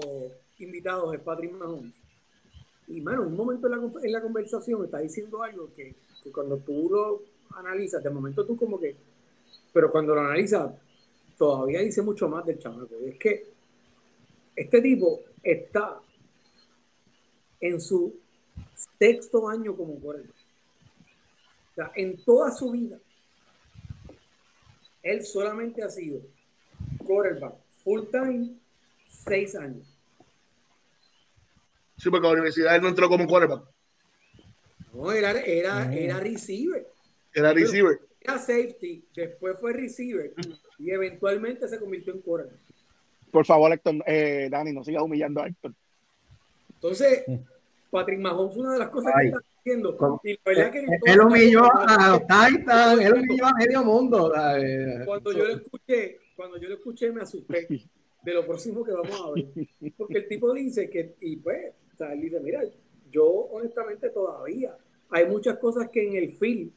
de 0.57 0.65
invitados 0.65 1.13
es 1.13 1.21
Patrick 1.21 1.51
Mahomes. 1.53 1.95
Y, 2.87 3.01
mano, 3.01 3.23
un 3.23 3.35
momento 3.35 3.67
en 3.67 4.11
la, 4.11 4.21
conversación 4.21 4.83
está 4.83 4.99
diciendo 4.99 5.43
algo 5.43 5.71
que, 5.73 5.95
que 6.23 6.31
cuando 6.31 6.57
tú 6.57 6.89
lo 6.89 7.21
analizas, 7.55 8.03
de 8.03 8.09
momento 8.09 8.45
tú 8.45 8.57
como 8.57 8.79
que, 8.79 8.95
pero 9.71 9.91
cuando 9.91 10.15
lo 10.15 10.21
analizas, 10.21 10.73
todavía 11.37 11.81
dice 11.81 12.01
mucho 12.01 12.27
más 12.27 12.45
del 12.45 12.59
chamaco. 12.59 12.95
Y 12.99 13.09
es 13.09 13.19
que 13.19 13.47
este 14.55 14.81
tipo 14.81 15.21
está 15.43 15.99
en 17.59 17.79
su 17.79 18.13
sexto 18.97 19.47
año 19.47 19.75
como 19.75 19.95
quarterback. 19.99 20.35
O 21.71 21.75
sea, 21.75 21.91
en 21.95 22.23
toda 22.23 22.51
su 22.51 22.71
vida, 22.71 22.99
él 25.03 25.25
solamente 25.25 25.83
ha 25.83 25.89
sido 25.89 26.21
quarterback 27.05 27.55
full 27.83 28.03
time 28.11 28.55
seis 29.07 29.55
años. 29.55 29.85
Sí, 31.97 32.09
porque 32.09 32.27
la 32.27 32.33
universidad 32.33 32.75
él 32.75 32.81
no 32.81 32.87
entró 32.89 33.09
como 33.09 33.27
quarterback, 33.27 33.63
No, 34.93 35.11
era, 35.11 35.31
era, 35.41 35.93
era 35.93 36.19
receiver. 36.19 36.87
era 37.33 37.53
receiver. 37.53 37.99
Era 38.21 38.37
safety, 38.37 39.05
después 39.15 39.57
fue 39.59 39.73
receiver 39.73 40.33
y 40.77 40.91
eventualmente 40.91 41.67
se 41.67 41.79
convirtió 41.79 42.13
en 42.13 42.21
quarterback. 42.21 42.59
Por 43.31 43.45
favor, 43.45 43.71
Héctor, 43.71 43.95
eh, 44.07 44.47
Dani, 44.49 44.71
no 44.73 44.83
sigas 44.83 45.03
humillando 45.03 45.41
a 45.41 45.47
Héctor. 45.47 45.73
Entonces, 46.75 47.23
Patrick 47.91 48.19
Mahomes, 48.19 48.55
una 48.57 48.73
de 48.73 48.79
las 48.79 48.89
cosas 48.89 49.13
Ay. 49.15 49.29
que 49.31 49.37
está 49.37 49.45
¿Cómo? 49.97 50.21
y 50.23 50.33
la 50.33 50.39
verdad 50.45 50.71
que 50.71 50.85
Él, 51.05 51.19
humilló 51.21 51.63
a 51.75 52.09
los 52.09 52.21
Titans, 52.21 53.01
él 53.01 53.13
humilló 53.13 53.45
a 53.45 53.53
medio 53.53 53.83
mundo. 53.83 54.31
¿sabes? 54.33 55.05
cuando 55.05 55.31
yo 55.31 55.45
lo 55.45 55.53
escuché, 55.55 56.19
cuando 56.35 56.57
yo 56.57 56.69
lo 56.69 56.75
escuché 56.75 57.11
me 57.11 57.21
asusté 57.21 57.67
de 58.23 58.33
lo 58.33 58.45
próximo 58.45 58.83
que 58.83 58.91
vamos 58.91 59.21
a 59.21 59.31
ver. 59.31 59.93
Porque 59.97 60.19
el 60.19 60.27
tipo 60.27 60.53
dice 60.53 60.89
que, 60.89 61.15
y 61.21 61.37
pues, 61.37 61.73
o 61.93 61.97
sea, 61.97 62.13
él 62.13 62.21
dice, 62.21 62.39
mira, 62.39 62.61
yo 63.11 63.25
honestamente 63.25 64.09
todavía 64.09 64.77
hay 65.09 65.25
muchas 65.27 65.57
cosas 65.57 65.89
que 65.89 66.07
en 66.07 66.15
el 66.15 66.31
film 66.33 66.71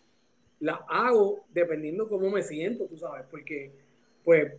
las 0.61 0.81
hago 0.89 1.45
dependiendo 1.53 2.09
cómo 2.09 2.31
me 2.31 2.43
siento, 2.43 2.87
tú 2.87 2.97
sabes, 2.97 3.27
porque, 3.31 3.73
pues, 4.25 4.53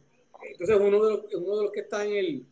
entonces 0.51 0.77
uno 0.77 1.03
de 1.03 1.12
los, 1.12 1.33
uno 1.36 1.57
de 1.57 1.63
los 1.63 1.71
que 1.71 1.79
está 1.79 2.05
en 2.05 2.13
el, 2.13 2.45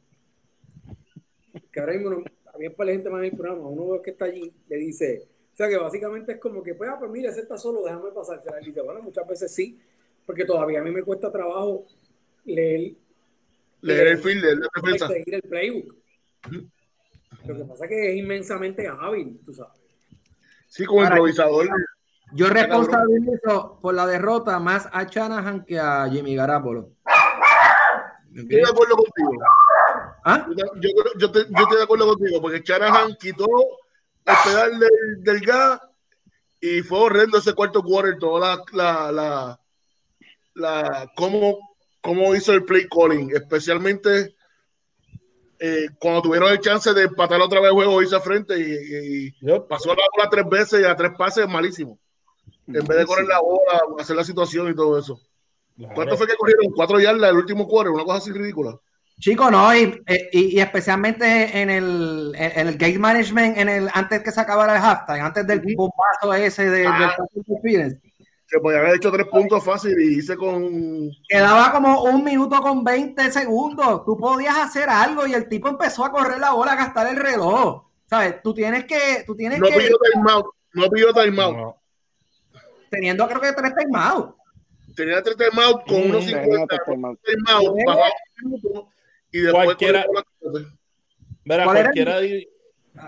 que 1.71 1.79
ahora 1.79 1.93
mismo 1.93 2.09
no, 2.09 2.23
también 2.43 2.73
para 2.73 2.87
la 2.87 2.93
gente 2.93 3.09
más 3.09 3.19
en 3.19 3.31
el 3.31 3.37
programa, 3.37 3.67
uno 3.67 3.83
de 3.83 3.89
los 3.89 4.01
que 4.01 4.11
está 4.11 4.25
allí 4.25 4.53
le 4.67 4.75
dice, 4.77 5.27
o 5.51 5.55
sea 5.55 5.67
que 5.69 5.77
básicamente 5.77 6.33
es 6.33 6.39
como 6.39 6.63
que, 6.63 6.75
pues, 6.75 6.89
ah, 6.89 6.97
pues 6.99 7.11
mira, 7.11 7.29
ese 7.29 7.41
está 7.41 7.57
solo, 7.57 7.83
déjame 7.83 8.11
pasar. 8.11 8.41
Y 8.61 8.65
dice, 8.67 8.81
bueno, 8.81 9.01
muchas 9.01 9.27
veces 9.27 9.53
sí, 9.53 9.79
porque 10.25 10.45
todavía 10.45 10.79
a 10.79 10.83
mí 10.83 10.91
me 10.91 11.03
cuesta 11.03 11.31
trabajo 11.31 11.85
leer, 12.45 12.93
Leer 13.81 14.07
el 14.07 14.17
film, 14.19 14.41
leer 14.41 14.57
la 14.59 14.67
defensa. 14.75 15.07
seguir 15.07 15.35
el 15.35 15.41
playbook. 15.41 15.95
Lo 17.45 17.57
que 17.57 17.65
pasa 17.65 17.85
es 17.85 17.89
que 17.89 18.11
es 18.11 18.17
inmensamente 18.17 18.87
hábil, 18.87 19.39
tú 19.43 19.53
sabes. 19.53 19.73
Sí, 20.67 20.85
como 20.85 21.01
Ahora, 21.01 21.15
improvisador. 21.15 21.67
Yo 22.33 22.47
responsabilizo 22.47 23.79
por 23.81 23.93
la 23.93 24.07
derrota 24.07 24.57
más 24.59 24.87
a 24.91 25.03
Shanahan 25.03 25.65
que 25.65 25.77
a 25.79 26.07
Jimmy 26.09 26.35
Garapolo. 26.35 26.91
Estoy 28.33 28.55
de 28.57 28.63
acuerdo 28.63 28.95
contigo. 28.95 29.31
¿Ah? 30.23 30.47
Yo, 30.55 30.65
yo, 30.79 30.89
yo 31.19 31.31
te- 31.31 31.39
yo 31.49 31.63
estoy 31.63 31.77
de 31.77 31.83
acuerdo 31.83 32.07
contigo, 32.15 32.41
porque 32.41 32.61
Shanahan 32.63 33.15
quitó 33.19 33.45
el 34.25 34.35
pedal 34.45 34.79
del, 34.79 35.23
del 35.23 35.39
gas 35.41 35.81
y 36.59 36.81
fue 36.81 36.99
horrendo 36.99 37.37
ese 37.39 37.53
cuarto 37.53 37.81
quarter, 37.81 38.17
toda 38.19 38.57
la, 38.57 38.63
la, 38.71 39.11
la, 39.11 39.59
la 40.53 41.11
cómo, 41.15 41.75
cómo 42.01 42.35
hizo 42.35 42.53
el 42.53 42.63
play 42.65 42.87
calling, 42.87 43.31
especialmente 43.35 44.35
eh, 45.59 45.87
cuando 45.99 46.21
tuvieron 46.23 46.51
el 46.51 46.59
chance 46.59 46.93
de 46.93 47.03
empatar 47.03 47.39
otra 47.41 47.59
vez 47.59 47.69
el 47.69 47.75
juego, 47.75 48.01
hizo 48.01 48.19
frente 48.21 48.57
y, 48.59 49.27
y 49.27 49.35
Yo- 49.41 49.67
pasó 49.67 49.89
la 49.89 50.03
bola 50.15 50.29
tres 50.29 50.45
veces 50.49 50.81
y 50.81 50.85
a 50.85 50.95
tres 50.95 51.11
pases 51.17 51.47
malísimo. 51.47 51.99
En 52.67 52.85
vez 52.85 52.97
de 52.99 53.05
correr 53.05 53.25
la 53.27 53.39
bola, 53.39 53.81
hacer 53.99 54.15
la 54.15 54.23
situación 54.23 54.69
y 54.69 54.75
todo 54.75 54.97
eso. 54.97 55.19
¿Cuánto 55.95 56.15
fue 56.15 56.27
que 56.27 56.35
corrieron? 56.35 56.71
Cuatro 56.75 56.99
yardas 56.99 57.29
el 57.31 57.37
último 57.37 57.67
quarter, 57.67 57.91
una 57.91 58.03
cosa 58.03 58.17
así 58.19 58.31
ridícula. 58.31 58.77
Chico, 59.21 59.51
no, 59.51 59.73
y, 59.75 60.01
eh, 60.07 60.29
y, 60.31 60.57
y 60.57 60.59
especialmente 60.59 61.61
en 61.61 61.69
el, 61.69 62.33
en 62.35 62.59
en 62.59 62.67
el 62.69 62.75
game 62.75 62.97
management, 62.97 63.55
en 63.55 63.69
el, 63.69 63.89
antes 63.93 64.23
que 64.23 64.31
se 64.31 64.41
acabara 64.41 64.75
el 64.75 64.81
halftime, 64.83 65.19
antes 65.21 65.45
del 65.45 65.61
bombazo 65.77 66.33
ese 66.33 66.67
de, 66.71 66.87
Ah. 66.87 67.15
del 67.61 68.01
que 68.47 68.59
podía 68.59 68.79
haber 68.79 68.95
hecho 68.95 69.11
tres 69.11 69.27
puntos 69.27 69.63
fácil 69.63 69.95
y 70.01 70.17
hice 70.17 70.35
con 70.35 71.09
quedaba 71.29 71.71
como 71.71 72.03
un 72.03 72.23
minuto 72.23 72.59
con 72.61 72.83
20 72.83 73.31
segundos. 73.31 74.03
Tú 74.05 74.17
podías 74.17 74.57
hacer 74.57 74.89
algo 74.89 75.25
y 75.27 75.33
el 75.35 75.47
tipo 75.47 75.69
empezó 75.69 76.03
a 76.03 76.11
correr 76.11 76.39
la 76.39 76.51
bola, 76.53 76.73
a 76.73 76.75
gastar 76.75 77.07
el 77.07 77.15
reloj. 77.17 77.83
¿Sabes? 78.09 78.41
Tú 78.41 78.53
tienes 78.55 78.85
que, 78.85 79.23
tú 79.25 79.35
tienes 79.35 79.59
no 79.59 79.67
que, 79.67 79.77
pidió 79.77 79.97
timeout 80.13 80.45
no 80.73 80.89
pidió 80.89 81.13
timeout 81.13 81.55
No. 81.55 81.77
teniendo 82.89 83.27
creo 83.27 83.39
que 83.39 83.53
tres 83.53 83.73
timeouts. 83.75 84.33
tenía 84.95 85.21
tres 85.21 85.37
timeout 85.37 85.85
con 85.87 86.01
unos 86.09 86.25
tenía 86.25 86.43
50 86.43 86.77
tres 87.23 87.37
timeout. 87.45 87.77
Y 89.31 89.39
después 89.39 89.65
Cualquiera- 89.65 90.05
la- 90.13 90.23
Mira, 91.43 91.63
¿Cuál 91.63 91.77
era 91.77 91.85
cualquiera, 91.91 92.19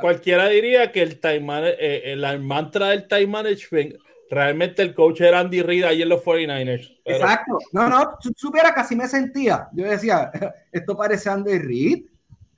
cualquiera 0.01 0.47
diría 0.47 0.91
que 0.91 1.01
el 1.01 1.19
time 1.19 1.39
man- 1.41 1.63
eh, 1.65 2.01
el 2.05 2.39
mantra 2.41 2.89
del 2.89 3.07
time 3.07 3.27
management, 3.27 3.95
realmente 4.29 4.81
el 4.81 4.93
coach 4.95 5.21
era 5.21 5.39
Andy 5.39 5.61
Reid 5.61 5.83
ahí 5.83 6.01
en 6.01 6.09
los 6.09 6.21
49ers. 6.23 6.99
Pero- 7.05 7.17
Exacto. 7.17 7.59
No, 7.73 7.87
no, 7.87 8.17
tú 8.21 8.31
supieras 8.35 8.71
que 8.73 8.79
así 8.81 8.95
me 8.95 9.07
sentía. 9.07 9.67
Yo 9.73 9.85
decía, 9.85 10.31
esto 10.71 10.97
parece 10.97 11.29
Andy 11.29 11.59
Reid. 11.59 12.05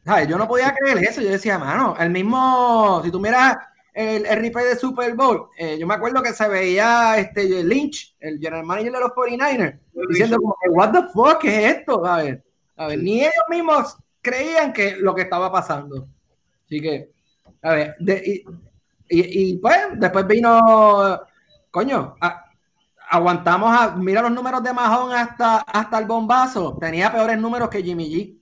¿Sabes? 0.06 0.28
Yo 0.28 0.38
no 0.38 0.48
podía 0.48 0.74
creer 0.74 1.00
eso. 1.00 1.20
Yo 1.22 1.30
decía, 1.32 1.58
mano, 1.58 1.96
el 2.00 2.12
mismo, 2.12 3.02
si 3.04 3.12
tú 3.12 3.20
miras 3.20 3.58
el, 3.92 4.26
el 4.26 4.40
replay 4.40 4.66
de 4.68 4.76
Super 4.76 5.14
Bowl, 5.16 5.48
eh, 5.58 5.78
yo 5.80 5.88
me 5.88 5.96
acuerdo 5.96 6.22
que 6.22 6.32
se 6.32 6.48
veía 6.48 7.18
este 7.18 7.64
Lynch, 7.64 8.16
el 8.20 8.38
general 8.40 8.64
manager 8.66 8.92
de 8.92 9.00
los 9.00 9.12
49ers, 9.12 9.80
diciendo 10.10 10.38
como 10.38 10.56
what 10.70 10.92
the 10.92 11.02
fuck, 11.12 11.40
¿qué 11.42 11.66
es 11.66 11.76
esto? 11.78 12.04
A 12.78 12.88
ver, 12.88 13.00
ni 13.00 13.22
ellos 13.22 13.34
mismos 13.50 13.96
creían 14.22 14.74
que 14.74 14.96
lo 14.98 15.14
que 15.16 15.22
estaba 15.24 15.52
pasando. 15.52 16.08
Así 16.66 16.82
que, 16.82 17.12
a 17.62 17.74
ver, 17.74 17.96
de- 18.00 18.44
y, 19.10 19.20
y- 19.20 19.50
y, 19.52 19.58
pues 19.58 19.78
después 19.96 20.26
vino, 20.28 21.20
coño, 21.72 22.16
a- 22.20 22.46
aguantamos 23.10 23.72
a, 23.80 23.96
mira 23.96 24.22
los 24.22 24.32
números 24.32 24.64
de 24.64 24.74
Mahón 24.74 25.14
hasta, 25.14 25.58
hasta 25.60 26.00
el 26.00 26.06
bombazo, 26.06 26.76
tenía 26.80 27.12
peores 27.12 27.38
números 27.38 27.70
que 27.70 27.84
Jimmy 27.84 28.10
G. 28.12 28.40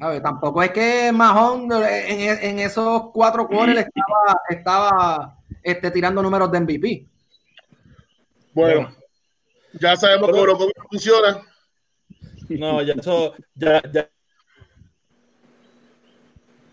A 0.00 0.08
ver, 0.10 0.22
tampoco 0.22 0.62
es 0.62 0.70
que 0.72 1.10
Mahón 1.12 1.72
en, 1.72 2.44
en 2.44 2.58
esos 2.58 3.10
cuatro 3.12 3.48
quarters 3.48 3.86
estaba, 3.86 4.40
estaba 4.50 5.38
este, 5.62 5.90
tirando 5.90 6.22
números 6.22 6.52
de 6.52 6.60
MVP. 6.60 7.06
bueno 8.52 8.94
ya 9.80 9.96
sabemos 9.96 10.30
cómo 10.30 10.70
funciona 10.90 11.40
No, 12.48 12.82
ya 12.82 12.94
eso, 12.94 13.34
ya, 13.54 13.82
ya, 13.92 14.08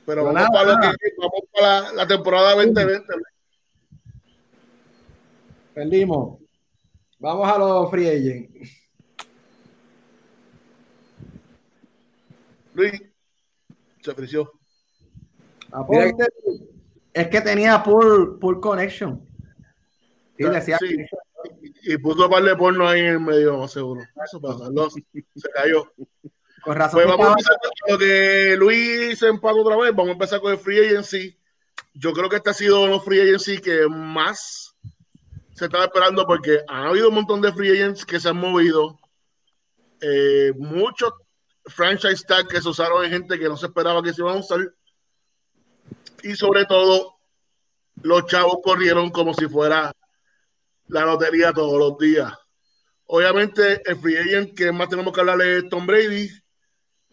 pero 0.05 0.23
vamos 0.25 0.35
nada, 0.35 0.49
para, 0.51 0.65
lo 0.65 0.77
nada. 0.79 0.95
que- 0.99 1.13
vamos 1.17 1.41
para 1.51 1.81
la, 1.81 1.93
la 1.93 2.07
temporada 2.07 2.55
2020 2.55 3.13
Perdimos. 5.73 6.39
Vamos 7.19 7.49
a 7.49 7.57
los 7.57 7.89
free 7.89 8.07
agents. 8.07 8.83
Luis 12.75 13.01
se 14.01 14.11
Aponte. 15.71 16.25
Es 17.13 17.27
que 17.29 17.41
tenía 17.41 17.81
poor, 17.81 18.37
poor 18.39 18.59
connection. 18.59 19.27
Y 20.37 20.43
decía 20.43 20.77
Sí. 20.79 20.95
y 21.83 21.97
puso 21.97 22.25
un 22.25 22.31
par 22.31 22.43
de 22.43 22.55
porno 22.55 22.87
ahí 22.87 22.99
en 23.01 23.05
el 23.07 23.19
medio 23.19 23.67
seguro 23.67 24.01
eso 24.25 24.41
pasa 24.41 24.69
lo- 24.71 24.89
se 24.89 25.49
cayó 25.53 25.91
con 26.61 26.75
razón. 26.75 26.97
Pues 27.03 27.07
vamos 27.07 27.27
a 27.27 27.31
empezar 27.31 27.57
con 27.61 27.91
lo 27.93 27.97
que 27.97 28.55
Luis 28.57 29.19
se 29.19 29.27
empató 29.27 29.61
otra 29.61 29.77
vez. 29.77 29.91
Vamos 29.91 30.09
a 30.09 30.13
empezar 30.13 30.39
con 30.39 30.51
el 30.51 30.57
free 30.57 30.79
agency. 30.85 31.37
Yo 31.93 32.13
creo 32.13 32.29
que 32.29 32.37
este 32.37 32.49
ha 32.49 32.53
sido 32.53 32.81
uno 32.83 32.99
free 32.99 33.21
agency 33.21 33.59
que 33.59 33.87
más 33.87 34.75
se 35.53 35.65
estaba 35.65 35.85
esperando 35.85 36.25
porque 36.25 36.59
ha 36.67 36.87
habido 36.87 37.09
un 37.09 37.15
montón 37.15 37.41
de 37.41 37.53
free 37.53 37.71
agents 37.71 38.05
que 38.05 38.19
se 38.19 38.29
han 38.29 38.37
movido. 38.37 38.97
Eh, 40.01 40.53
muchos 40.57 41.11
franchise 41.65 42.25
tag 42.27 42.47
que 42.47 42.61
se 42.61 42.67
usaron 42.67 43.05
en 43.05 43.11
gente 43.11 43.39
que 43.39 43.47
no 43.47 43.55
se 43.55 43.67
esperaba 43.67 44.01
que 44.03 44.13
se 44.13 44.21
iban 44.21 44.37
a 44.37 44.39
usar. 44.39 44.59
Y 46.23 46.35
sobre 46.35 46.65
todo, 46.65 47.15
los 48.01 48.25
chavos 48.27 48.57
corrieron 48.63 49.09
como 49.11 49.33
si 49.33 49.47
fuera 49.47 49.91
la 50.87 51.05
lotería 51.05 51.53
todos 51.53 51.77
los 51.77 51.97
días. 51.97 52.33
Obviamente, 53.05 53.81
el 53.85 53.95
free 53.97 54.17
agent 54.17 54.55
que 54.57 54.71
más 54.71 54.89
tenemos 54.89 55.13
que 55.13 55.19
hablar 55.19 55.41
es 55.41 55.69
Tom 55.69 55.85
Brady. 55.85 56.29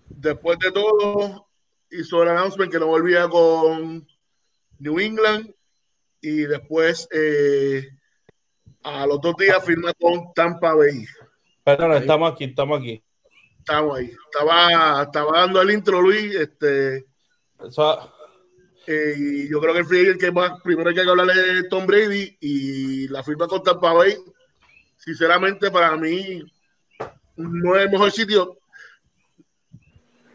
Después 0.08 0.58
de 0.58 0.70
todo, 0.72 1.48
hizo 1.90 2.22
el 2.22 2.28
announcement 2.28 2.70
que 2.72 2.78
no 2.78 2.86
volvía 2.86 3.28
con 3.28 4.06
New 4.78 5.00
England. 5.00 5.52
Y 6.22 6.42
después, 6.42 7.08
eh, 7.12 7.88
a 8.82 9.06
los 9.06 9.20
dos 9.20 9.34
días, 9.36 9.64
firma 9.64 9.92
con 9.98 10.32
Tampa 10.34 10.74
Bay. 10.74 11.04
perdón, 11.64 11.92
estamos 11.94 12.32
aquí, 12.32 12.44
estamos 12.44 12.80
aquí. 12.80 13.02
Estamos 13.58 13.98
ahí. 13.98 14.10
Estaba, 14.32 15.02
estaba 15.02 15.40
dando 15.40 15.60
el 15.62 15.70
intro, 15.70 16.00
Luis. 16.00 16.34
Este, 16.34 17.06
Eso- 17.62 18.12
eh, 18.86 19.14
y 19.16 19.48
yo 19.50 19.60
creo 19.60 19.72
que 19.74 19.80
el 19.80 19.86
free 19.86 20.00
agent 20.02 20.20
que 20.20 20.32
más, 20.32 20.60
primero 20.62 20.88
hay 20.88 20.94
que 20.94 21.02
hablarle 21.02 21.34
de 21.34 21.68
Tom 21.68 21.86
Brady 21.86 22.36
y 22.40 23.08
la 23.08 23.22
firma 23.22 23.46
con 23.46 23.62
Tampa 23.62 23.92
Bay. 23.92 24.16
Sinceramente, 25.00 25.70
para 25.70 25.96
mí, 25.96 26.44
no 27.36 27.74
es 27.74 27.84
el 27.84 27.90
mejor 27.90 28.12
sitio 28.12 28.58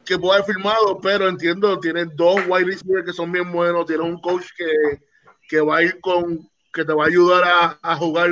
que 0.04 0.18
pueda 0.18 0.36
haber 0.36 0.54
firmado, 0.54 1.00
pero 1.00 1.28
entiendo, 1.28 1.80
tiene 1.80 2.06
dos 2.06 2.42
wide 2.48 2.66
receivers 2.66 3.06
que 3.06 3.14
son 3.14 3.32
bien 3.32 3.52
buenos, 3.52 3.86
tiene 3.86 4.04
un 4.04 4.20
coach 4.20 4.46
que, 4.58 5.02
que 5.48 5.62
va 5.62 5.78
a 5.78 5.84
ir 5.84 6.00
con, 6.02 6.50
que 6.74 6.84
te 6.84 6.94
va 6.94 7.04
a 7.04 7.08
ayudar 7.08 7.44
a, 7.44 7.80
a 7.82 7.96
jugar 7.96 8.32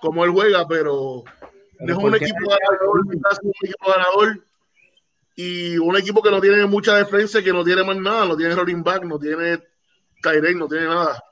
como 0.00 0.24
él 0.24 0.32
juega, 0.32 0.66
pero 0.66 1.24
no 1.78 1.92
es 1.92 2.04
un 2.04 2.14
equipo 2.14 2.38
ganador, 2.48 3.00
un 3.00 3.22
equipo 3.62 3.90
ganador 3.90 4.44
y 5.36 5.78
un 5.78 5.96
equipo 5.96 6.22
que 6.22 6.30
no 6.30 6.40
tiene 6.40 6.66
mucha 6.66 6.96
defensa, 6.96 7.42
que 7.42 7.52
no 7.52 7.64
tiene 7.64 7.84
más 7.84 7.96
nada, 7.96 8.26
no 8.26 8.36
tiene 8.36 8.54
rolling 8.54 8.82
back, 8.82 9.04
no 9.04 9.18
tiene 9.18 9.62
Tyrene, 10.20 10.58
no 10.58 10.68
tiene 10.68 10.86
nada. 10.86 11.22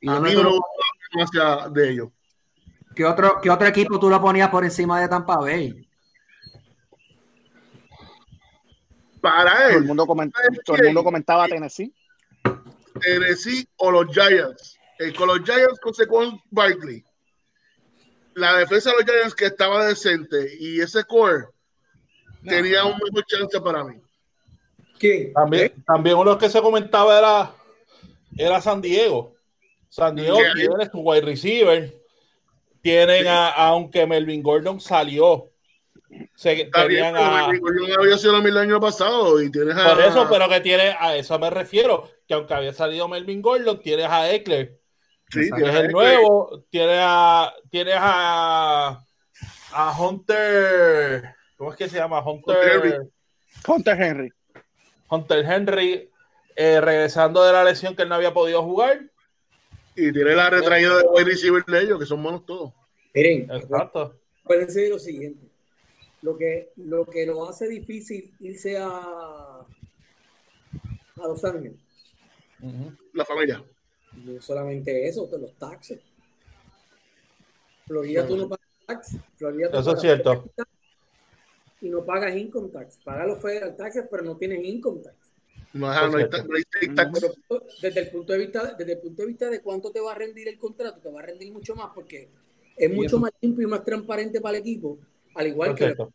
¿Y 0.00 0.08
A 0.08 0.20
mí 0.20 0.32
no 0.32 0.42
me 0.44 0.50
gusta 0.50 0.66
demasiado 1.12 1.70
de 1.70 1.90
ellos. 1.90 2.08
¿Qué 2.94 3.04
otro, 3.04 3.40
¿Qué 3.42 3.50
otro 3.50 3.66
equipo 3.66 3.98
tú 3.98 4.08
lo 4.08 4.20
ponías 4.20 4.48
por 4.50 4.64
encima 4.64 5.00
de 5.00 5.08
Tampa 5.08 5.36
Bay? 5.38 5.88
Para 9.20 9.52
Todo 9.56 9.68
el 9.70 9.76
él, 9.76 9.84
mundo, 9.84 10.06
coment- 10.06 10.34
todo 10.64 10.76
el 10.76 10.84
mundo 10.86 11.04
comentaba 11.04 11.46
Tennessee. 11.48 11.92
Tennessee 13.00 13.66
o 13.76 13.90
los 13.90 14.06
Giants. 14.12 14.78
Eh, 14.98 15.12
con 15.14 15.28
los 15.28 15.40
Giants 15.42 15.80
con 16.08 16.40
Barkley. 16.50 17.04
La 18.34 18.56
defensa 18.58 18.90
de 18.90 18.96
los 18.96 19.04
Giants 19.04 19.34
que 19.34 19.46
estaba 19.46 19.86
decente 19.86 20.56
y 20.58 20.80
ese 20.80 21.04
core 21.04 21.46
tenía 22.44 22.84
un 22.84 22.92
mejor 23.02 23.24
chance 23.26 23.60
para 23.60 23.84
mí. 23.84 24.00
¿Quién? 24.98 25.32
También, 25.32 25.84
también 25.86 26.16
uno 26.16 26.36
que 26.38 26.48
se 26.48 26.60
comentaba 26.60 27.18
era, 27.18 27.50
era 28.36 28.60
San 28.60 28.80
Diego. 28.80 29.34
San 29.88 30.14
Diego 30.16 30.38
tiene 30.54 30.90
su 30.90 30.98
wide 31.00 31.22
receiver. 31.22 32.03
Tienen 32.84 33.26
a, 33.28 33.48
aunque 33.48 34.06
Melvin 34.06 34.42
Gordon 34.42 34.78
salió. 34.78 35.50
Se, 36.34 36.54
bien, 36.54 36.70
tenían 36.70 37.16
a, 37.16 37.46
Melvin 37.48 37.62
Gordon 37.62 37.92
había 37.98 38.18
sido 38.18 38.36
el 38.36 38.58
año 38.58 38.78
pasado 38.78 39.40
y 39.40 39.50
tienes 39.50 39.74
a. 39.74 39.94
por 39.94 40.04
eso, 40.04 40.28
pero 40.30 40.50
que 40.50 40.60
tiene, 40.60 40.94
a 41.00 41.16
eso 41.16 41.38
me 41.38 41.48
refiero. 41.48 42.10
Que 42.28 42.34
aunque 42.34 42.52
había 42.52 42.74
salido 42.74 43.08
Melvin 43.08 43.40
Gordon, 43.40 43.80
tienes 43.80 44.06
a 44.06 44.30
Eckler, 44.30 44.78
Sí, 45.30 45.50
tienes 45.56 45.74
el 45.76 45.92
nuevo. 45.92 46.62
Tienes 46.68 46.98
a, 47.00 47.54
tienes 47.70 47.96
a, 47.96 49.02
a 49.72 49.98
Hunter. 49.98 51.34
¿Cómo 51.56 51.72
es 51.72 51.78
que 51.78 51.88
se 51.88 51.96
llama? 51.96 52.20
Hunter 52.20 52.56
Henry. 52.70 52.90
Hunter. 52.90 53.10
Hunter 53.66 54.02
Henry. 54.02 54.32
Hunter 55.08 55.44
Henry. 55.46 56.10
eh, 56.54 56.80
regresando 56.82 57.42
de 57.44 57.52
la 57.54 57.64
lesión 57.64 57.96
que 57.96 58.02
él 58.02 58.10
no 58.10 58.16
había 58.16 58.34
podido 58.34 58.62
jugar. 58.62 59.00
Y 59.96 60.12
tiene 60.12 60.34
la 60.34 60.50
retraída 60.50 60.98
de 60.98 61.04
wide 61.08 61.24
receiver 61.24 61.64
de 61.64 61.80
ellos, 61.82 61.98
que 62.00 62.06
son 62.06 62.22
buenos 62.22 62.44
todos. 62.44 62.72
Miren, 63.14 63.48
Exacto. 63.50 64.14
acuérdense 64.42 64.80
de 64.82 64.88
lo 64.90 64.98
siguiente. 64.98 65.46
Lo 66.22 66.36
que, 66.36 66.70
lo 66.76 67.04
que 67.06 67.26
nos 67.26 67.48
hace 67.50 67.68
difícil 67.68 68.32
irse 68.40 68.76
a, 68.78 68.88
a 68.88 69.66
Los 71.16 71.44
Ángeles. 71.44 71.78
La 73.12 73.24
familia. 73.24 73.62
no 74.24 74.40
solamente 74.40 75.06
eso, 75.06 75.28
los 75.38 75.52
taxes. 75.54 76.00
Florida 77.86 78.26
tú 78.26 78.36
no 78.38 78.48
pagas 78.48 78.66
tax. 78.86 79.16
Florida 79.36 79.70
tú 79.70 79.76
Eso 79.78 79.80
es 79.80 79.86
pagas 79.96 80.00
cierto. 80.00 80.30
federal 80.30 80.50
tax 80.56 80.70
Y 81.82 81.90
no 81.90 82.04
pagas 82.04 82.36
income 82.36 82.68
tax. 82.70 82.98
Pagas 83.04 83.26
los 83.28 83.42
federal 83.42 83.76
taxes, 83.76 84.04
pero 84.10 84.22
no 84.22 84.36
tienes 84.38 84.64
income 84.64 85.02
tax. 85.02 85.16
No, 85.74 85.88
ajá, 85.90 86.08
no 86.08 86.18
hay, 86.18 86.24
no 86.24 86.54
hay 86.54 86.62
desde 87.82 88.00
el 88.00 88.08
punto 88.10 88.32
de 88.32 88.38
vista, 88.38 88.74
desde 88.78 88.92
el 88.92 88.98
punto 89.00 89.22
de 89.22 89.28
vista 89.28 89.50
de 89.50 89.60
cuánto 89.60 89.90
te 89.90 90.00
va 90.00 90.12
a 90.12 90.14
rendir 90.14 90.46
el 90.48 90.56
contrato, 90.56 91.00
te 91.00 91.10
va 91.10 91.20
a 91.20 91.24
rendir 91.24 91.52
mucho 91.52 91.74
más 91.74 91.90
porque 91.92 92.28
es 92.76 92.90
Y 92.90 92.94
mucho 92.94 93.06
eso- 93.08 93.20
más 93.20 93.32
limpio 93.40 93.66
y 93.66 93.70
más 93.70 93.84
transparente 93.84 94.40
para 94.40 94.56
el 94.56 94.60
equipo, 94.62 94.98
al 95.34 95.48
igual 95.48 95.74
que 95.74 95.86
Perfecto. 95.86 96.12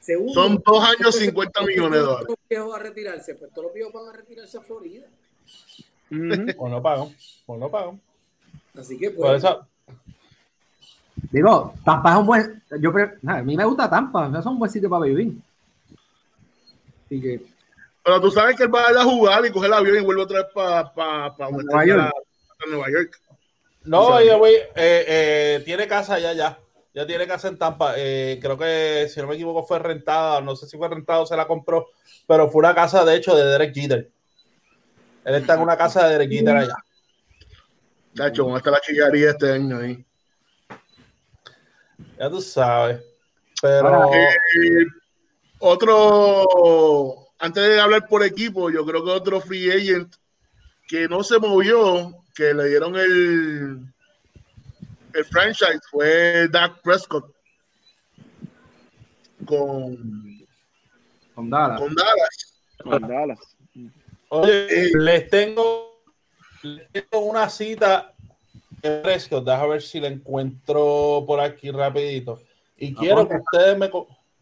segundo, 0.00 0.34
Son 0.34 0.62
dos 0.66 0.82
años, 0.84 0.96
entonces, 0.98 1.24
50 1.26 1.60
¿dónde 1.60 1.72
millones 1.72 1.98
de 2.00 2.04
dólares. 2.04 2.26
Los 2.28 2.38
viejos 2.50 2.74
a 2.74 2.78
retirarse, 2.80 3.34
pues 3.36 3.50
todos 3.52 3.64
los 3.66 3.74
viejos 3.74 3.92
van 3.92 4.08
a 4.08 4.12
retirarse 4.12 4.58
a 4.58 4.60
Florida. 4.62 5.06
O 6.56 6.68
no 6.68 6.82
pagan. 6.82 7.08
O 7.46 7.56
no 7.56 7.70
pagan. 7.70 8.00
Así 8.74 8.98
que 8.98 9.10
Por 9.10 9.26
pues, 9.26 9.44
eso, 9.44 9.66
Digo, 11.32 11.74
Tampa 11.84 12.12
es 12.12 12.18
un 12.18 12.26
buen. 12.26 12.62
Yo 12.80 12.92
a 13.26 13.42
mí 13.42 13.56
me 13.56 13.64
gusta 13.64 13.88
Tampa, 13.90 14.32
es 14.38 14.46
un 14.46 14.58
buen 14.58 14.70
sitio 14.70 14.88
para 14.88 15.04
vivir. 15.04 15.34
Así 17.06 17.20
que, 17.20 17.40
Pero 18.02 18.20
tú 18.20 18.30
sabes 18.30 18.56
que 18.56 18.64
él 18.64 18.74
va 18.74 18.86
a 18.86 18.92
ir 18.92 18.98
a 18.98 19.04
jugar 19.04 19.44
y 19.44 19.50
coger 19.50 19.68
el 19.68 19.74
avión 19.74 19.96
y 19.96 20.04
vuelve 20.04 20.22
otra 20.22 20.42
vez 20.42 20.52
para 20.54 20.92
pa, 20.94 21.50
Nueva 21.50 21.84
York. 21.84 22.12
Nueva 22.68 22.90
York. 22.90 23.20
No, 23.84 24.06
oye, 24.08 24.34
güey, 24.34 24.54
eh, 24.54 25.04
eh, 25.06 25.62
tiene 25.64 25.86
casa 25.86 26.18
ya, 26.18 26.32
ya. 26.32 26.58
Ya 26.94 27.06
tiene 27.06 27.26
casa 27.26 27.48
en 27.48 27.58
Tampa. 27.58 27.94
Eh, 27.96 28.38
creo 28.42 28.58
que, 28.58 29.08
si 29.12 29.20
no 29.20 29.28
me 29.28 29.34
equivoco, 29.34 29.64
fue 29.64 29.78
rentada. 29.78 30.40
No 30.40 30.56
sé 30.56 30.66
si 30.66 30.76
fue 30.76 30.88
rentada 30.88 31.20
o 31.20 31.26
se 31.26 31.36
la 31.36 31.46
compró, 31.46 31.90
pero 32.26 32.50
fue 32.50 32.60
una 32.60 32.74
casa, 32.74 33.04
de 33.04 33.14
hecho, 33.14 33.36
de 33.36 33.44
Derek 33.44 33.74
Jeter. 33.74 34.10
Él 35.24 35.34
está 35.34 35.54
en 35.54 35.60
una 35.60 35.76
casa 35.76 36.06
de 36.06 36.12
Derek 36.12 36.30
Jeter 36.30 36.56
allá. 36.56 36.74
Tacho, 38.14 38.44
¿cómo 38.44 38.56
está 38.56 38.70
la 38.70 38.80
chillería 38.80 39.30
este 39.30 39.52
año 39.52 39.78
ahí? 39.78 40.04
Ya 42.18 42.28
tú 42.28 42.40
sabes. 42.40 43.00
Pero, 43.62 44.12
Eh, 44.12 44.86
otro, 45.60 47.27
antes 47.38 47.62
de 47.62 47.80
hablar 47.80 48.08
por 48.08 48.24
equipo, 48.24 48.70
yo 48.70 48.84
creo 48.84 49.04
que 49.04 49.10
otro 49.10 49.40
free 49.40 49.70
agent 49.70 50.14
que 50.86 51.08
no 51.08 51.22
se 51.22 51.38
movió, 51.38 52.14
que 52.34 52.54
le 52.54 52.68
dieron 52.68 52.96
el, 52.96 53.80
el 55.14 55.24
franchise, 55.24 55.80
fue 55.90 56.48
Dak 56.48 56.80
Prescott 56.82 57.38
con, 59.48 60.46
con 61.34 61.50
Dallas. 61.50 61.80
con 61.80 61.94
Dallas. 61.94 62.62
Con 62.82 63.02
Dallas. 63.02 63.38
oye, 64.28 64.66
eh, 64.68 64.90
les 64.94 65.30
tengo, 65.30 66.02
les 66.62 66.90
tengo 66.92 67.24
una 67.24 67.48
cita 67.48 68.14
de 68.82 69.00
Prescott. 69.00 69.44
Déjame 69.44 69.68
ver 69.70 69.82
si 69.82 70.00
la 70.00 70.08
encuentro 70.08 71.24
por 71.26 71.40
aquí 71.40 71.70
rapidito. 71.70 72.40
Y 72.76 72.94
quiero 72.94 73.28
que 73.28 73.36
ustedes 73.36 73.78
me... 73.78 73.90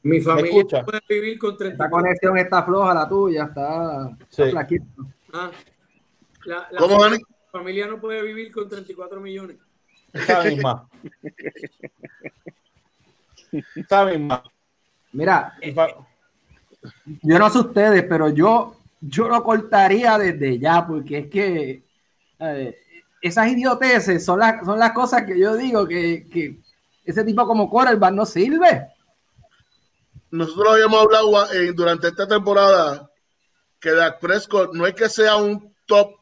mi 0.07 0.21
familia 0.21 0.85
puede 0.85 1.01
vivir 1.09 1.39
con 1.39 1.51
Esta 1.53 1.65
34 1.65 1.91
conexión 1.97 2.39
está 2.39 2.63
floja, 2.63 2.95
la 2.95 3.09
tuya, 3.09 3.45
está, 3.45 4.11
está 4.21 4.45
Sí. 4.45 4.51
flaquita. 4.51 4.85
Ah, 5.33 5.51
la, 6.45 6.69
la 6.71 6.79
¿Cómo, 6.79 7.03
Dani? 7.03 7.19
familia 7.51 7.87
no 7.87 8.01
puede 8.01 8.23
vivir 8.23 8.53
con 8.53 8.69
34 8.69 9.21
millones. 9.21 9.57
Esa 10.13 10.45
misma. 10.45 10.89
Esa 13.75 14.05
misma. 14.05 14.43
Mira, 15.13 15.55
fa- 15.75 15.89
yo 17.23 17.39
no 17.39 17.51
sé 17.51 17.59
ustedes, 17.59 18.05
pero 18.09 18.29
yo, 18.29 18.77
yo 19.01 19.29
lo 19.29 19.43
cortaría 19.43 20.19
desde 20.19 20.59
ya, 20.59 20.87
porque 20.87 21.19
es 21.19 21.27
que 21.29 21.83
eh, 22.39 22.79
esas 23.23 23.49
idioteces 23.49 24.25
son 24.25 24.39
las, 24.41 24.65
son 24.65 24.79
las 24.79 24.93
cosas 24.93 25.25
que 25.25 25.39
yo 25.39 25.57
digo 25.57 25.87
que, 25.87 26.27
que 26.31 26.59
ese 27.05 27.25
tipo 27.25 27.47
como 27.47 27.69
quarterback 27.71 28.13
no 28.13 28.27
sirve. 28.27 28.89
Nosotros 30.31 30.75
habíamos 30.75 31.03
hablado 31.03 31.53
eh, 31.53 31.73
durante 31.73 32.09
esta 32.09 32.27
temporada 32.27 33.11
que 33.81 33.93
Dak 33.93 34.19
Prescott 34.21 34.75
no 34.75 34.87
es 34.87 34.95
que 34.95 35.09
sea 35.09 35.37
un 35.37 35.75
top 35.87 36.15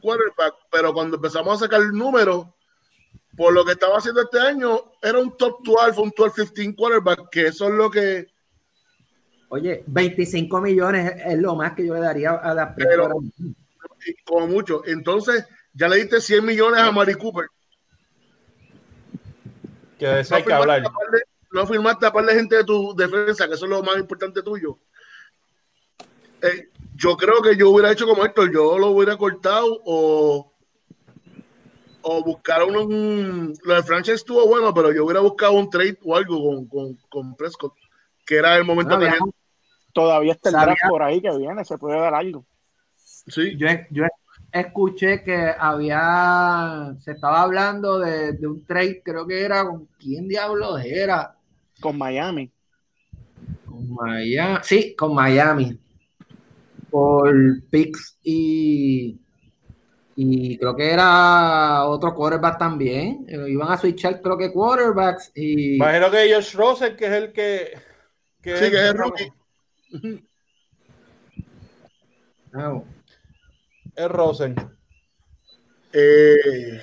quarterback, 0.00 0.54
pero 0.70 0.92
cuando 0.92 1.16
empezamos 1.16 1.56
a 1.56 1.64
sacar 1.64 1.80
el 1.80 1.92
número, 1.92 2.54
por 3.36 3.52
lo 3.52 3.64
que 3.64 3.72
estaba 3.72 3.98
haciendo 3.98 4.22
este 4.22 4.40
año, 4.40 4.92
era 5.02 5.18
un 5.18 5.36
top 5.36 5.58
12, 5.62 6.00
un 6.00 6.10
12-15 6.12 6.74
quarterback, 6.76 7.28
que 7.30 7.46
eso 7.46 7.66
es 7.66 7.74
lo 7.74 7.90
que 7.90 8.28
Oye, 9.50 9.82
25 9.86 10.60
millones 10.60 11.14
es, 11.24 11.38
lo 11.38 11.54
más 11.56 11.72
que 11.72 11.86
yo 11.86 11.94
le 11.94 12.00
daría 12.00 12.32
a 12.32 12.52
la 12.52 12.74
Pero- 12.74 13.20
como 14.24 14.46
mucho. 14.46 14.82
Entonces, 14.86 15.46
ya 15.72 15.88
le 15.88 15.96
diste 15.96 16.20
100 16.20 16.44
millones 16.44 16.80
a 16.80 16.92
Mari 16.92 17.14
Cooper. 17.14 17.46
que 19.98 20.06
de 20.06 20.20
eso 20.20 20.36
hay 20.36 20.44
que 20.44 20.52
hablar. 20.52 20.82
No 21.52 21.66
firmaste 21.66 22.06
a 22.06 22.12
par 22.12 22.24
de 22.26 22.34
gente 22.34 22.56
de 22.56 22.64
tu 22.64 22.94
defensa, 22.94 23.46
que 23.48 23.54
eso 23.54 23.64
es 23.64 23.70
lo 23.70 23.82
más 23.82 23.98
importante 23.98 24.42
tuyo. 24.42 24.78
Eh, 26.42 26.68
yo 26.94 27.16
creo 27.16 27.42
que 27.42 27.56
yo 27.56 27.70
hubiera 27.70 27.92
hecho 27.92 28.06
como 28.06 28.24
esto, 28.24 28.46
yo 28.46 28.78
lo 28.78 28.88
hubiera 28.88 29.16
cortado 29.16 29.80
o, 29.84 30.52
o 32.02 32.24
buscar 32.24 32.62
un, 32.64 32.76
un- 32.76 33.54
Lo 33.64 33.74
de 33.74 33.82
franchise 33.82 34.14
estuvo 34.16 34.46
bueno, 34.46 34.72
pero 34.72 34.92
yo 34.92 35.04
hubiera 35.04 35.20
buscado 35.20 35.52
un 35.52 35.68
trade 35.70 35.98
o 36.04 36.16
algo 36.16 36.42
con, 36.42 36.66
con, 36.66 36.94
con 37.08 37.36
Prescott, 37.36 37.74
que 38.26 38.36
era 38.36 38.56
el 38.56 38.64
momento 38.64 38.94
No, 38.94 39.00
que 39.00 39.06
ya, 39.06 39.18
Todavía 39.92 40.32
está 40.32 40.50
el 40.50 40.54
draft 40.56 40.80
por 40.88 41.02
ahí 41.02 41.20
que 41.20 41.36
viene, 41.36 41.64
se 41.64 41.76
puede 41.78 41.98
dar 41.98 42.14
algo. 42.14 42.44
Sí, 42.96 43.56
yo, 43.56 43.66
yo 43.90 44.04
escuché 44.52 45.22
que 45.24 45.52
había, 45.58 46.94
se 47.00 47.12
estaba 47.12 47.42
hablando 47.42 47.98
de, 47.98 48.32
de 48.32 48.46
un 48.46 48.64
trade, 48.64 49.02
creo 49.04 49.26
que 49.26 49.42
era 49.42 49.64
con 49.64 49.86
quién 49.98 50.28
diablos 50.28 50.80
era. 50.84 51.34
Con 51.80 51.96
Miami. 51.96 52.50
Con 53.64 53.94
Miami. 53.94 54.58
Sí, 54.62 54.94
con 54.96 55.14
Miami. 55.14 55.78
Por 56.90 57.32
picks 57.70 58.18
y. 58.22 59.20
Y 60.16 60.58
creo 60.58 60.74
que 60.74 60.90
era 60.90 61.84
otro 61.84 62.12
quarterback 62.12 62.58
también. 62.58 63.24
Eh, 63.28 63.50
Iban 63.50 63.70
a 63.70 63.76
switchar, 63.76 64.20
creo 64.20 64.36
que 64.36 64.52
quarterbacks. 64.52 65.30
Y. 65.34 65.76
Imagino 65.76 66.10
que 66.10 66.34
Josh 66.34 66.54
Rosen, 66.54 66.96
que 66.96 67.04
es 67.06 67.12
el 67.12 67.32
que. 67.32 67.78
que 68.42 68.56
Sí, 68.56 68.70
que 68.70 68.76
es 68.76 68.90
el 68.90 68.94
rookie. 68.94 69.32
No. 72.52 72.84
Es 73.94 74.08
Rosen. 74.08 74.56
Eh, 75.92 76.80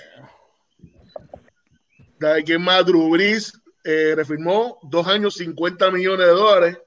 ¿de 2.19 2.43
quién 2.43 2.61
más? 2.61 2.85
Drew 2.85 3.09
Brees 3.09 3.53
eh, 3.87 4.15
refirmó 4.15 4.79
dos 4.81 5.05
años, 5.07 5.35
50 5.35 5.91
millones 5.91 6.25
de 6.25 6.33
dólares. 6.33 6.77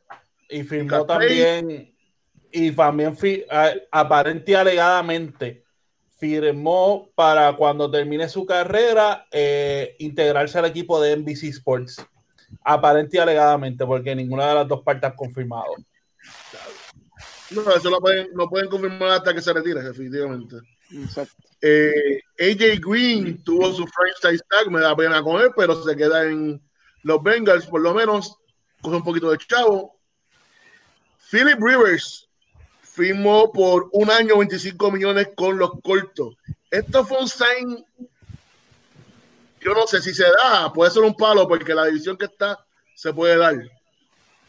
Y 0.51 0.65
firmó 0.65 1.07
también. 1.07 1.95
Y 2.51 2.73
también, 2.73 3.17
aparente 3.93 4.51
y 4.51 4.55
alegadamente, 4.55 5.65
firmó 6.17 7.09
para 7.15 7.55
cuando 7.55 7.89
termine 7.89 8.29
su 8.29 8.45
carrera 8.45 9.27
eh, 9.31 9.95
integrarse 10.01 10.59
al 10.59 10.65
equipo 10.65 11.01
de 11.01 11.17
NBC 11.17 11.45
Sports. 11.45 12.05
Aparente 12.65 13.19
y 13.19 13.21
alegadamente, 13.21 13.87
porque 13.87 14.17
ninguna 14.17 14.49
de 14.49 14.55
las 14.57 14.69
dos 14.69 14.83
partes 14.83 15.09
ha 15.09 15.15
confirmado. 15.15 15.77
No, 17.51 17.61
eso 17.71 17.91
lo 17.91 18.01
pueden, 18.01 18.29
no 18.35 18.49
pueden 18.49 18.69
confirmar 18.69 19.11
hasta 19.11 19.33
que 19.33 19.41
se 19.41 19.53
retire, 19.53 19.83
definitivamente. 19.83 20.57
Exacto. 20.91 21.35
Eh, 21.61 22.21
AJ 22.41 22.81
Green 22.81 23.43
tuvo 23.45 23.73
su 23.73 23.87
franchise 23.87 24.43
tag, 24.51 24.69
me 24.71 24.81
da 24.81 24.97
pena 24.97 25.23
con 25.23 25.41
él, 25.41 25.51
pero 25.57 25.81
se 25.83 25.97
queda 25.97 26.25
en 26.25 26.61
los 27.09 27.23
Bengals, 27.23 27.67
por 27.67 27.81
lo 27.81 27.95
menos 27.95 28.37
coge 28.83 28.97
un 28.97 29.03
poquito 29.03 29.31
de 29.31 29.39
chavo. 29.39 29.99
Philip 31.31 31.59
Rivers 31.59 32.29
firmó 32.83 33.51
por 33.51 33.89
un 33.93 34.11
año 34.11 34.37
25 34.37 34.91
millones 34.93 35.31
con 35.35 35.59
los 35.59 35.71
cortos. 35.83 36.37
Esto 36.71 37.05
fue 37.07 37.19
un 37.19 37.29
sign. 37.29 37.85
Yo 39.61 39.75
no 39.75 39.87
sé 39.87 40.03
si 40.03 40.13
se 40.13 40.25
da, 40.25 40.71
puede 40.73 40.91
ser 40.91 41.03
un 41.03 41.15
palo 41.15 41.49
porque 41.49 41.75
la 41.75 41.87
división 41.87 42.17
que 42.19 42.27
está 42.27 42.63
se 42.95 43.13
puede 43.15 43.39
dar. 43.39 43.57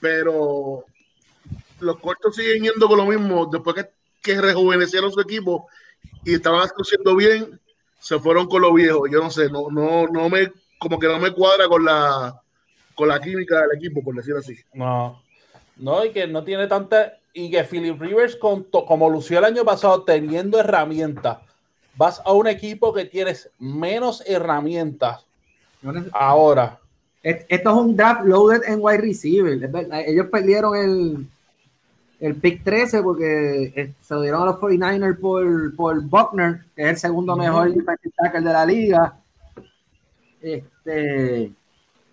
Pero 0.02 0.84
los 1.80 2.00
cortos 2.00 2.36
siguen 2.36 2.64
yendo 2.64 2.88
con 2.90 2.98
lo 2.98 3.06
mismo. 3.06 3.46
Después 3.46 3.76
que, 3.78 3.90
que 4.22 4.42
rejuvenecieron 4.42 5.14
su 5.14 5.22
equipo 5.22 5.70
y 6.26 6.34
estaban 6.34 6.68
haciendo 6.78 7.16
bien, 7.16 7.60
se 8.00 8.20
fueron 8.20 8.48
con 8.48 8.62
lo 8.62 8.74
viejo. 8.74 9.08
Yo 9.08 9.22
no 9.22 9.32
sé, 9.32 9.50
no, 9.50 9.70
no, 9.72 10.08
no 10.08 10.28
me, 10.28 10.52
como 10.78 11.00
que 11.00 11.08
no 11.08 11.20
me 11.20 11.34
cuadra 11.34 11.70
con 11.70 11.86
la, 11.86 12.42
con 13.00 13.08
la 13.08 13.22
química 13.22 13.62
del 13.62 13.78
equipo, 13.78 14.04
por 14.04 14.14
decir 14.14 14.36
así. 14.38 14.58
No, 14.74 15.22
no, 15.78 16.04
y 16.04 16.12
que 16.12 16.28
no 16.28 16.44
tiene 16.44 16.68
tanta, 16.68 17.14
y 17.34 17.50
que 17.50 17.64
Philip 17.64 17.98
Rivers, 17.98 18.36
con 18.36 18.66
to- 18.66 18.86
como 18.86 19.10
lució 19.10 19.40
el 19.40 19.46
año 19.46 19.64
pasado, 19.64 20.04
teniendo 20.04 20.60
herramientas, 20.60 21.38
vas 21.96 22.22
a 22.26 22.34
un 22.34 22.48
equipo 22.48 22.94
que 22.94 23.06
tienes 23.06 23.50
menos 23.58 24.22
herramientas 24.28 25.26
ahora. 26.12 26.78
Esto 27.24 27.70
es 27.70 27.76
un 27.78 27.96
draft 27.96 28.26
loaded 28.26 28.64
en 28.68 28.80
wide 28.82 28.98
receiver. 28.98 29.64
es 29.64 29.72
verdad, 29.72 30.02
Ellos 30.06 30.28
perdieron 30.30 30.76
el, 30.76 31.28
el 32.20 32.36
pick 32.36 32.64
13 32.66 33.02
porque 33.02 33.72
eh, 33.76 33.94
se 34.02 34.14
lo 34.14 34.22
dieron 34.22 34.42
a 34.42 34.46
los 34.48 34.56
49ers 34.58 35.20
por, 35.22 35.76
por 35.78 36.02
Buckner, 36.04 36.66
que 36.76 36.84
es 36.84 36.90
el 36.90 36.98
segundo 36.98 37.36
mejor 37.38 37.74
defensive 37.74 38.14
tackle 38.18 38.42
de 38.42 38.54
la 38.54 38.66
liga. 38.66 39.16
Este, 40.42 41.52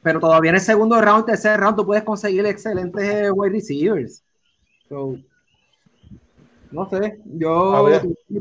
pero 0.07 0.21
todavía 0.21 0.51
en 0.51 0.55
el 0.55 0.61
segundo 0.61 1.01
round, 1.01 1.27
tercer 1.27 1.59
round, 1.59 1.77
tú 1.77 1.85
puedes 1.85 2.05
conseguir 2.05 2.47
excelentes 2.47 3.29
wide 3.35 3.51
receivers. 3.53 4.23
So, 4.89 5.17
no 6.71 6.89
sé, 6.89 7.19
yo 7.25 7.91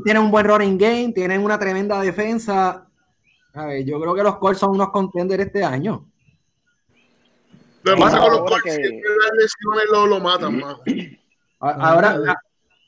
tienen 0.04 0.22
un 0.22 0.30
buen 0.30 0.46
running 0.46 0.78
game, 0.78 1.12
tienen 1.12 1.42
una 1.42 1.58
tremenda 1.58 2.00
defensa. 2.00 2.86
A 3.52 3.66
ver, 3.66 3.84
yo 3.84 4.00
creo 4.00 4.14
que 4.14 4.22
los 4.22 4.36
Colts 4.36 4.60
son 4.60 4.70
unos 4.76 4.90
contenders 4.90 5.44
este 5.44 5.64
año. 5.64 6.06
Lo 7.82 7.92
que 7.94 7.96
Sí, 7.96 8.02
pasa 8.04 8.18
con 8.20 8.30
los 8.30 8.38
ahora 8.38 8.50
Colts 8.50 8.62
que- 8.62 8.70
siempre 8.72 9.10
las 9.24 9.30
lesiones 9.32 9.84
lo, 9.90 10.06
lo 10.06 10.20
matan 10.20 10.58
más. 10.60 10.76
Ahora, 11.58 12.16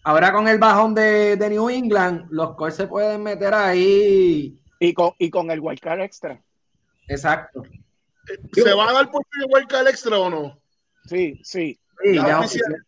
ahora 0.04 0.32
con 0.32 0.46
el 0.46 0.58
bajón 0.58 0.94
de, 0.94 1.34
de 1.36 1.50
New 1.50 1.68
England, 1.68 2.28
los 2.30 2.54
Colts 2.54 2.76
se 2.76 2.86
pueden 2.86 3.24
meter 3.24 3.52
ahí. 3.54 4.56
Y 4.78 4.94
con, 4.94 5.10
y 5.18 5.30
con 5.30 5.50
el 5.50 5.58
wildcard 5.58 5.98
extra. 6.02 6.40
Exacto. 7.08 7.64
¿Se 8.52 8.74
va 8.74 8.90
a 8.90 8.92
dar 8.92 9.10
por 9.10 9.22
que 9.68 9.76
el 9.78 9.86
extra 9.88 10.18
o 10.18 10.28
no? 10.30 10.60
Sí, 11.06 11.40
sí. 11.42 11.78
Sí, 12.02 12.14
Ya 12.14 12.26
ya- 12.26 12.38
oficial. 12.40 12.86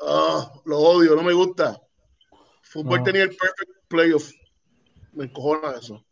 Ah, 0.00 0.52
lo 0.64 0.78
odio, 0.78 1.14
no 1.16 1.22
me 1.22 1.32
gusta. 1.32 1.80
Fútbol 2.62 2.98
No. 2.98 3.04
tenía 3.04 3.22
el 3.24 3.30
perfect 3.30 3.70
playoff. 3.88 4.30
Me 5.12 5.24
encojona 5.24 5.72
eso. 5.78 6.04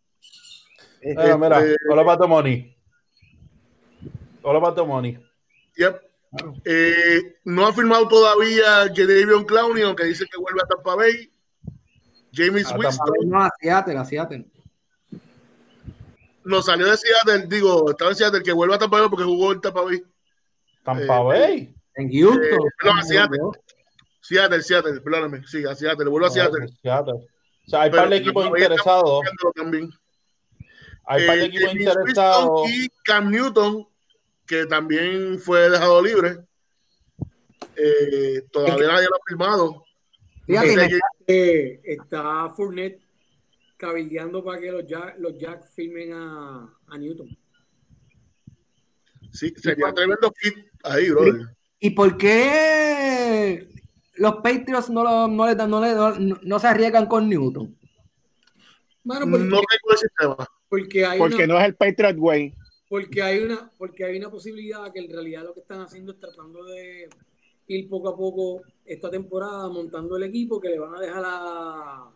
Mira, 1.02 1.36
mira, 1.36 1.60
Este- 1.60 1.76
hola 1.90 2.04
Pato 2.04 2.26
Money. 2.28 2.76
Hola 4.42 4.60
Pato 4.60 4.86
Money. 4.86 5.18
Yep. 5.76 6.02
Eh, 6.64 7.36
no 7.44 7.66
ha 7.66 7.72
firmado 7.72 8.08
todavía 8.08 8.90
Jadavion 8.94 9.44
Clowney, 9.44 9.82
aunque 9.82 10.04
dice 10.04 10.24
que 10.30 10.38
vuelve 10.40 10.60
a 10.62 10.66
Tampa 10.66 10.94
Bay. 10.96 11.30
James 12.32 12.70
Winston 12.76 13.28
No, 13.28 13.40
a 13.42 13.50
Seattle, 13.60 13.96
a 13.98 14.04
Seattle. 14.04 14.46
Nos 16.46 16.66
salió 16.66 16.86
de 16.90 16.96
Seattle, 16.96 17.46
digo, 17.48 17.90
estaba 17.90 18.10
en 18.10 18.16
Seattle 18.16 18.42
que 18.42 18.52
vuelve 18.52 18.74
a 18.74 18.78
Tampa 18.78 18.98
Bay 19.00 19.08
porque 19.08 19.24
jugó 19.24 19.52
en 19.52 19.60
Tampa 19.60 19.82
Bay. 19.82 20.02
Tampa 20.84 21.02
Eh, 21.02 21.24
Bay. 21.24 21.74
En 21.94 22.10
Houston. 22.12 22.44
Eh, 22.44 22.70
perdón, 22.78 22.98
a 22.98 23.02
Seattle. 23.02 23.38
Seattle, 24.20 24.62
Seattle, 24.62 25.00
perdóname. 25.00 25.42
Sí, 25.46 25.64
a 25.64 25.74
Seattle, 25.74 26.08
vuelve 26.08 26.26
a 26.28 26.30
Seattle. 26.30 26.66
Seattle. 26.82 27.14
O 27.14 27.68
sea, 27.70 27.82
hay 27.82 27.90
Pero 27.90 28.02
par 28.02 28.10
de 28.10 28.16
equipos 28.16 28.46
interesados. 28.46 29.20
También. 29.54 29.90
Hay 31.06 31.26
par 31.26 31.36
de 31.36 31.42
Eh, 31.42 31.46
equipos 31.46 31.74
interesados. 31.74 32.70
Y 32.70 32.88
Cam 33.04 33.30
Newton, 33.30 33.86
que 34.46 34.66
también 34.66 35.38
fue 35.38 35.68
dejado 35.70 36.02
libre. 36.02 36.38
Eh, 37.76 38.42
todavía 38.50 38.88
nadie 38.88 39.06
lo 39.08 39.16
ha 39.16 39.20
firmado. 39.26 39.84
Fíjate, 40.46 40.98
Eh, 41.26 41.80
está 41.84 42.50
Fournette 42.50 43.00
cabildeando 43.76 44.42
para 44.42 44.60
que 44.60 44.72
los 44.72 44.86
Jack, 44.86 45.16
los 45.18 45.36
Jack 45.38 45.68
firmen 45.74 46.12
a, 46.12 46.74
a 46.88 46.98
Newton. 46.98 47.28
sí, 49.32 49.52
sería 49.56 49.92
tremendo 49.92 50.32
fit 50.36 50.54
ahí, 50.84 51.10
brother. 51.10 51.46
¿Y 51.78 51.90
por 51.90 52.16
qué 52.16 53.68
los 54.14 54.36
Patriots 54.36 54.88
no, 54.90 55.04
lo- 55.04 55.28
no, 55.28 55.46
le 55.46 55.54
no, 55.54 55.80
le- 55.80 56.20
no- 56.20 56.38
no 56.42 56.58
se 56.58 56.66
arriesgan 56.66 57.06
con 57.06 57.28
Newton? 57.28 57.76
Bueno, 59.04 59.26
No 59.26 59.32
porque, 59.32 59.46
tengo 59.48 59.90
el 59.92 59.98
sistema. 59.98 60.36
porque 60.68 61.04
hay 61.06 61.18
Porque 61.18 61.34
una, 61.36 61.46
no 61.46 61.58
es 61.60 61.64
el 61.66 61.74
Patriot 61.76 62.16
Way. 62.18 62.54
porque 62.88 63.22
hay 63.22 63.38
una, 63.40 63.70
porque 63.76 64.04
hay 64.04 64.16
una 64.16 64.30
posibilidad 64.30 64.90
que 64.92 65.00
en 65.00 65.10
realidad 65.12 65.44
lo 65.44 65.52
que 65.54 65.60
están 65.60 65.80
haciendo 65.80 66.12
es 66.12 66.18
tratando 66.18 66.64
de 66.64 67.08
ir 67.68 67.88
poco 67.88 68.08
a 68.08 68.16
poco 68.16 68.62
esta 68.84 69.10
temporada 69.10 69.68
montando 69.68 70.16
el 70.16 70.22
equipo 70.22 70.60
que 70.60 70.70
le 70.70 70.78
van 70.78 70.94
a 70.94 71.00
dejar 71.00 71.22
a 71.26 72.10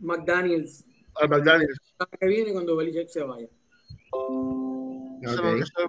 McDaniels 0.00 0.84
Al 1.14 1.28
McDaniels. 1.28 1.78
la 1.98 2.06
que 2.18 2.26
viene 2.26 2.52
cuando 2.52 2.76
Belichick 2.76 3.08
se 3.08 3.22
vaya. 3.22 3.48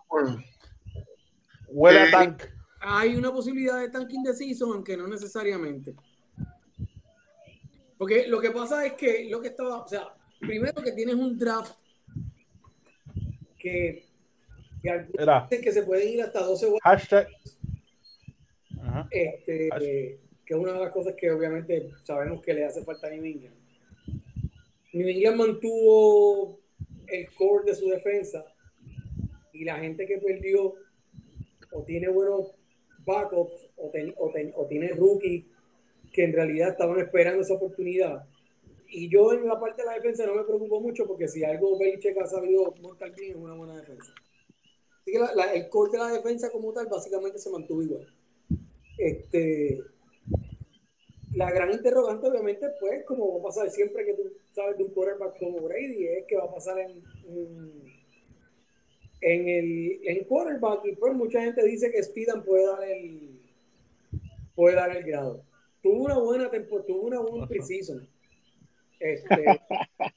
Bueno. 0.09 0.43
Huele 1.69 1.99
a 1.99 2.07
Eh, 2.07 2.11
tank. 2.11 2.43
Hay 2.81 3.15
una 3.15 3.31
posibilidad 3.31 3.79
de 3.79 3.89
tanking 3.89 4.23
de 4.23 4.33
season, 4.33 4.71
aunque 4.73 4.97
no 4.97 5.07
necesariamente. 5.07 5.95
Porque 7.97 8.27
lo 8.27 8.41
que 8.41 8.49
pasa 8.51 8.85
es 8.85 8.93
que 8.93 9.29
lo 9.29 9.39
que 9.39 9.49
estaba, 9.49 9.83
o 9.83 9.87
sea, 9.87 10.07
primero 10.39 10.81
que 10.81 10.91
tienes 10.91 11.15
un 11.15 11.37
draft 11.37 11.73
que, 13.59 14.07
que 14.81 15.61
que 15.61 15.71
se 15.71 15.83
pueden 15.83 16.09
ir 16.09 16.23
hasta 16.23 16.39
12 16.43 16.65
jugadores, 16.65 16.81
hashtag. 16.83 17.27
Este, 19.11 19.67
eh, 19.79 20.19
que 20.43 20.53
es 20.55 20.59
una 20.59 20.73
de 20.73 20.79
las 20.79 20.91
cosas 20.91 21.13
que 21.15 21.29
obviamente 21.31 21.91
sabemos 22.03 22.41
que 22.41 22.53
le 22.55 22.65
hace 22.65 22.83
falta 22.83 23.05
a 23.07 23.11
New 23.11 23.23
England. 23.23 23.55
New 24.93 25.07
England 25.07 25.37
mantuvo 25.37 26.59
el 27.07 27.33
core 27.33 27.65
de 27.71 27.75
su 27.75 27.87
defensa 27.89 28.45
y 29.53 29.63
la 29.65 29.77
gente 29.79 30.05
que 30.05 30.17
perdió 30.17 30.73
o 31.71 31.83
tiene 31.83 32.09
buenos 32.09 32.51
backups 33.05 33.69
o, 33.77 33.89
ten- 33.89 34.13
o 34.17 34.29
ten- 34.31 34.51
o 34.55 34.65
tiene 34.67 34.89
rookies 34.89 35.45
que 36.11 36.23
en 36.25 36.33
realidad 36.33 36.69
estaban 36.71 36.99
esperando 36.99 37.41
esa 37.41 37.53
oportunidad. 37.53 38.25
Y 38.89 39.09
yo 39.09 39.31
en 39.33 39.47
la 39.47 39.57
parte 39.59 39.81
de 39.81 39.87
la 39.87 39.93
defensa 39.93 40.25
no 40.25 40.35
me 40.35 40.43
preocupo 40.43 40.81
mucho 40.81 41.07
porque 41.07 41.27
si 41.29 41.43
algo 41.45 41.77
Belichick 41.79 42.17
ha 42.17 42.27
sabido 42.27 42.73
montar 42.81 43.15
bien 43.15 43.31
es 43.31 43.37
una 43.37 43.53
buena 43.53 43.77
defensa. 43.77 44.13
Así 45.01 45.11
que 45.13 45.19
la- 45.19 45.53
el 45.53 45.69
core 45.69 45.91
de 45.93 45.97
la 45.99 46.11
defensa 46.11 46.49
como 46.51 46.73
tal 46.73 46.87
básicamente 46.87 47.39
se 47.39 47.49
mantuvo 47.49 47.81
igual. 47.81 48.13
Este, 48.97 49.79
la 51.35 51.51
gran 51.51 51.71
interrogante 51.71 52.27
obviamente 52.27 52.67
pues 52.79 53.03
como 53.05 53.33
va 53.33 53.39
a 53.39 53.43
pasar 53.43 53.69
siempre 53.69 54.05
que 54.05 54.13
tú 54.13 54.23
sabes 54.51 54.77
de 54.77 54.83
un 54.83 54.91
quarterback 54.91 55.39
como 55.39 55.61
Brady 55.61 56.07
es 56.07 56.25
que 56.25 56.35
va 56.35 56.45
a 56.45 56.53
pasar 56.53 56.77
en, 56.79 57.01
en, 59.21 59.47
el 59.47 59.99
en 60.03 60.23
quarterback 60.25 60.85
y 60.85 60.95
pues 60.95 61.13
mucha 61.13 61.41
gente 61.41 61.63
dice 61.63 61.91
que 61.91 62.03
Steedham 62.03 62.43
puede 62.43 62.65
dar 62.65 62.83
el 62.83 63.39
puede 64.55 64.75
dar 64.75 64.95
el 64.95 65.03
grado 65.03 65.43
tuvo 65.81 66.03
una 66.05 66.17
buena 66.17 66.49
temporada 66.49 66.87
tuvo 66.87 67.07
una 67.07 67.19
buena 67.19 67.47
preseason 67.47 68.07
este, 68.99 69.61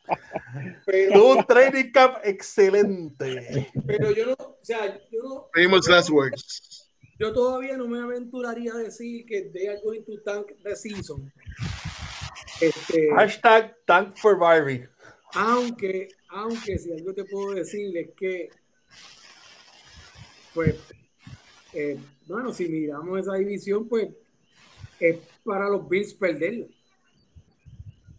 pero, 0.84 1.12
Tuvo 1.14 1.36
un 1.36 1.44
training 1.46 1.90
camp 1.90 2.18
excelente. 2.22 3.70
pero 3.86 4.12
yo 4.12 4.26
no 4.26 4.32
o 4.32 4.58
sea 4.60 5.00
yo 5.10 5.22
no 5.22 5.48
Famous 5.54 5.88
last 5.88 6.10
words. 6.10 6.73
Yo 7.18 7.32
todavía 7.32 7.76
no 7.76 7.86
me 7.88 8.00
aventuraría 8.00 8.72
a 8.74 8.78
decir 8.78 9.24
que 9.26 9.42
they 9.52 9.66
are 9.68 9.80
going 9.82 10.02
to 10.02 10.20
tank 10.22 10.46
the 10.62 10.74
season 10.76 11.32
este, 12.60 13.10
Hashtag 13.14 13.76
tank 13.86 14.16
for 14.16 14.38
Barbie. 14.38 14.88
Aunque, 15.34 16.08
aunque 16.28 16.78
si 16.78 16.92
algo 16.92 17.12
te 17.12 17.24
puedo 17.24 17.54
decir 17.54 17.96
es 17.96 18.10
que, 18.16 18.48
pues, 20.54 20.76
eh, 21.72 21.98
bueno, 22.26 22.52
si 22.52 22.68
miramos 22.68 23.18
esa 23.18 23.34
división, 23.34 23.88
pues, 23.88 24.08
es 25.00 25.18
para 25.44 25.68
los 25.68 25.88
Bills 25.88 26.14
perderla. 26.14 26.66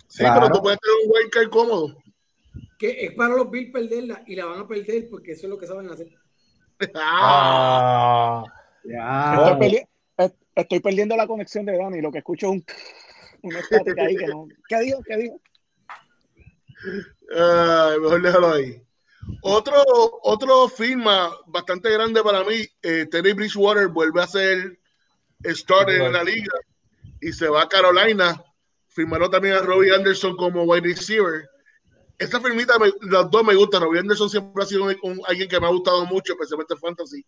Sí, 0.08 0.18
Claro. 0.20 0.42
pero 0.42 0.54
tú 0.56 0.62
puedes 0.62 0.80
tener 0.80 0.96
un 1.06 1.12
wildcard 1.14 1.50
cómodo. 1.50 1.98
Que 2.78 3.06
es 3.06 3.14
para 3.14 3.36
los 3.36 3.50
Bills 3.50 3.72
perderla 3.72 4.22
y 4.28 4.36
la 4.36 4.46
van 4.46 4.60
a 4.60 4.68
perder 4.68 5.08
porque 5.10 5.32
eso 5.32 5.44
es 5.48 5.50
lo 5.50 5.58
que 5.58 5.68
saben 5.68 5.90
hacer. 5.90 6.10
Ah, 6.96 8.44
Ah. 8.46 8.55
Estoy, 9.58 9.70
perdi- 10.18 10.34
estoy 10.56 10.80
perdiendo 10.80 11.16
la 11.18 11.28
conexión 11.28 11.66
de 11.66 11.78
Dani. 11.78 12.02
Lo 12.02 12.12
que 12.12 12.20
escucho 12.20 12.48
es 12.48 12.52
un, 12.54 12.66
una 13.44 13.60
estática 13.60 14.04
ahí 14.04 14.16
que 14.16 14.28
no. 14.28 14.48
¿Qué 14.68 14.80
dijo? 14.82 15.02
¿Qué 15.04 15.18
dijo? 15.18 15.42
ay, 17.36 18.00
mejor 18.00 18.22
déjalo 18.22 18.54
ahí. 18.54 18.82
Otro, 19.42 19.76
otro 20.24 20.68
firma 20.70 21.32
bastante 21.48 21.90
grande 21.92 22.22
para 22.22 22.44
mí, 22.44 22.66
eh, 22.84 23.08
Terry 23.10 23.34
Bridgewater 23.34 23.88
vuelve 23.88 24.22
a 24.22 24.28
ser 24.28 24.80
starter 25.44 26.02
en 26.02 26.14
la 26.14 26.24
liga 26.24 26.54
y 27.22 27.32
se 27.32 27.48
va 27.48 27.64
a 27.64 27.70
Carolina. 27.70 28.42
Firmaron 28.88 29.30
también 29.32 29.56
a 29.56 29.60
Robbie 29.60 29.94
Anderson 29.94 30.36
como 30.38 30.64
wide 30.64 30.88
receiver. 30.88 31.50
Esta 32.18 32.40
firmita, 32.40 32.78
me, 32.80 32.92
los 33.02 33.30
dos 33.30 33.44
me 33.44 33.56
gustan. 33.56 33.82
Robbie 33.82 34.00
Anderson 34.00 34.30
siempre 34.30 34.64
ha 34.64 34.68
sido 34.68 34.84
un, 34.86 34.96
un- 35.04 35.22
alguien 35.28 35.50
que 35.50 35.60
me 35.60 35.66
ha 35.66 35.70
gustado 35.72 36.06
mucho, 36.06 36.34
especialmente 36.34 36.76
en 36.76 36.80
Fantasy. 36.80 37.26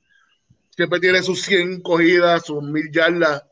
Siempre 0.78 1.00
tiene 1.00 1.24
sus 1.24 1.42
100 1.42 1.82
cogidas, 1.82 2.46
sus 2.46 2.62
1000 2.64 2.92
yardas. 2.92 3.44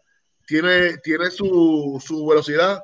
Tiene, 0.46 0.98
tiene 1.00 1.32
su, 1.32 2.00
su 2.06 2.26
velocidad. 2.28 2.84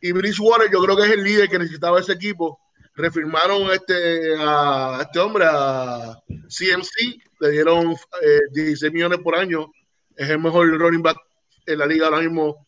Y 0.00 0.12
Bridgewater, 0.12 0.70
yo 0.72 0.82
creo 0.82 0.96
que 0.96 1.02
es 1.02 1.10
el 1.10 1.22
líder 1.22 1.50
que 1.50 1.58
necesitaba 1.58 2.00
ese 2.00 2.12
equipo. 2.14 2.58
Refirmaron 2.94 3.70
este, 3.72 4.34
a 4.38 5.00
este 5.02 5.18
hombre, 5.18 5.44
a 5.46 6.16
CMC, 6.48 7.18
le 7.40 7.50
dieron 7.50 7.92
eh, 8.22 8.40
16 8.52 8.90
millones 8.92 9.18
por 9.22 9.36
año. 9.36 9.70
Es 10.16 10.30
el 10.30 10.38
mejor 10.38 10.66
running 10.78 11.02
back 11.02 11.18
en 11.66 11.78
la 11.78 11.86
liga 11.86 12.06
ahora 12.06 12.20
mismo 12.20 12.66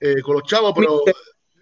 eh, 0.00 0.20
con 0.20 0.34
los 0.34 0.42
chavos, 0.44 0.74
pero 0.76 1.02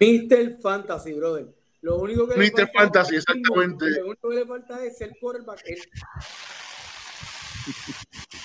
Mr. 0.01 0.59
Fantasy, 0.61 1.13
brother. 1.13 1.47
Lo 1.81 1.97
único 1.99 2.27
que 2.27 2.35
le 2.37 2.45
Mr. 2.45 2.51
falta- 2.51 2.71
Fantasy, 2.73 3.15
exactamente. 3.15 3.85
Lo 3.91 4.07
único 4.07 4.29
que 4.29 4.35
le 4.35 4.45
falta 4.45 4.83
es 4.83 4.97
ser 4.97 5.13
quarterback. 5.21 5.61
Él- 5.65 5.81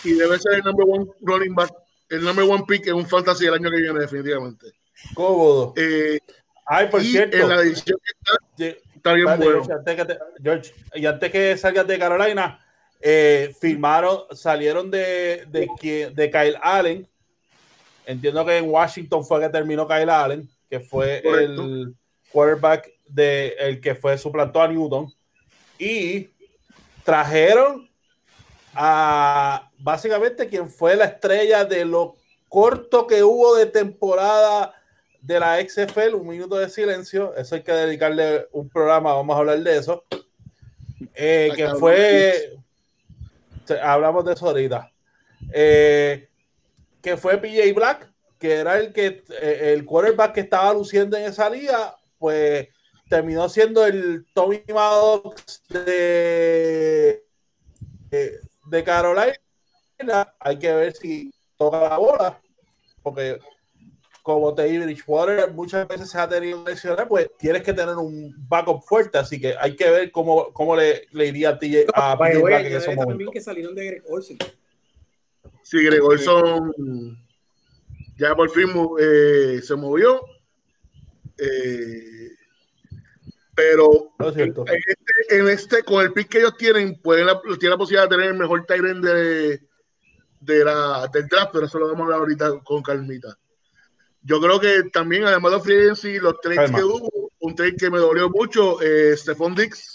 y 0.05 0.13
debe 0.15 0.39
ser 0.39 0.55
el 0.55 0.63
number 0.63 0.87
one 0.89 1.07
running 1.21 1.55
back, 1.55 1.73
el 2.09 2.23
number 2.25 2.45
one 2.45 2.65
pick 2.67 2.87
en 2.87 2.95
un 2.95 3.07
fantasy 3.09 3.47
el 3.47 3.55
año 3.55 3.71
que 3.71 3.77
viene, 3.81 4.01
definitivamente. 4.01 4.67
Cómodo. 5.15 5.73
Eh, 5.77 6.19
Ay, 6.67 6.89
por 6.89 7.03
y 7.03 7.07
cierto. 7.11 7.37
en 7.37 7.49
la 7.49 7.61
edición 7.63 7.99
que 8.05 8.13
está, 8.19 8.47
Sí, 8.57 8.89
está 8.97 9.13
bien 9.15 9.27
bueno. 9.27 9.43
George, 9.65 9.73
antes 9.73 9.97
que 9.97 10.05
te- 10.05 10.19
George, 10.43 10.75
y 10.95 11.07
antes 11.07 11.31
que 11.33 11.57
salgas 11.57 11.87
de 11.87 11.99
Carolina, 11.99 12.65
eh, 13.01 13.55
firmaron, 13.61 14.21
salieron 14.33 14.91
de, 14.91 15.45
de, 15.49 16.13
de 16.15 16.31
Kyle 16.31 16.57
Allen. 16.63 17.09
Entiendo 18.07 18.45
que 18.45 18.59
en 18.59 18.69
Washington 18.71 19.25
fue 19.25 19.41
que 19.41 19.49
terminó 19.49 19.87
Kyle 19.89 20.09
Allen, 20.11 20.49
que 20.71 20.81
fue 20.81 21.21
Correcto. 21.23 21.63
el 21.63 21.95
quarterback 22.31 22.91
de 23.07 23.55
el 23.59 23.81
que 23.81 23.95
fue 23.95 24.17
suplantó 24.19 24.63
a 24.63 24.69
Newton. 24.69 25.13
Y 25.79 26.31
trajeron 27.05 27.89
a 28.75 29.71
básicamente 29.79 30.49
quien 30.49 30.71
fue 30.71 30.97
la 30.97 31.05
estrella 31.07 31.65
de 31.65 31.85
lo 31.85 32.17
corto 32.49 33.07
que 33.07 33.23
hubo 33.23 33.57
de 33.57 33.67
temporada 33.67 34.75
de 35.21 35.39
la 35.39 35.61
XFL, 35.61 36.15
un 36.15 36.29
minuto 36.29 36.57
de 36.57 36.69
silencio, 36.69 37.35
eso 37.37 37.55
hay 37.55 37.63
que 37.63 37.73
dedicarle 37.73 38.49
un 38.53 38.69
programa, 38.69 39.15
vamos 39.15 39.35
a 39.37 39.39
hablar 39.39 39.61
de 39.61 39.79
eso, 39.79 40.05
Eh, 41.15 41.51
que 41.57 41.69
fue, 41.75 42.57
hablamos 43.83 44.25
de 44.25 44.33
eso 44.33 44.49
ahorita, 44.49 44.91
Eh, 45.53 46.29
que 47.01 47.17
fue 47.17 47.39
PJ 47.39 47.73
Black, 47.75 48.11
que 48.39 48.55
era 48.55 48.79
el 48.79 48.93
que 48.93 49.23
eh, 49.41 49.73
el 49.73 49.85
quarterback 49.85 50.33
que 50.35 50.41
estaba 50.41 50.73
luciendo 50.73 51.17
en 51.17 51.25
esa 51.25 51.49
liga, 51.49 51.97
pues 52.19 52.69
terminó 53.09 53.49
siendo 53.49 53.87
el 53.87 54.27
Tommy 54.33 54.63
Maddox 54.73 55.63
de, 55.69 57.25
de, 58.11 58.41
de 58.67 58.85
Carolina. 58.85 59.33
Hay 60.41 60.59
que 60.59 60.73
ver 60.73 60.93
si 60.95 61.33
toca 61.57 61.81
la 61.81 61.99
bola, 61.99 62.41
porque 63.03 63.39
como 64.23 64.55
te 64.55 64.65
digo, 64.65 64.85
Bridgewater 64.85 65.53
muchas 65.53 65.87
veces 65.89 66.11
se 66.11 66.19
ha 66.19 66.29
tenido 66.29 66.65
lesiones, 66.65 67.07
pues 67.09 67.29
tienes 67.39 67.63
que 67.63 67.73
tener 67.73 67.97
un 67.97 68.35
backup 68.49 68.83
fuerte, 68.85 69.19
así 69.19 69.41
que 69.41 69.55
hay 69.59 69.75
que 69.75 69.91
ver 69.91 70.13
cómo, 70.13 70.53
cómo 70.53 70.77
le, 70.77 71.09
le 71.11 71.27
iría 71.27 71.51
a, 71.51 71.59
TJ, 71.59 71.87
a 71.93 72.15
By 72.15 72.37
way, 72.37 72.43
Black 72.43 72.67
en 72.67 72.77
ese 72.77 72.97
también 72.97 73.31
que 73.31 73.41
salieron 73.41 73.75
de 73.75 73.85
Greg 73.85 74.03
Olsen. 74.09 74.39
Sí, 75.63 75.85
Gregorson 75.85 76.73
ya 78.17 78.35
por 78.35 78.51
fin 78.51 78.69
eh, 79.01 79.61
se 79.63 79.75
movió. 79.75 80.21
Eh, 81.39 82.31
pero 83.55 84.13
No 84.19 84.29
es 84.29 84.35
cierto. 84.35 84.65
en 84.69 84.81
en 85.31 85.49
este, 85.49 85.83
con 85.83 86.03
el 86.03 86.13
pick 86.13 86.29
que 86.29 86.39
ellos 86.39 86.57
tienen, 86.57 87.01
pueden 87.01 87.27
la, 87.27 87.41
tienen 87.43 87.71
la 87.71 87.77
posibilidad 87.79 88.09
de 88.09 88.17
tener 88.17 88.31
el 88.33 88.39
mejor 88.39 88.65
Tyrant 88.67 89.05
de, 89.05 89.61
de 90.41 90.65
la, 90.65 91.09
del 91.13 91.27
draft, 91.29 91.51
pero 91.53 91.67
eso 91.67 91.79
lo 91.79 91.87
vamos 91.87 92.01
a 92.01 92.05
hablar 92.05 92.19
ahorita 92.21 92.61
con 92.65 92.83
calmita. 92.83 93.37
Yo 94.23 94.41
creo 94.41 94.61
que 94.61 94.85
también, 94.93 95.25
además 95.25 95.53
de 95.53 95.61
Free 95.61 95.77
Agency, 95.83 96.19
los 96.19 96.41
trades 96.41 96.71
Calma. 96.71 96.79
que 96.79 96.85
hubo, 96.85 97.31
un 97.41 97.55
trade 97.57 97.77
que 97.77 97.91
me 97.91 97.99
dolió 97.99 98.31
mucho, 98.31 98.81
eh, 98.81 99.17
Stephon 99.17 99.55
Dix 99.55 99.95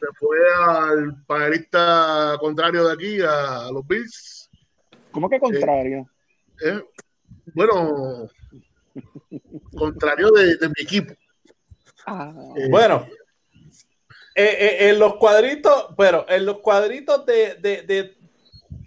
se 0.00 0.06
fue 0.18 0.38
al 0.66 1.24
panelista 1.26 2.36
contrario 2.38 2.86
de 2.86 2.92
aquí, 2.92 3.20
a, 3.22 3.66
a 3.66 3.72
los 3.72 3.86
Bills. 3.86 4.50
¿Cómo 5.10 5.28
que 5.28 5.40
contrario? 5.40 6.08
Eh, 6.64 6.80
bueno, 7.54 8.28
contrario 9.76 10.30
de, 10.30 10.56
de 10.56 10.68
mi 10.68 10.74
equipo. 10.82 11.14
Ah, 12.06 12.32
Eh, 12.56 12.68
Bueno, 12.70 13.06
eh, 14.34 14.56
eh, 14.60 14.88
en 14.90 14.98
los 14.98 15.16
cuadritos, 15.16 15.88
pero 15.96 16.24
en 16.28 16.44
los 16.46 16.58
cuadritos 16.58 17.24
de, 17.26 17.54
de, 17.56 17.82
de, 17.82 18.16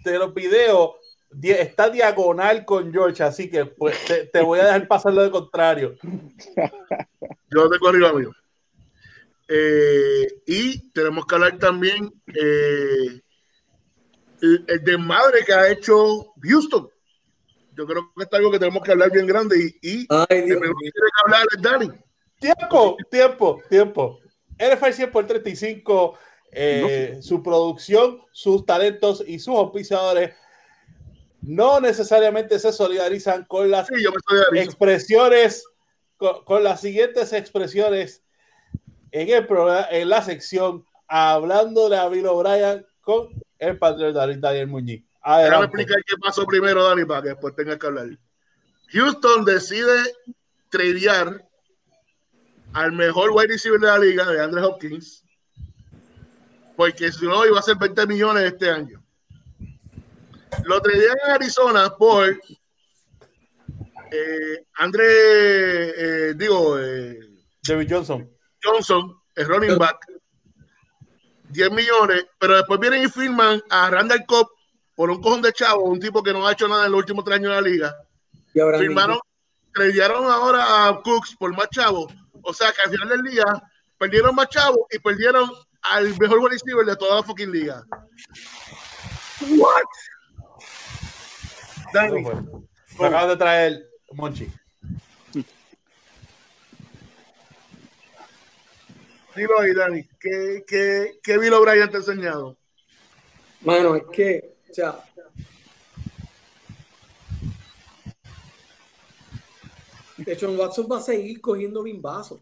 de 0.04 0.18
los 0.18 0.34
videos 0.34 0.92
di- 1.30 1.50
está 1.50 1.88
diagonal 1.90 2.64
con 2.64 2.92
George, 2.92 3.22
así 3.22 3.50
que 3.50 3.64
pues, 3.64 3.96
te, 4.06 4.26
te 4.26 4.42
voy 4.42 4.60
a 4.60 4.64
dejar 4.66 4.86
pasar 4.88 5.12
lo 5.14 5.22
de 5.22 5.30
contrario. 5.30 5.96
Yo 7.50 7.68
tengo 7.70 7.88
arriba 7.88 8.12
mío. 8.12 8.30
Eh, 9.48 10.26
y 10.46 10.90
tenemos 10.90 11.24
que 11.24 11.34
hablar 11.34 11.58
también 11.58 12.12
eh, 12.34 13.20
el, 14.42 14.64
el 14.68 14.84
desmadre 14.84 15.44
que 15.44 15.54
ha 15.54 15.70
hecho 15.70 16.34
Houston. 16.42 16.90
Yo 17.74 17.86
creo 17.86 18.12
que 18.14 18.24
es 18.24 18.32
algo 18.32 18.50
que 18.50 18.58
tenemos 18.58 18.82
que 18.82 18.90
hablar 18.92 19.10
bien 19.10 19.26
grande 19.26 19.56
y, 19.80 19.88
y 20.00 20.06
Ay, 20.10 20.42
Dios 20.42 20.60
tiene 20.60 20.74
que 20.82 21.24
hablar 21.24 21.46
es 21.56 21.62
Dani. 21.62 21.90
Tiempo, 22.38 22.96
tiempo, 23.10 23.62
tiempo. 23.70 24.20
NFL 24.58 24.92
100 24.92 25.10
por 25.12 25.26
35, 25.26 26.18
eh, 26.52 27.18
su 27.20 27.42
producción, 27.42 28.22
sus 28.32 28.64
talentos 28.64 29.22
y 29.26 29.38
sus 29.38 29.54
auspiciadores 29.54 30.34
no 31.40 31.80
necesariamente 31.80 32.58
se 32.58 32.72
solidarizan 32.72 33.44
con 33.44 33.70
las 33.70 33.86
Sí, 33.86 34.04
expresiones, 34.54 35.64
con, 36.16 36.44
con 36.44 36.64
las 36.64 36.80
siguientes 36.80 37.32
expresiones 37.32 38.22
en 39.12 39.28
el 39.28 39.46
programa, 39.46 39.86
en 39.90 40.08
la 40.08 40.22
sección 40.22 40.84
hablando 41.06 41.88
de 41.88 41.96
a 41.96 42.08
Bill 42.08 42.26
O'Brien 42.26 42.86
con 43.00 43.28
el 43.58 43.78
patrón 43.78 44.12
Daniel 44.40 44.66
Muñiz. 44.66 45.04
Déjame 45.24 45.64
explicar 45.64 45.96
qué 46.06 46.14
pasó 46.22 46.46
primero, 46.46 46.84
Dani, 46.84 47.04
para 47.04 47.22
que 47.22 47.28
después 47.30 47.54
tengas 47.54 47.78
que 47.78 47.86
hablar. 47.86 48.08
Houston 48.92 49.44
decide 49.44 50.14
tradear 50.70 51.47
al 52.72 52.92
mejor 52.92 53.30
wide 53.30 53.48
receiver 53.48 53.80
de 53.80 53.86
la 53.86 53.98
liga, 53.98 54.24
de 54.30 54.42
Andre 54.42 54.62
Hopkins, 54.62 55.24
porque 56.76 57.10
si 57.10 57.26
no 57.26 57.44
iba 57.46 57.58
a 57.58 57.62
ser 57.62 57.76
20 57.76 58.06
millones 58.06 58.44
este 58.44 58.70
año. 58.70 59.02
Lo 60.64 60.80
tradean 60.80 61.16
en 61.26 61.30
Arizona 61.32 61.90
por 61.90 62.38
eh, 64.10 64.66
Andre, 64.78 65.04
eh, 66.30 66.34
digo, 66.34 66.78
eh, 66.78 67.18
David 67.62 67.88
Johnson. 67.90 68.30
Johnson, 68.62 69.14
el 69.36 69.46
running 69.46 69.78
back, 69.78 69.98
10 71.50 71.70
millones, 71.72 72.26
pero 72.38 72.56
después 72.56 72.80
vienen 72.80 73.04
y 73.04 73.08
firman 73.08 73.62
a 73.70 73.90
Randall 73.90 74.24
Cobb 74.26 74.48
por 74.94 75.10
un 75.10 75.22
cojón 75.22 75.42
de 75.42 75.52
chavo, 75.52 75.84
un 75.84 76.00
tipo 76.00 76.22
que 76.22 76.32
no 76.32 76.46
ha 76.46 76.52
hecho 76.52 76.66
nada 76.66 76.86
en 76.86 76.92
los 76.92 76.98
últimos 77.00 77.24
tres 77.24 77.36
años 77.36 77.50
de 77.50 77.54
la 77.54 77.60
liga. 77.60 77.96
Y 78.52 78.60
ahora 78.60 78.78
Firmaron, 78.78 79.18
tradearon 79.72 80.24
ahora 80.24 80.88
a 80.88 81.00
Cooks 81.02 81.36
por 81.38 81.54
más 81.56 81.68
chavo. 81.70 82.08
O 82.42 82.52
sea 82.54 82.72
que 82.72 82.82
al 82.82 82.90
final 82.90 83.08
del 83.08 83.22
día 83.22 83.44
perdieron 83.98 84.34
más 84.34 84.48
chavo 84.48 84.86
y 84.90 84.98
perdieron 84.98 85.50
al 85.82 86.16
mejor 86.18 86.38
wide 86.38 86.50
receiver 86.50 86.86
de 86.86 86.96
toda 86.96 87.16
la 87.16 87.22
fucking 87.22 87.50
liga. 87.50 87.82
What? 89.40 89.82
Dani. 91.92 92.22
Me 92.98 93.06
acaban 93.06 93.28
de 93.28 93.36
traer 93.36 93.90
Monchi. 94.12 94.48
dilo 99.38 99.60
ahí, 99.60 99.72
Dani. 99.72 100.04
¿Qué, 100.20 100.64
qué, 100.66 101.20
qué 101.22 101.38
Bill 101.38 101.54
O'Brien 101.54 101.90
te 101.90 101.96
ha 101.96 102.00
enseñado? 102.00 102.56
Mano, 103.60 103.96
es 103.96 104.04
que, 104.12 104.56
o 104.70 104.74
sea, 104.74 104.98
de 110.18 110.32
hecho, 110.32 110.50
Watson 110.52 110.86
va 110.90 110.98
a 110.98 111.02
seguir 111.02 111.40
cogiendo 111.40 111.82
bimbazos. 111.82 112.40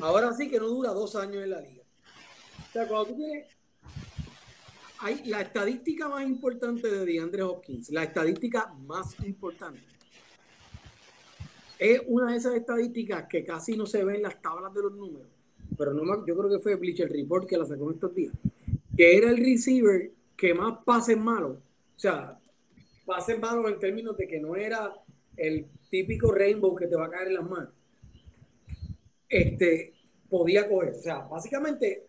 Ahora 0.00 0.32
sí 0.34 0.48
que 0.48 0.58
no 0.58 0.66
dura 0.68 0.90
dos 0.90 1.14
años 1.16 1.42
en 1.44 1.50
la 1.50 1.60
liga. 1.60 1.82
O 2.68 2.72
sea, 2.72 2.86
cuando 2.88 3.06
tú 3.10 3.16
tienes. 3.16 3.46
Hay 5.00 5.24
la 5.26 5.40
estadística 5.42 6.08
más 6.08 6.26
importante 6.26 6.90
de 6.90 7.04
DeAndre 7.06 7.42
Hopkins, 7.42 7.88
la 7.90 8.02
estadística 8.02 8.66
más 8.86 9.14
importante. 9.24 9.80
Es 11.78 12.02
una 12.08 12.32
de 12.32 12.38
esas 12.38 12.54
estadísticas 12.56 13.26
que 13.28 13.44
casi 13.44 13.76
no 13.76 13.86
se 13.86 14.02
ve 14.04 14.16
en 14.16 14.22
las 14.22 14.42
tablas 14.42 14.74
de 14.74 14.82
los 14.82 14.92
números. 14.92 15.28
pero 15.76 15.92
no 15.94 16.02
me- 16.02 16.26
yo 16.26 16.36
creo 16.36 16.50
que 16.50 16.58
fue 16.58 16.74
Bleacher 16.74 17.08
Report 17.08 17.46
que 17.48 17.56
la 17.56 17.64
sacó 17.64 17.84
en 17.88 17.94
estos 17.94 18.12
días, 18.12 18.32
que 18.96 19.16
era 19.16 19.30
el 19.30 19.36
receiver 19.36 20.10
que 20.36 20.52
más 20.52 20.78
pases 20.84 21.16
malos, 21.16 21.58
o 21.58 21.98
sea, 21.98 22.36
pases 23.06 23.38
malos 23.38 23.70
en 23.70 23.78
términos 23.78 24.16
de 24.16 24.26
que 24.26 24.40
no 24.40 24.56
era 24.56 24.92
el 25.36 25.66
típico 25.90 26.32
rainbow 26.32 26.74
que 26.76 26.86
te 26.86 26.96
va 26.96 27.06
a 27.06 27.10
caer 27.10 27.28
en 27.28 27.34
las 27.34 27.44
manos. 27.48 27.72
Este, 29.28 29.94
podía 30.28 30.68
coger, 30.68 30.94
o 30.94 31.00
sea, 31.02 31.18
básicamente, 31.20 32.06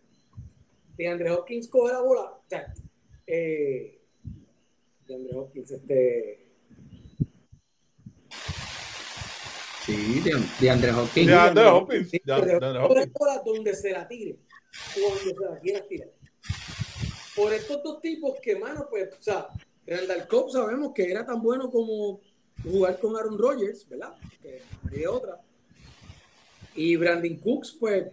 de 0.96 1.08
Andre 1.08 1.30
Hopkins 1.30 1.68
coge 1.68 1.92
la 1.92 2.00
bola, 2.00 2.22
o 2.22 2.44
sea, 2.48 2.72
eh, 3.26 4.00
de 5.06 5.14
Andre 5.14 5.36
Hopkins, 5.36 5.70
este, 5.70 6.46
Sí, 9.84 10.20
de, 10.20 10.32
de 10.60 10.70
Andrés 10.70 10.94
Hopkins. 10.94 11.26
De 11.26 11.34
Andre 11.34 11.66
Hopkins. 11.66 12.10
De- 12.10 12.20
Andre 12.32 12.56
Hopkins. 12.56 13.06
la 13.06 13.12
bola 13.18 13.42
donde 13.44 13.74
se 13.74 13.90
la 13.90 14.06
tire, 14.06 14.36
donde 14.94 15.34
se 15.34 15.44
la 15.50 15.58
quiera 15.58 15.86
tirar. 15.88 16.10
Por 17.34 17.52
estos 17.52 17.82
dos 17.82 18.00
tipos 18.00 18.36
que, 18.42 18.56
mano, 18.56 18.86
pues, 18.90 19.08
o 19.18 19.22
sea, 19.22 19.48
Randall 19.86 20.28
Cobb 20.28 20.50
sabemos 20.50 20.92
que 20.94 21.10
era 21.10 21.24
tan 21.26 21.42
bueno 21.42 21.70
como 21.70 22.20
jugar 22.64 22.98
con 22.98 23.16
Aaron 23.16 23.38
Rodgers, 23.38 23.86
¿verdad? 23.88 24.14
Que 24.42 24.62
hay 24.92 25.06
otra. 25.06 25.40
Y 26.74 26.96
Brandon 26.96 27.36
Cooks, 27.36 27.76
pues, 27.80 28.06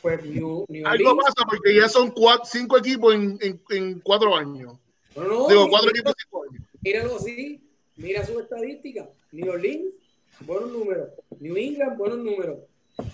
pues 0.00 0.24
New, 0.24 0.64
New 0.68 0.86
Algo 0.86 1.10
Orleans. 1.10 1.34
pasa 1.34 1.48
porque 1.48 1.74
ya 1.74 1.88
son 1.88 2.10
cuatro, 2.12 2.44
cinco 2.44 2.78
equipos 2.78 3.14
en, 3.14 3.38
en, 3.40 3.60
en 3.70 4.00
cuatro 4.00 4.34
años. 4.36 4.78
No, 5.16 5.22
no, 5.24 5.48
Digo, 5.48 5.60
mira- 5.66 5.70
cuatro 5.70 5.90
equipos 5.90 6.12
en 6.12 6.24
cinco 6.24 6.42
años. 6.44 6.62
Míralo 6.80 7.16
así, 7.16 7.60
mira 7.96 8.24
su 8.24 8.38
estadística. 8.38 9.08
New 9.32 9.50
Orleans, 9.50 9.92
buenos 10.40 10.70
números. 10.70 11.08
New 11.40 11.56
England, 11.56 11.98
buenos 11.98 12.18
números. 12.18 12.58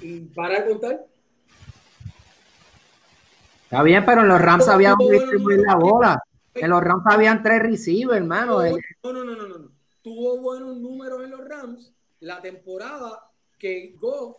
Y 0.00 0.20
para 0.26 0.60
de 0.62 0.70
contar, 0.70 1.06
Está 3.64 3.82
bien, 3.82 4.04
pero 4.06 4.20
en 4.20 4.28
los 4.28 4.40
Rams 4.40 4.68
había 4.68 4.94
un 4.94 5.10
distribuir 5.10 5.60
la 5.60 5.74
bola. 5.74 6.22
En 6.54 6.70
los 6.70 6.80
Rams 6.82 7.04
habían 7.06 7.42
tres 7.42 7.62
receivers, 7.62 8.18
hermano. 8.18 8.62
No, 8.62 9.12
no, 9.12 9.24
no, 9.24 9.36
no, 9.36 9.48
no, 9.48 9.58
no. 9.58 9.70
Tuvo 10.02 10.38
buenos 10.40 10.76
números 10.76 11.24
en 11.24 11.30
los 11.30 11.48
Rams 11.48 11.92
la 12.20 12.40
temporada 12.40 13.30
que 13.58 13.94
Goff 13.98 14.36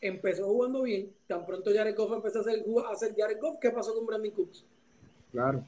empezó 0.00 0.46
jugando 0.46 0.82
bien. 0.82 1.12
Tan 1.26 1.44
pronto 1.44 1.70
Jared 1.74 1.96
Goff 1.96 2.12
empezó 2.12 2.38
a 2.38 2.42
hacer, 2.42 2.64
a 2.86 2.92
hacer 2.92 3.14
Jared 3.16 3.38
Goff, 3.40 3.56
¿qué 3.60 3.70
pasó 3.70 3.94
con 3.94 4.06
Brandon 4.06 4.30
Cooks? 4.30 4.64
Claro. 5.32 5.64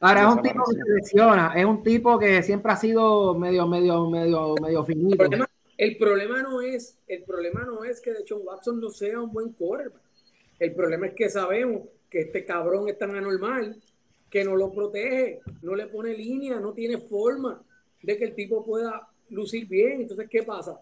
Ahora 0.00 0.22
es 0.22 0.34
un 0.34 0.42
tipo 0.42 0.64
que 0.64 0.76
se 0.76 0.94
lesiona, 0.94 1.52
es 1.54 1.64
un 1.64 1.82
tipo 1.82 2.18
que 2.18 2.42
siempre 2.42 2.72
ha 2.72 2.76
sido 2.76 3.34
medio, 3.36 3.68
medio, 3.68 4.10
medio, 4.10 4.54
medio 4.60 4.80
El 4.80 4.86
finito. 4.86 5.16
problema, 5.16 5.48
el 5.78 5.96
problema 5.96 6.42
no 6.42 6.60
es, 6.60 6.98
el 7.06 7.22
problema 7.22 7.64
no 7.64 7.84
es 7.84 8.00
que 8.00 8.12
Deshaun 8.12 8.42
Watson 8.44 8.80
no 8.80 8.90
sea 8.90 9.20
un 9.20 9.32
buen 9.32 9.52
quarterback. 9.52 10.02
El 10.58 10.74
problema 10.74 11.06
es 11.06 11.14
que 11.14 11.30
sabemos 11.30 11.82
que 12.12 12.20
este 12.20 12.44
cabrón 12.44 12.90
es 12.90 12.98
tan 12.98 13.16
anormal 13.16 13.80
que 14.28 14.44
no 14.44 14.54
lo 14.54 14.70
protege, 14.70 15.40
no 15.62 15.74
le 15.74 15.86
pone 15.86 16.14
línea, 16.14 16.60
no 16.60 16.74
tiene 16.74 16.98
forma 16.98 17.62
de 18.02 18.18
que 18.18 18.24
el 18.24 18.34
tipo 18.34 18.62
pueda 18.62 19.08
lucir 19.30 19.66
bien. 19.66 20.02
Entonces, 20.02 20.28
¿qué 20.28 20.42
pasa? 20.42 20.78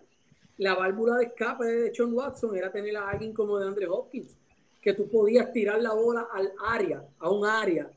La 0.57 0.75
válvula 0.75 1.19
de 1.19 1.27
escape 1.27 1.65
de 1.65 1.81
Deshaun 1.83 2.13
Watson 2.15 2.57
era 2.57 2.73
tener 2.73 2.97
a 2.97 3.11
alguien 3.11 3.33
como 3.33 3.59
de 3.59 3.69
Andre 3.69 3.87
Hopkins, 3.87 4.37
que 4.81 4.93
tú 4.93 5.09
podías 5.09 5.53
tirar 5.53 5.81
la 5.81 5.95
bola 5.95 6.27
al 6.33 6.53
área, 6.67 7.05
a 7.21 7.31
un 7.31 7.47
área, 7.47 7.89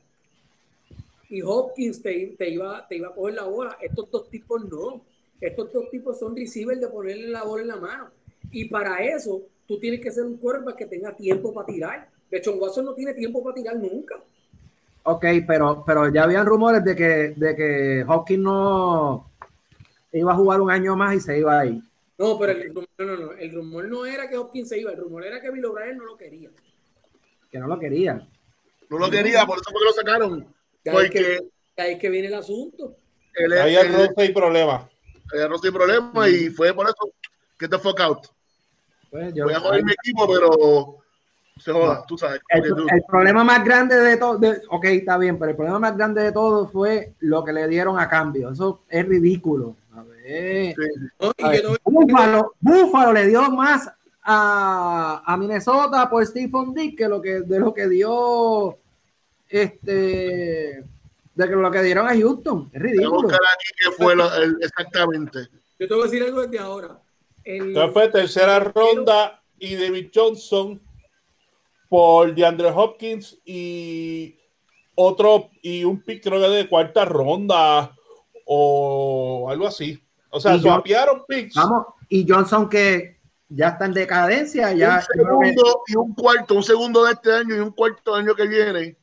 y 1.28 1.42
Hopkins 1.42 2.00
te, 2.00 2.36
iba, 2.48 2.86
te 2.86 2.96
iba 2.96 3.08
a 3.08 3.12
coger 3.12 3.34
la 3.34 3.44
bola. 3.44 3.76
Estos 3.80 4.08
dos 4.08 4.30
tipos 4.30 4.64
no. 4.70 5.04
Estos 5.40 5.72
dos 5.72 5.90
tipos 5.90 6.20
son 6.20 6.36
receivers 6.36 6.80
de 6.80 6.86
ponerle 6.86 7.26
la 7.28 7.42
bola 7.42 7.62
en 7.62 7.68
la 7.68 7.76
mano. 7.76 8.10
Y 8.52 8.66
para 8.66 9.04
eso, 9.04 9.42
tú 9.66 9.80
tienes 9.80 10.00
que 10.00 10.12
ser 10.12 10.24
un 10.24 10.36
quarterback 10.36 10.76
que 10.76 10.86
tenga 10.86 11.16
tiempo 11.16 11.52
para 11.52 11.66
tirar. 11.66 12.13
De 12.30 12.38
hecho, 12.38 12.54
Watson 12.54 12.84
no 12.86 12.94
tiene 12.94 13.14
tiempo 13.14 13.42
para 13.42 13.54
tirar 13.54 13.76
nunca. 13.76 14.16
Ok, 15.04 15.24
pero, 15.46 15.84
pero 15.86 16.08
ya 16.12 16.24
habían 16.24 16.46
rumores 16.46 16.82
de 16.84 16.96
que, 16.96 17.34
de 17.36 17.54
que 17.54 18.04
Hopkins 18.08 18.42
no 18.42 19.30
iba 20.12 20.32
a 20.32 20.36
jugar 20.36 20.60
un 20.60 20.70
año 20.70 20.96
más 20.96 21.14
y 21.14 21.20
se 21.20 21.38
iba 21.38 21.60
a 21.60 21.66
ir. 21.66 21.82
No, 22.16 22.38
pero 22.38 22.52
el 22.52 22.68
rumor 22.68 22.88
no, 22.98 23.04
no, 23.04 23.16
no. 23.16 23.32
El 23.32 23.52
rumor 23.54 23.84
no 23.88 24.06
era 24.06 24.28
que 24.28 24.38
Hopkins 24.38 24.68
se 24.68 24.78
iba. 24.78 24.92
El 24.92 24.98
rumor 24.98 25.26
era 25.26 25.40
que 25.40 25.50
Bill 25.50 25.64
O'Brien 25.66 25.98
no 25.98 26.04
lo 26.04 26.16
quería. 26.16 26.50
Que 27.50 27.58
no 27.58 27.66
lo 27.66 27.78
quería. 27.78 28.26
No 28.88 28.98
lo 28.98 29.10
quería, 29.10 29.44
por 29.44 29.56
eso 29.58 29.64
fue 29.70 29.80
que 29.80 29.84
lo 29.84 29.92
sacaron. 29.92 30.42
Ahí, 30.86 30.92
Porque 30.92 31.38
ahí 31.76 31.98
que 31.98 32.08
viene 32.08 32.28
el 32.28 32.34
asunto. 32.34 32.96
Ahí 33.62 33.74
es 33.76 33.84
el 33.84 33.92
roce 33.92 34.12
hay 34.16 34.32
problema. 34.32 34.88
no 35.50 35.58
tiene 35.58 35.76
problema 35.76 36.28
y 36.28 36.50
fue 36.50 36.72
por 36.72 36.86
eso 36.86 37.12
que 37.58 37.68
te 37.68 37.78
fuck 37.78 38.00
out. 38.00 38.26
Pues 39.10 39.34
yo- 39.34 39.44
Voy 39.44 39.54
a 39.54 39.60
joder 39.60 39.84
mi 39.84 39.92
equipo, 39.92 40.26
pero 40.28 41.03
se 41.56 41.72
joda, 41.72 42.04
tú 42.06 42.18
sabes. 42.18 42.40
el, 42.48 42.74
problema 43.06 43.44
más 43.44 43.64
grande 43.64 43.96
de 43.96 44.16
todo, 44.16 44.40
ok, 44.70 44.84
está 44.86 45.16
bien, 45.18 45.38
pero 45.38 45.50
el 45.52 45.56
problema 45.56 45.78
más 45.78 45.96
grande 45.96 46.22
de 46.22 46.32
todo 46.32 46.66
fue 46.66 47.14
lo 47.20 47.44
que 47.44 47.52
le 47.52 47.68
dieron 47.68 47.98
a 47.98 48.08
cambio. 48.08 48.50
Eso 48.50 48.82
es 48.88 49.06
ridículo. 49.06 49.76
A 49.94 50.02
ver. 50.02 50.74
Búfalo, 51.84 52.54
Búfalo 52.60 53.12
le 53.12 53.28
dio 53.28 53.48
más 53.52 53.88
a, 54.22 55.22
a 55.24 55.36
Minnesota 55.36 56.10
por 56.10 56.26
Stephen 56.26 56.74
Dick 56.74 56.98
que 56.98 57.08
lo 57.08 57.20
que 57.22 57.42
de 57.42 57.60
lo 57.60 57.72
que 57.72 57.88
dio 57.88 58.78
este 59.48 60.82
de 61.36 61.48
que 61.48 61.54
lo 61.56 61.70
que 61.70 61.82
dieron 61.82 62.08
a 62.08 62.14
Houston. 62.16 62.70
Es 62.72 62.80
Voy 62.80 62.90
a 62.90 62.92
ridículo. 62.92 63.22
buscar 63.22 63.40
aquí 63.54 63.68
qué 63.78 63.90
fue 63.92 64.16
lo- 64.16 64.34
el- 64.34 64.56
exactamente. 64.60 65.38
yo 65.78 65.86
te 65.88 65.94
voy 65.94 66.02
a 66.02 66.04
decir 66.06 66.22
algo 66.24 66.42
desde 66.42 66.58
ahora. 66.58 66.98
El, 67.44 67.68
Entonces 67.68 67.92
fue 67.92 68.08
tercera 68.08 68.58
ronda 68.58 69.40
y 69.58 69.76
David 69.76 70.10
Johnson 70.12 70.80
por 71.94 72.34
DeAndre 72.34 72.70
Hopkins 72.70 73.38
y 73.44 74.36
otro 74.96 75.50
y 75.62 75.84
un 75.84 76.02
pick 76.02 76.24
creo 76.24 76.40
que 76.40 76.48
de 76.48 76.68
cuarta 76.68 77.04
ronda 77.04 77.94
o 78.46 79.48
algo 79.48 79.68
así. 79.68 80.04
O 80.28 80.40
sea, 80.40 80.58
swapearon 80.58 81.22
picks. 81.24 81.54
Vamos, 81.54 81.86
y 82.08 82.26
Johnson 82.28 82.68
que 82.68 83.20
ya 83.48 83.68
está 83.68 83.84
en 83.84 83.92
decadencia, 83.92 84.72
ya 84.72 85.06
un 85.14 85.22
segundo 85.22 85.82
y 85.86 85.94
un 85.94 86.14
cuarto, 86.16 86.56
un 86.56 86.64
segundo 86.64 87.04
de 87.04 87.12
este 87.12 87.32
año 87.32 87.54
y 87.54 87.60
un 87.60 87.70
cuarto 87.70 88.16
del 88.16 88.24
año 88.24 88.34
que 88.34 88.48
viene 88.48 88.98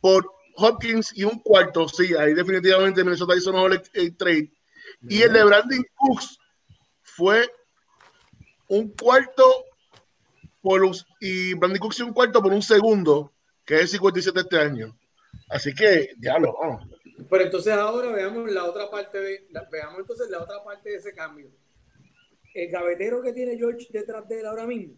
por 0.00 0.24
Hopkins 0.56 1.12
y 1.14 1.24
un 1.24 1.38
cuarto. 1.40 1.86
Sí, 1.86 2.14
ahí 2.14 2.32
definitivamente 2.32 3.04
Minnesota 3.04 3.36
hizo 3.36 3.52
mejor 3.52 3.72
el, 3.72 3.82
el 3.92 4.16
trade. 4.16 4.50
Y 5.06 5.20
el 5.20 5.34
de 5.34 5.44
Brandon 5.44 5.84
Cooks 5.96 6.38
fue 7.02 7.46
un 8.68 8.88
cuarto 8.96 9.66
por 10.62 10.82
un- 10.84 10.94
y 11.20 11.54
Brandon 11.54 11.78
Cooks 11.80 11.98
y 11.98 12.02
un 12.02 12.12
cuarto 12.12 12.40
por 12.42 12.52
un 12.52 12.62
segundo, 12.62 13.32
que 13.64 13.74
es 13.74 13.80
el 13.82 13.88
57 13.88 14.40
este 14.40 14.58
año. 14.58 14.96
Así 15.48 15.74
que, 15.74 16.10
diablo, 16.16 16.56
vamos. 16.58 16.88
Pero 17.28 17.44
entonces 17.44 17.72
ahora 17.72 18.10
veamos 18.12 18.50
la 18.50 18.64
otra 18.64 18.90
parte 18.90 19.20
de, 19.20 19.46
la- 19.50 19.68
veamos 19.70 19.98
entonces 20.00 20.28
la 20.30 20.40
otra 20.42 20.62
parte 20.64 20.90
de 20.90 20.96
ese 20.96 21.12
cambio. 21.14 21.50
El 22.54 22.70
gavetero 22.70 23.22
que 23.22 23.32
tiene 23.32 23.56
George 23.56 23.86
detrás 23.90 24.28
de 24.28 24.40
él 24.40 24.46
ahora 24.46 24.66
mismo, 24.66 24.94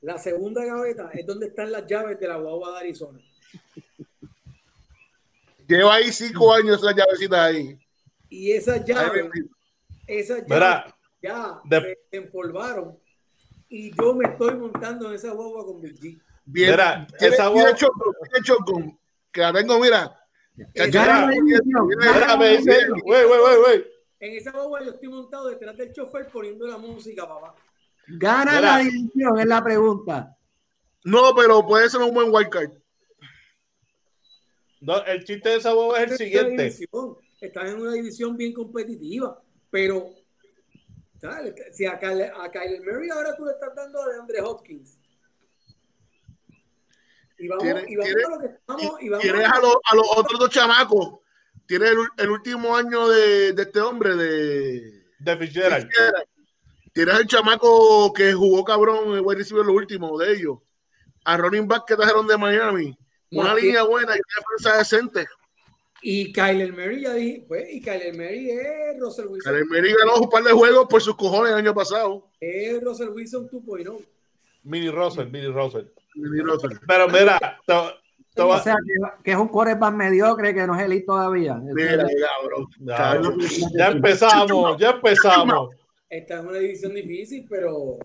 la 0.00 0.18
segunda 0.18 0.64
gaveta 0.64 1.10
es 1.14 1.24
donde 1.26 1.46
están 1.46 1.70
las 1.72 1.86
llaves 1.86 2.18
de 2.18 2.28
la 2.28 2.36
guagua 2.36 2.72
de 2.72 2.78
Arizona. 2.78 3.20
Lleva 5.68 5.94
ahí 5.94 6.10
cinco 6.12 6.52
años 6.52 6.82
esa 6.82 6.92
llavecita 6.94 7.44
ahí. 7.44 7.78
Y 8.28 8.52
esas 8.52 8.84
llaves, 8.84 9.26
esas 10.06 10.38
llaves 10.38 10.48
Mira, 10.48 10.96
ya 11.22 11.60
de- 11.64 11.98
se 12.10 12.16
empolvaron. 12.16 12.98
Y 13.70 13.96
yo 13.96 14.14
me 14.14 14.26
estoy 14.26 14.56
montando 14.56 15.08
en 15.08 15.14
esa 15.14 15.30
guagua 15.32 15.64
con 15.64 15.80
Big 15.80 15.94
G. 15.98 16.20
Bien, 16.44 16.70
Mira, 16.72 17.06
tiene, 17.18 17.34
esa 17.34 17.48
guagua- 17.48 17.74
shotgun, 17.76 18.12
tiene 18.24 18.46
shotgun, 18.46 18.98
que 19.32 19.40
la 19.40 19.52
tengo, 19.52 19.78
mira. 19.78 20.16
En 24.18 24.34
esa 24.36 24.50
guagua 24.50 24.84
yo 24.84 24.90
estoy 24.90 25.08
montado 25.08 25.48
detrás 25.48 25.76
del 25.76 25.92
chofer 25.92 26.28
poniendo 26.28 26.66
la 26.66 26.76
música, 26.76 27.26
papá. 27.26 27.54
Gana 28.08 28.56
Mira. 28.56 28.60
la 28.60 28.78
división, 28.78 29.38
es 29.38 29.46
la 29.46 29.62
pregunta. 29.64 30.36
No, 31.04 31.34
pero 31.34 31.64
puede 31.66 31.88
ser 31.88 32.00
un 32.02 32.12
buen 32.12 32.30
wildcard. 32.34 32.72
No, 34.80 35.02
el 35.04 35.24
chiste 35.24 35.48
de 35.48 35.56
esa 35.56 35.72
boba 35.72 36.02
es 36.02 36.10
el 36.12 36.18
siguiente. 36.18 36.74
Estás 37.40 37.70
en 37.70 37.80
una 37.80 37.92
división 37.92 38.36
bien 38.36 38.52
competitiva, 38.52 39.40
pero 39.70 40.10
si 41.72 41.86
a 41.86 41.98
Kyle, 41.98 42.22
a 42.34 42.50
Kyler 42.50 42.80
Murray 42.80 43.10
ahora 43.10 43.36
tú 43.36 43.44
le 43.44 43.52
estás 43.52 43.74
dando 43.74 44.00
a 44.02 44.06
Andre 44.20 44.40
Hopkins. 44.42 44.98
Y 47.38 47.48
vamos, 47.48 47.64
Tiene- 47.64 47.84
y 47.88 47.96
vamos 47.96 48.12
tiene- 48.12 48.24
a 48.24 48.28
lo 48.30 48.38
que 48.40 48.46
estamos. 48.46 49.02
Y 49.02 49.08
vamos 49.08 49.22
Tienes 49.22 49.46
a, 49.48 49.60
los- 49.60 49.76
a 49.90 49.96
los 49.96 50.06
otros 50.16 50.40
dos 50.40 50.50
chamacos. 50.50 51.20
Tiene 51.66 51.88
el, 51.88 51.98
el 52.18 52.30
último 52.30 52.76
año 52.76 53.08
de, 53.08 53.52
de 53.52 53.62
este 53.62 53.80
hombre, 53.80 54.14
de. 54.16 55.04
De 55.18 55.36
Fitzgerald. 55.36 55.88
Tienes 56.92 57.20
el 57.20 57.26
chamaco 57.26 58.12
que 58.12 58.32
jugó 58.32 58.64
cabrón, 58.64 59.14
el 59.14 59.20
wide 59.20 59.38
receiver, 59.38 59.64
lo 59.64 59.74
último 59.74 60.18
de 60.18 60.32
ellos. 60.32 60.58
A 61.24 61.36
running 61.36 61.68
back 61.68 61.84
que 61.86 61.94
trajeron 61.96 62.26
de 62.26 62.36
Miami. 62.36 62.98
Una 63.30 63.54
línea 63.54 63.84
buena 63.84 64.16
y 64.16 64.18
una 64.18 64.34
defensa 64.58 64.78
decente. 64.78 65.26
Y 66.02 66.32
Kyler 66.32 66.72
Murray 66.72 67.02
ya 67.02 67.12
dije, 67.14 67.44
pues, 67.46 67.66
y 67.70 67.80
Kyler 67.80 68.14
Murray 68.14 68.50
es 68.50 68.98
Russell 68.98 69.26
Wilson. 69.26 69.52
Kyler 69.52 69.66
Murray 69.66 69.92
ganó 69.92 70.20
un 70.22 70.30
par 70.30 70.42
de 70.42 70.52
juegos 70.52 70.86
por 70.88 71.02
sus 71.02 71.16
cojones 71.16 71.52
el 71.52 71.58
año 71.58 71.74
pasado. 71.74 72.28
Es 72.40 72.82
Russell 72.82 73.08
Wilson 73.08 73.48
2.0. 73.50 74.06
Mini 74.62 74.90
Russell, 74.90 75.28
Mini 75.28 75.48
Russell. 75.48 75.86
Mini 76.14 76.40
Russell. 76.40 76.70
Pero 76.86 77.08
mira, 77.08 77.38
O 78.36 78.58
sea, 78.60 78.74
que, 78.74 79.22
que 79.24 79.30
es 79.32 79.36
un 79.36 79.48
quarterback 79.48 79.94
mediocre 79.94 80.54
que 80.54 80.66
no 80.66 80.74
es 80.78 80.84
elite 80.84 81.06
todavía. 81.06 81.54
Mira, 81.54 82.06
cabrón. 82.06 82.66
ya, 82.78 83.20
ya 83.76 83.88
empezamos, 83.88 84.78
ya 84.78 84.90
empezamos. 84.90 85.74
Esta 86.08 86.40
es 86.40 86.44
una 86.44 86.58
división 86.58 86.94
difícil, 86.94 87.46
pero 87.48 87.98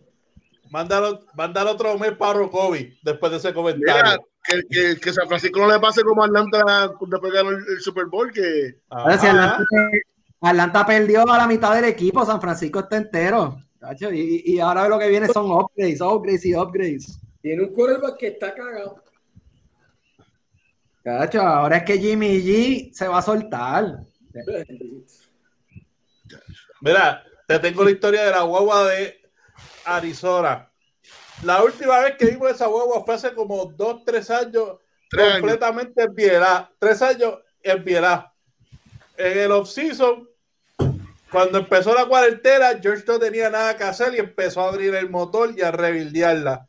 Mándalo, 0.76 1.26
mándalo 1.36 1.72
otro 1.72 1.98
mes 1.98 2.12
para 2.14 2.40
Rokovi 2.40 2.98
después 3.02 3.32
de 3.32 3.38
ese 3.38 3.48
Mira, 3.50 3.56
comentario. 3.56 4.28
Que, 4.48 4.62
que, 4.70 5.00
que 5.00 5.14
San 5.14 5.28
Francisco 5.28 5.60
no 5.60 5.72
le 5.72 5.80
pase 5.80 6.04
como 6.04 6.24
a 6.24 6.28
Atlanta 6.28 6.88
después 6.88 7.32
de 7.34 7.38
ganar 7.38 7.54
el, 7.54 7.60
el 7.74 7.80
Super 7.82 8.06
Bowl, 8.06 8.32
que 8.32 8.80
Ahora, 8.90 9.18
si. 9.18 9.28
Atlanta, 9.28 9.64
Atlanta 10.42 10.86
perdió 10.86 11.28
a 11.30 11.38
la 11.38 11.48
mitad 11.48 11.74
del 11.76 11.86
equipo, 11.86 12.26
San 12.26 12.40
Francisco 12.42 12.80
está 12.80 12.98
entero. 12.98 13.58
Tacho, 13.80 14.12
Y, 14.12 14.44
y 14.46 14.60
ahora 14.60 14.88
lo 14.88 14.98
que 15.00 15.10
viene 15.10 15.28
son 15.28 15.50
upgrades, 15.52 16.02
upgrades 16.02 16.46
y 16.46 16.56
upgrades. 16.56 17.20
tiene 17.42 17.64
un 17.64 17.74
quarterback 17.74 18.18
que 18.18 18.28
está 18.28 18.54
cagado. 18.54 19.04
Cacho, 21.04 21.42
ahora 21.42 21.78
es 21.78 21.84
que 21.84 22.00
Jimmy 22.00 22.40
G 22.42 22.92
se 22.94 23.08
va 23.08 23.20
a 23.20 23.22
soltar. 23.22 24.00
Mira, 26.82 27.24
te 27.48 27.60
tengo 27.60 27.84
la 27.84 27.92
historia 27.92 28.24
de 28.26 28.32
la 28.32 28.42
guagua 28.42 28.88
de 28.90 29.16
Arizona. 29.86 30.70
La 31.44 31.64
última 31.64 32.00
vez 32.00 32.16
que 32.18 32.26
vimos 32.26 32.50
esa 32.52 32.68
guagua 32.68 33.04
fue 33.06 33.16
hace 33.16 33.34
como 33.34 33.66
dos, 33.66 34.04
tres 34.06 34.30
años, 34.30 34.78
Tres 35.10 35.24
años. 35.26 35.40
completamente 35.40 36.04
en 36.04 36.16
Bielá. 36.16 36.72
Tres 36.80 37.02
años 37.02 37.40
en 37.62 37.84
Bielá. 37.84 38.34
En 39.18 39.38
el 39.38 39.52
off-season, 39.52 40.28
cuando 41.32 41.60
empezó 41.60 41.94
la 41.94 42.06
cuarentena, 42.06 42.80
George 42.82 43.04
no 43.08 43.20
tenía 43.20 43.50
nada 43.50 43.76
que 43.78 43.84
hacer 43.84 44.14
y 44.16 44.20
empezó 44.20 44.62
a 44.62 44.70
abrir 44.70 44.96
el 44.96 45.10
motor 45.10 45.54
y 45.58 45.62
a 45.62 45.72
rebildearla. 45.72 46.68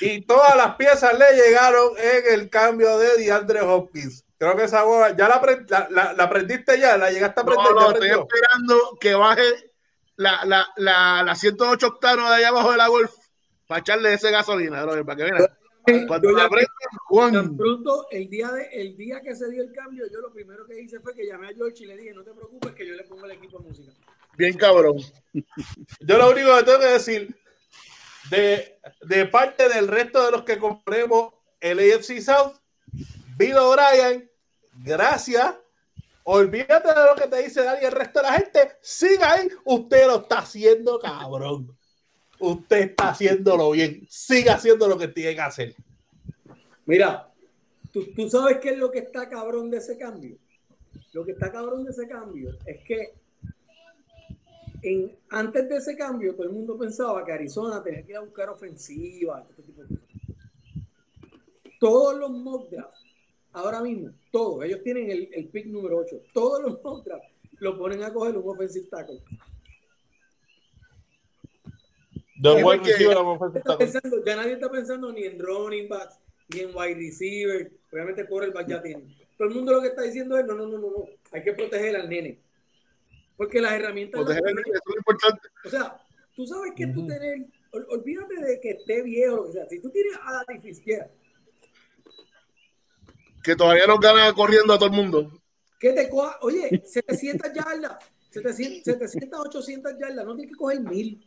Y 0.00 0.22
todas 0.22 0.56
las 0.56 0.76
piezas 0.76 1.18
le 1.18 1.34
llegaron 1.36 1.90
en 1.98 2.34
el 2.40 2.48
cambio 2.48 2.96
de 2.98 3.16
DeAndre 3.18 3.60
Hopkins. 3.60 4.24
Creo 4.38 4.56
que 4.56 4.64
esa 4.64 4.82
guagua, 4.82 5.14
¿ya 5.14 5.28
la, 5.28 5.40
la, 5.68 5.88
la- 5.90 6.12
la 6.14 6.24
aprendiste 6.24 6.78
ya? 6.78 6.96
¿La 6.96 7.10
llegaste 7.10 7.40
a 7.40 7.42
aprender? 7.42 7.66
no, 7.72 7.78
¿Ya 7.80 7.86
no, 7.86 7.92
estoy 7.92 8.08
esperando 8.08 8.98
que 8.98 9.14
baje 9.14 9.72
la, 10.16 10.44
la, 10.46 10.66
la, 10.76 11.22
la 11.24 11.34
108 11.34 11.86
octanos 11.86 12.30
de 12.30 12.36
allá 12.36 12.48
abajo 12.48 12.70
de 12.72 12.78
la 12.78 12.88
Golf 12.88 13.12
para 13.70 13.82
echarle 13.82 14.12
ese 14.12 14.32
gasolina, 14.32 14.84
bro, 14.84 15.06
para 15.06 15.16
que 15.16 15.30
vean. 15.30 16.06
Cuando 16.08 16.32
la 16.32 16.48
prenda, 16.48 16.72
Tan 16.80 16.98
Juan, 17.06 17.56
pronto, 17.56 18.08
el 18.10 18.28
día, 18.28 18.50
de, 18.50 18.64
el 18.72 18.96
día 18.96 19.20
que 19.20 19.32
se 19.36 19.48
dio 19.48 19.62
el 19.62 19.70
cambio, 19.70 20.06
yo 20.12 20.20
lo 20.20 20.32
primero 20.32 20.66
que 20.66 20.80
hice 20.80 20.98
fue 20.98 21.14
que 21.14 21.24
llamé 21.24 21.50
a 21.50 21.54
George 21.54 21.84
y 21.84 21.86
le 21.86 21.96
dije, 21.96 22.12
no 22.12 22.24
te 22.24 22.32
preocupes 22.32 22.72
que 22.72 22.84
yo 22.84 22.94
le 22.94 23.04
pongo 23.04 23.26
el 23.26 23.30
equipo 23.30 23.60
de 23.60 23.68
música. 23.68 23.92
bien 24.36 24.54
cabrón. 24.54 24.96
Yo 26.00 26.18
lo 26.18 26.32
único 26.32 26.56
que 26.56 26.62
tengo 26.64 26.80
que 26.80 26.86
decir, 26.86 27.36
de, 28.28 28.80
de 29.02 29.26
parte 29.26 29.68
del 29.68 29.86
resto 29.86 30.24
de 30.24 30.32
los 30.32 30.42
que 30.42 30.58
compremos 30.58 31.32
el 31.60 31.78
AFC 31.78 32.20
South, 32.20 32.56
Bill 33.36 33.56
O'Brien, 33.56 34.28
gracias. 34.84 35.54
Olvídate 36.24 36.88
de 36.88 37.06
lo 37.06 37.14
que 37.14 37.28
te 37.28 37.40
dice 37.44 37.62
Dani 37.62 37.82
y 37.82 37.86
el 37.86 37.92
resto 37.92 38.18
de 38.20 38.26
la 38.26 38.32
gente. 38.32 38.78
Siga 38.82 39.34
ahí. 39.34 39.48
Usted 39.64 40.08
lo 40.08 40.16
está 40.22 40.40
haciendo, 40.40 40.98
cabrón. 40.98 41.78
Usted 42.40 42.90
está 42.90 43.10
haciéndolo 43.10 43.70
bien. 43.70 44.06
Siga 44.08 44.54
haciendo 44.54 44.88
lo 44.88 44.98
que 44.98 45.08
tiene 45.08 45.34
que 45.34 45.40
hacer. 45.40 45.74
Mira, 46.86 47.30
¿tú, 47.92 48.12
tú 48.14 48.28
sabes 48.28 48.58
qué 48.58 48.70
es 48.70 48.78
lo 48.78 48.90
que 48.90 49.00
está 49.00 49.28
cabrón 49.28 49.70
de 49.70 49.78
ese 49.78 49.96
cambio. 49.96 50.36
Lo 51.12 51.24
que 51.24 51.32
está 51.32 51.52
cabrón 51.52 51.84
de 51.84 51.90
ese 51.90 52.08
cambio 52.08 52.56
es 52.64 52.82
que 52.84 53.14
en, 54.82 55.16
antes 55.28 55.68
de 55.68 55.76
ese 55.76 55.96
cambio 55.96 56.34
todo 56.34 56.44
el 56.44 56.52
mundo 56.52 56.78
pensaba 56.78 57.24
que 57.24 57.32
Arizona 57.32 57.82
tenía 57.82 58.02
que 58.02 58.12
ir 58.12 58.16
a 58.16 58.20
buscar 58.20 58.48
ofensiva, 58.48 59.44
este 59.48 59.62
tipo 59.62 59.82
de 59.82 59.88
cosas. 59.88 60.04
Todos 61.78 62.18
los 62.18 62.30
mock 62.30 62.72
ahora 63.52 63.80
mismo, 63.82 64.12
todos, 64.30 64.64
ellos 64.64 64.82
tienen 64.82 65.10
el, 65.10 65.28
el 65.32 65.48
pick 65.48 65.66
número 65.66 65.98
8, 65.98 66.22
todos 66.32 66.62
los 66.62 66.82
mock 66.82 67.08
lo 67.58 67.78
ponen 67.78 68.02
a 68.02 68.12
coger 68.12 68.36
un 68.36 68.48
offensive 68.48 68.86
tackle. 68.86 69.20
Es 72.42 72.64
wide 72.64 72.78
receiver 72.84 73.16
a 73.16 73.20
offensive 73.20 73.58
Está 73.58 73.70
tackle. 73.76 73.86
pensando, 73.86 74.24
ya 74.24 74.36
nadie 74.36 74.52
está 74.54 74.70
pensando 74.70 75.12
ni 75.12 75.24
en 75.24 75.38
running 75.38 75.88
backs, 75.88 76.18
ni 76.48 76.60
en 76.60 76.70
wide 76.74 76.94
receiver. 76.94 77.72
Obviamente 77.92 78.26
quarterback 78.26 78.66
ya 78.68 78.82
tiene. 78.82 79.16
Todo 79.36 79.48
el 79.48 79.54
mundo 79.54 79.72
lo 79.72 79.80
que 79.82 79.88
está 79.88 80.02
diciendo 80.02 80.38
es, 80.38 80.46
no, 80.46 80.54
no, 80.54 80.66
no, 80.66 80.78
no, 80.78 80.90
no. 80.90 81.04
Hay 81.32 81.42
que 81.42 81.52
proteger 81.52 81.96
al 81.96 82.08
nene. 82.08 82.38
Porque 83.36 83.60
las 83.60 83.72
herramientas... 83.72 84.20
Proteger 84.20 84.42
tiene. 84.44 84.60
eso 84.62 84.82
es 84.90 84.96
importante. 84.96 85.48
O 85.64 85.68
sea, 85.70 86.00
tú 86.34 86.46
sabes 86.46 86.72
que 86.76 86.86
tú 86.88 87.06
ol- 87.72 87.86
Olvídate 87.90 88.34
de 88.36 88.60
que 88.60 88.70
esté 88.70 89.02
viejo 89.02 89.42
o 89.42 89.52
sea. 89.52 89.66
Si 89.68 89.80
tú 89.80 89.90
tienes 89.90 90.12
a 90.22 90.42
Dani 90.46 90.60
Fitzgerald, 90.60 91.10
Que 93.42 93.56
todavía 93.56 93.86
nos 93.86 94.00
gana 94.00 94.32
corriendo 94.34 94.72
a 94.74 94.78
todo 94.78 94.88
el 94.90 94.94
mundo. 94.96 95.40
que 95.78 95.92
te 95.92 96.08
coja... 96.10 96.36
Oye, 96.42 96.82
700 96.84 97.52
yardas. 97.54 97.96
700, 98.30 98.84
700, 98.84 99.40
800 99.46 99.92
yardas. 99.98 100.24
No 100.26 100.36
tienes 100.36 100.52
que 100.52 100.58
coger 100.58 100.80
mil. 100.80 101.26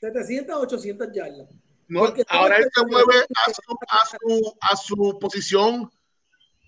700, 0.00 0.56
800 0.56 1.12
yardas. 1.12 1.48
No, 1.88 2.12
ahora 2.28 2.58
él 2.58 2.68
se 2.74 2.84
mueve 2.84 3.14
a 3.46 3.52
su, 3.52 3.78
a, 3.88 4.06
su, 4.06 4.56
a 4.60 4.76
su 4.76 5.18
posición 5.18 5.90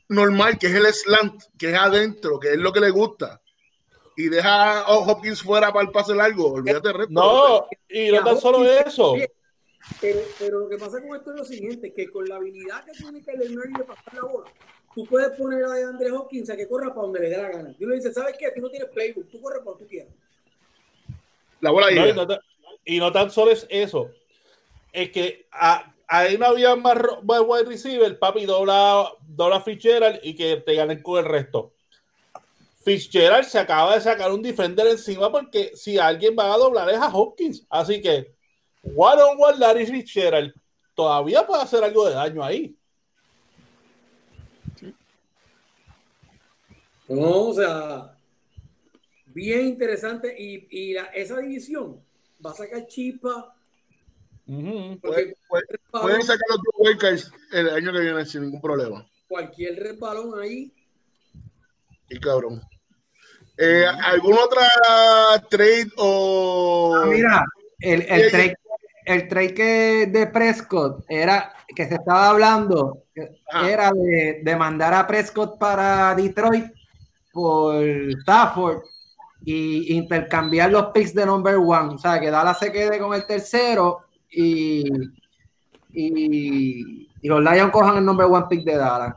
normal, 0.08 0.58
que 0.58 0.66
es 0.66 0.74
el 0.74 0.86
slant, 0.86 1.42
que 1.58 1.70
es 1.70 1.76
adentro, 1.76 2.40
que 2.40 2.52
es 2.52 2.58
lo 2.58 2.72
que 2.72 2.80
le 2.80 2.90
gusta. 2.90 3.40
Y 4.16 4.28
deja 4.28 4.80
a 4.80 4.98
Hopkins 4.98 5.42
fuera 5.42 5.72
para 5.72 5.86
el 5.86 5.92
pase 5.92 6.14
largo. 6.14 6.52
Olvídate 6.52 6.92
resto. 6.92 7.12
No, 7.12 7.68
y 7.88 8.10
no 8.10 8.24
tan 8.24 8.40
solo 8.40 8.64
eso. 8.64 9.14
Pero, 10.00 10.20
pero 10.38 10.60
lo 10.60 10.68
que 10.68 10.76
pasa 10.76 11.00
con 11.00 11.16
esto 11.16 11.30
es 11.30 11.36
lo 11.36 11.44
siguiente, 11.44 11.92
que 11.92 12.10
con 12.10 12.28
la 12.28 12.36
habilidad 12.36 12.84
que 12.84 12.92
tiene 12.92 13.22
Kyler 13.22 13.50
Murray 13.50 13.72
de 13.72 13.84
pasar 13.84 14.14
la 14.14 14.22
bola, 14.22 14.50
tú 14.94 15.06
puedes 15.06 15.30
poner 15.38 15.64
a 15.64 15.88
Andrés 15.88 16.12
Hopkins 16.12 16.50
a 16.50 16.56
que 16.56 16.68
corra 16.68 16.88
para 16.88 17.02
donde 17.02 17.20
le 17.20 17.30
dé 17.30 17.36
la 17.38 17.48
gana. 17.48 17.74
Tú 17.78 17.86
le 17.86 17.96
dices, 17.96 18.12
¿sabes 18.12 18.36
qué? 18.38 18.50
Tú 18.54 18.60
no 18.60 18.68
tienes 18.68 18.90
playbook, 18.90 19.30
tú 19.30 19.40
corres 19.40 19.60
para 19.60 19.70
donde 19.70 19.84
tú 19.84 19.88
quieras. 19.88 20.12
La 21.60 21.70
bola 21.70 21.90
y, 21.90 21.94
llega. 21.94 22.24
no, 22.24 22.38
y 22.84 22.98
no 22.98 23.12
tan 23.12 23.30
solo 23.30 23.50
es 23.50 23.66
eso. 23.70 24.10
Es 24.92 25.10
que 25.10 25.46
a- 25.52 25.94
ahí 26.08 26.36
no 26.36 26.46
había 26.46 26.74
más, 26.76 26.96
más 27.22 27.40
wide 27.46 27.64
receiver, 27.64 28.18
papi, 28.18 28.46
dobla, 28.46 29.12
dobla 29.26 29.60
Fitzgerald 29.60 30.20
y 30.22 30.34
que 30.34 30.56
te 30.56 30.74
ganen 30.74 31.02
con 31.02 31.18
el 31.18 31.24
resto. 31.24 31.72
Fitzgerald 32.82 33.44
se 33.46 33.58
acaba 33.58 33.94
de 33.94 34.00
sacar 34.00 34.32
un 34.32 34.42
defender 34.42 34.86
encima 34.86 35.30
porque 35.30 35.72
si 35.76 35.98
alguien 35.98 36.34
va 36.36 36.52
a 36.52 36.56
doblar 36.58 36.88
es 36.90 36.96
a 36.96 37.14
Hopkins. 37.14 37.66
Así 37.68 38.00
que, 38.00 38.32
one 38.96 39.22
on 39.22 39.36
one, 39.38 39.58
Larry 39.58 39.86
Fitzgerald 39.86 40.52
todavía 40.94 41.46
puede 41.46 41.62
hacer 41.62 41.84
algo 41.84 42.08
de 42.08 42.14
daño 42.14 42.42
ahí. 42.42 42.74
No, 47.08 47.48
o 47.48 47.54
sea, 47.54 48.16
bien 49.26 49.66
interesante. 49.66 50.34
Y, 50.38 50.66
y 50.70 50.92
la- 50.94 51.06
esa 51.06 51.38
división 51.38 52.00
va 52.45 52.51
a 52.51 52.55
sacar 52.55 52.86
chispa. 52.86 53.55
Pueden- 55.01 55.34
sacar 56.22 56.47
los 56.49 56.59
dos 56.59 56.74
Wildcards 56.78 57.32
el 57.53 57.68
año 57.70 57.93
que 57.93 58.01
viene 58.01 58.24
sin 58.26 58.43
ningún 58.43 58.61
problema. 58.61 59.07
cualquier 59.28 59.76
resbalón 59.78 60.41
ahí. 60.41 60.72
Y 62.09 62.18
cabrón. 62.18 62.61
Eh, 63.57 63.84
¿Alguna 63.86 64.41
otra 64.45 64.68
trade 65.49 65.91
o.? 65.97 66.97
Ah, 66.97 67.07
mira, 67.07 67.45
el, 67.78 68.03
el, 68.09 68.30
trade, 68.30 68.57
el 69.05 69.28
trade 69.28 69.55
que 69.55 70.07
de 70.11 70.26
Prescott 70.26 71.05
era 71.09 71.53
que 71.76 71.86
se 71.86 71.95
estaba 71.95 72.30
hablando 72.30 73.05
Ajá. 73.53 73.70
era 73.70 73.91
de, 73.93 74.41
de 74.43 74.57
mandar 74.57 74.95
a 74.95 75.07
Prescott 75.07 75.59
para 75.59 76.12
Detroit 76.16 76.72
por 77.32 77.76
Stafford 78.22 78.82
y 79.45 79.95
intercambiar 79.95 80.70
los 80.70 80.86
picks 80.86 81.14
de 81.14 81.26
number 81.26 81.57
one. 81.57 81.95
O 81.95 81.99
sea, 81.99 82.20
que 82.20 82.30
Dallas 82.30 82.59
se 82.59 82.70
quede 82.70 82.99
con 82.99 83.14
el 83.14 83.24
tercero 83.26 84.01
y, 84.30 84.84
y, 85.93 87.09
y 87.22 87.28
los 87.28 87.41
Lions 87.41 87.70
cojan 87.72 87.97
el 87.99 88.05
number 88.05 88.26
one 88.26 88.47
pick 88.49 88.64
de 88.64 88.76
Dallas. 88.76 89.14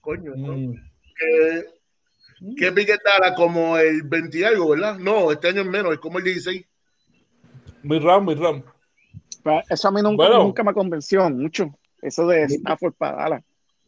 Coño, 0.00 0.32
¿no? 0.36 0.52
Mm. 0.56 0.74
¿Qué, 1.16 1.64
qué 2.56 2.72
pique 2.72 2.92
estará? 2.92 3.34
Como 3.34 3.76
el 3.76 4.02
20 4.02 4.38
y 4.38 4.44
algo, 4.44 4.70
¿verdad? 4.70 4.98
No, 4.98 5.30
este 5.30 5.48
año 5.48 5.60
es 5.60 5.66
menos, 5.66 5.92
es 5.92 5.98
como 5.98 6.18
el 6.18 6.24
16. 6.24 6.64
Muy 7.84 7.98
ram, 7.98 8.24
muy 8.24 8.34
ram. 8.34 8.62
Eso 9.68 9.88
a 9.88 9.90
mí 9.90 10.00
nunca, 10.02 10.24
Bueno. 10.28 10.44
nunca 10.44 10.62
me 10.62 10.72
convenció 10.72 11.28
mucho. 11.30 11.70
Eso 12.00 12.26
de 12.26 12.44
Stafford 12.44 12.94
para 12.94 13.16
Dallas. 13.16 13.44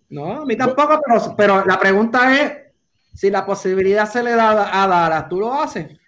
No, 0.08 0.42
a 0.42 0.44
mí 0.44 0.56
tampoco, 0.56 1.00
pero, 1.06 1.34
pero 1.36 1.64
la 1.64 1.78
pregunta 1.78 2.40
es 2.40 2.52
si 3.14 3.30
la 3.30 3.46
posibilidad 3.46 4.10
se 4.10 4.22
le 4.22 4.32
da 4.32 4.82
a 4.82 4.86
Dallas, 4.86 5.28
¿tú 5.28 5.40
lo 5.40 5.54
haces? 5.54 5.98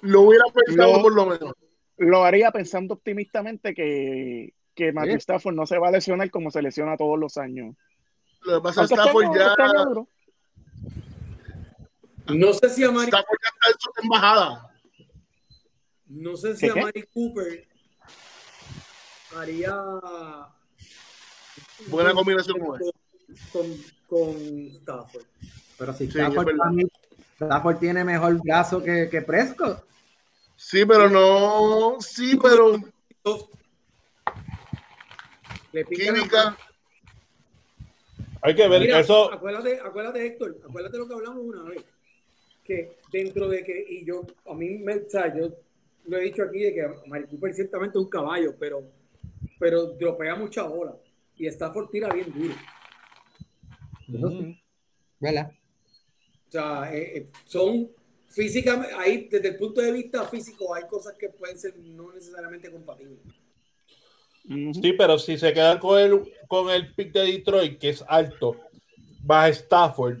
Lo 0.00 0.22
hubiera 0.22 0.44
pensado 0.54 1.02
por 1.02 1.14
lo 1.14 1.26
menos. 1.26 1.52
Lo 1.98 2.24
haría 2.24 2.50
pensando 2.50 2.94
optimistamente 2.94 3.74
que 3.74 4.54
que 4.74 4.92
Matthew 4.92 5.12
Sí. 5.12 5.18
Stafford 5.18 5.54
no 5.54 5.66
se 5.66 5.78
va 5.78 5.88
a 5.88 5.92
lesionar 5.92 6.30
como 6.30 6.50
se 6.50 6.62
lesiona 6.62 6.96
todos 6.96 7.18
los 7.18 7.36
años. 7.36 7.76
Lo 8.42 8.56
que 8.56 8.62
pasa 8.62 8.84
es 8.84 8.88
que 8.88 8.94
Stafford 8.94 9.36
ya, 9.36 9.48
este. 9.48 9.64
No 12.34 12.52
sé 12.52 12.68
si 12.70 12.84
a 12.84 12.90
Mari, 12.90 13.06
Stafford 13.08 13.38
ya 13.42 13.48
está 13.48 13.68
en 13.68 13.74
su 13.78 13.90
embajada. 14.02 14.70
no 16.06 16.36
sé 16.36 16.56
si 16.56 16.70
¿Qué, 16.70 16.80
a? 16.80 16.84
Mari 16.84 17.02
Cooper 17.12 17.68
haría 19.36 19.74
Buena 21.88 22.14
combinación 22.14 22.58
con 22.58 22.80
él. 22.80 22.92
Con, 23.52 23.66
con 24.06 24.36
Stafford. 24.68 25.24
Pero 25.78 25.92
si 25.94 26.06
Sí, 26.10 26.18
Stafford, 26.18 26.54
mí, 26.72 26.84
Stafford 27.36 27.78
tiene 27.78 28.04
mejor 28.04 28.40
brazo 28.42 28.82
que, 28.82 29.08
que 29.10 29.22
Prescott. 29.22 29.84
Sí, 30.56 30.84
pero 30.86 31.08
no. 31.08 31.96
Sí, 32.00 32.38
pero. 32.40 32.76
Le 35.72 35.84
Química. 35.84 36.56
Hay 38.42 38.54
que 38.54 38.68
ver 38.68 38.82
Mira, 38.82 39.00
eso. 39.00 39.32
Acuérdate, 39.32 39.80
acuérdate, 39.80 40.26
Héctor, 40.26 40.58
acuérdate 40.68 40.98
lo 40.98 41.06
que 41.08 41.14
hablamos 41.14 41.44
una 41.44 41.62
vez. 41.64 41.84
Que 42.64 42.98
dentro 43.10 43.48
de 43.48 43.64
que, 43.64 43.86
y 43.88 44.04
yo, 44.04 44.24
a 44.46 44.54
mí 44.54 44.70
me, 44.78 44.96
o 44.96 45.10
sea, 45.10 45.34
yo 45.34 45.48
lo 46.06 46.16
he 46.16 46.22
dicho 46.22 46.42
aquí 46.42 46.60
de 46.60 46.74
que 46.74 46.88
Mari 47.06 47.26
Cooper 47.26 47.54
ciertamente 47.54 47.98
es 47.98 48.04
un 48.04 48.10
caballo, 48.10 48.54
pero, 48.58 48.82
pero 49.58 49.86
dropea 49.86 50.34
mucha 50.34 50.62
bola. 50.62 50.94
Y 51.36 51.46
Stafford 51.46 51.90
tira 51.90 52.12
bien 52.12 52.32
duro. 52.32 52.54
¿Verdad? 54.08 55.52
O 56.48 56.50
sea, 56.50 56.94
eh, 56.94 57.18
eh, 57.18 57.30
son 57.44 57.90
físicamente, 58.26 58.94
ahí 58.94 59.28
desde 59.30 59.48
el 59.48 59.56
punto 59.56 59.80
de 59.80 59.92
vista 59.92 60.24
físico 60.24 60.74
hay 60.74 60.84
cosas 60.84 61.14
que 61.18 61.28
pueden 61.28 61.58
ser 61.58 61.76
no 61.78 62.12
necesariamente 62.12 62.70
compatibles. 62.70 63.20
Sí, 64.44 64.92
pero 64.98 65.18
si 65.18 65.38
se 65.38 65.52
quedan 65.52 65.78
con 65.78 65.98
el, 65.98 66.32
con 66.48 66.68
el 66.68 66.92
pick 66.94 67.12
de 67.12 67.26
Detroit, 67.26 67.78
que 67.78 67.90
es 67.90 68.04
alto, 68.08 68.56
baja 69.22 69.48
Stafford, 69.50 70.18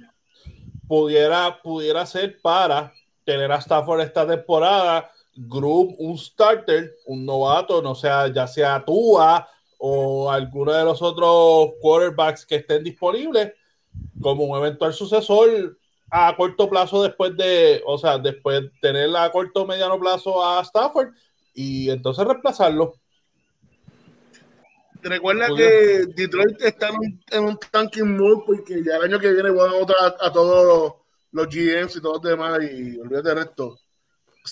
pudiera, 0.86 1.60
pudiera 1.60 2.06
ser 2.06 2.40
para 2.40 2.92
tener 3.24 3.50
a 3.50 3.58
Stafford 3.58 4.00
esta 4.00 4.26
temporada, 4.26 5.10
Group, 5.34 5.96
un 5.98 6.18
starter, 6.18 6.94
un 7.06 7.24
novato, 7.24 7.80
no 7.80 7.94
sea, 7.94 8.28
ya 8.32 8.46
sea 8.46 8.84
Tua 8.84 9.48
o 9.78 10.30
alguno 10.30 10.72
de 10.72 10.84
los 10.84 11.00
otros 11.02 11.70
quarterbacks 11.80 12.46
que 12.46 12.56
estén 12.56 12.84
disponibles, 12.84 13.52
como 14.20 14.44
un 14.44 14.58
eventual 14.58 14.92
sucesor 14.92 15.78
a 16.10 16.36
corto 16.36 16.68
plazo 16.68 17.02
después 17.02 17.36
de, 17.36 17.82
o 17.86 17.96
sea, 17.96 18.18
después 18.18 18.62
de 18.62 18.70
tener 18.80 19.16
a 19.16 19.30
corto 19.32 19.62
o 19.62 19.66
mediano 19.66 19.98
plazo 19.98 20.44
a 20.44 20.60
Stafford 20.62 21.14
y 21.54 21.90
entonces 21.90 22.24
reemplazarlo. 22.24 22.94
Recuerda 25.00 25.48
Muy 25.48 25.56
que 25.56 26.04
Detroit 26.14 26.60
está 26.60 26.90
en 26.90 26.96
un, 26.96 27.24
en 27.30 27.44
un 27.44 27.58
tanking 27.70 28.16
mode 28.16 28.44
porque 28.46 28.84
ya 28.84 28.96
el 28.96 29.04
año 29.04 29.18
que 29.18 29.32
viene 29.32 29.50
van 29.50 29.70
a 29.70 29.78
votar 29.78 29.96
a, 30.00 30.26
a 30.26 30.32
todos 30.32 31.02
los, 31.32 31.46
los 31.46 31.54
GMs 31.54 31.96
y 31.96 32.02
todos 32.02 32.22
los 32.22 32.30
demás 32.30 32.60
y 32.62 33.00
olvídate 33.00 33.28
del 33.30 33.38
resto. 33.38 33.78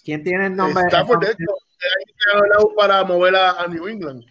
¿Quién 0.05 0.25
tiene 0.25 0.47
el 0.47 0.57
nombre? 0.57 0.85
Stafford, 0.87 1.21
de 1.21 1.33
hecho, 1.33 2.75
para 2.77 3.05
mover 3.05 3.37
a, 3.37 3.63
a 3.63 3.67
New 3.69 3.87
England. 3.87 4.25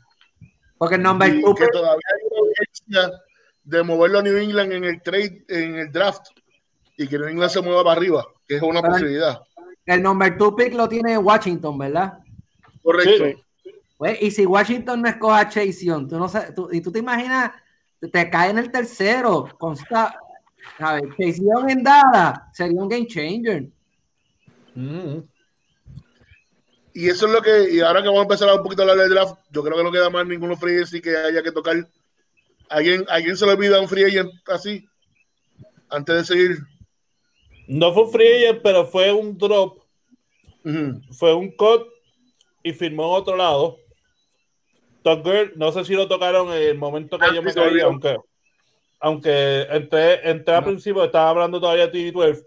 Porque 0.78 0.96
el 0.96 1.04
nombre 1.04 1.28
Y 1.30 1.42
Cooper, 1.42 1.68
que 1.68 1.72
todavía 1.74 2.02
hay 2.16 2.28
una 2.32 2.42
urgencia 2.42 3.22
de 3.70 3.84
moverlo 3.84 4.20
a 4.20 4.24
New 4.24 4.38
England 4.38 4.72
en 4.72 4.84
el 4.84 5.02
trade, 5.02 5.44
en 5.48 5.76
el 5.76 5.92
draft, 5.92 6.28
y 6.98 7.08
que 7.08 7.18
New 7.18 7.28
England 7.28 7.52
se 7.52 7.62
mueva 7.62 7.84
para 7.84 7.98
arriba, 7.98 8.26
que 8.48 8.56
es 8.56 8.62
una 8.62 8.82
Pero- 8.82 8.94
posibilidad. 8.94 9.42
el 9.86 10.04
number 10.04 10.38
two 10.38 10.56
pick 10.56 10.74
lo 10.74 10.88
tiene 10.90 11.18
Washington, 11.18 11.78
¿verdad? 11.78 12.20
Correcto. 12.82 13.26
Sí. 13.26 13.74
Pues, 13.98 14.22
y 14.22 14.32
si 14.32 14.46
Washington 14.46 15.02
no 15.02 15.10
escoge 15.10 15.40
a 15.42 15.50
Chase 15.50 15.86
Young, 15.86 16.08
tú 16.08 16.18
no 16.18 16.28
sabes, 16.30 16.56
tú- 16.56 16.70
y 16.72 16.80
tú 16.82 16.92
te 16.92 17.00
imaginas, 17.00 17.52
te 18.00 18.30
cae 18.30 18.50
en 18.52 18.58
el 18.58 18.72
tercero, 18.72 19.50
consta, 19.60 20.18
¿sabes? 20.78 21.04
Chase 21.18 21.42
Young 21.44 21.70
en 21.70 21.84
Dada 21.84 22.50
sería 22.54 22.82
un 22.82 22.88
game 22.90 23.08
changer. 23.08 23.68
Mm. 24.76 25.18
Y 26.94 27.08
eso 27.08 27.28
es 27.28 27.32
lo 27.34 27.42
que, 27.42 27.72
y 27.72 27.80
ahora 27.82 28.02
que 28.02 28.08
vamos 28.08 28.22
a 28.22 28.24
empezar 28.24 28.50
a 28.50 28.56
un 28.56 28.64
poquito 28.64 28.82
a 28.82 28.86
hablar 28.86 28.98
del 28.98 29.10
draft, 29.14 29.36
yo 29.52 29.64
creo 29.64 29.78
que 29.78 29.84
no 29.84 29.92
queda 29.92 30.10
más 30.10 30.26
ninguno 30.26 30.56
free 30.58 30.84
que 31.02 31.16
haya 31.16 31.44
que 31.44 31.52
tocar. 31.52 31.76
¿Alguien, 32.70 33.06
¿Alguien 33.10 33.36
se 33.36 33.46
le 33.46 33.54
olvida 33.54 33.82
un 33.82 33.88
free 33.88 34.06
agent 34.06 34.32
así? 34.48 34.88
Antes 35.90 36.16
de 36.16 36.24
seguir. 36.24 36.58
No 37.68 37.94
fue 37.94 38.04
un 38.04 38.12
free 38.12 38.46
agent, 38.46 38.62
pero 38.64 38.86
fue 38.86 39.12
un 39.12 39.38
drop, 39.38 39.84
fue 41.12 41.34
un 41.34 41.52
cut 41.56 41.88
y 42.64 42.74
firmó 42.74 43.16
en 43.16 43.22
otro 43.22 43.36
lado. 43.36 43.78
Top 45.04 45.24
Girl, 45.24 45.54
no 45.56 45.72
sé 45.72 45.86
si 45.86 45.94
lo 45.94 46.08
tocaron 46.08 46.52
en 46.54 46.62
el 46.62 46.78
momento 46.78 47.18
que 47.18 47.26
Ah, 47.26 47.34
yo 47.34 47.42
me 47.42 47.54
caí, 47.54 47.80
aunque, 47.80 48.18
aunque 49.00 49.62
entré, 49.70 50.30
entré 50.30 50.56
al 50.56 50.66
principio, 50.66 51.04
estaba 51.04 51.30
hablando 51.30 51.60
todavía 51.60 51.88
de 51.88 52.14
TV12. 52.14 52.46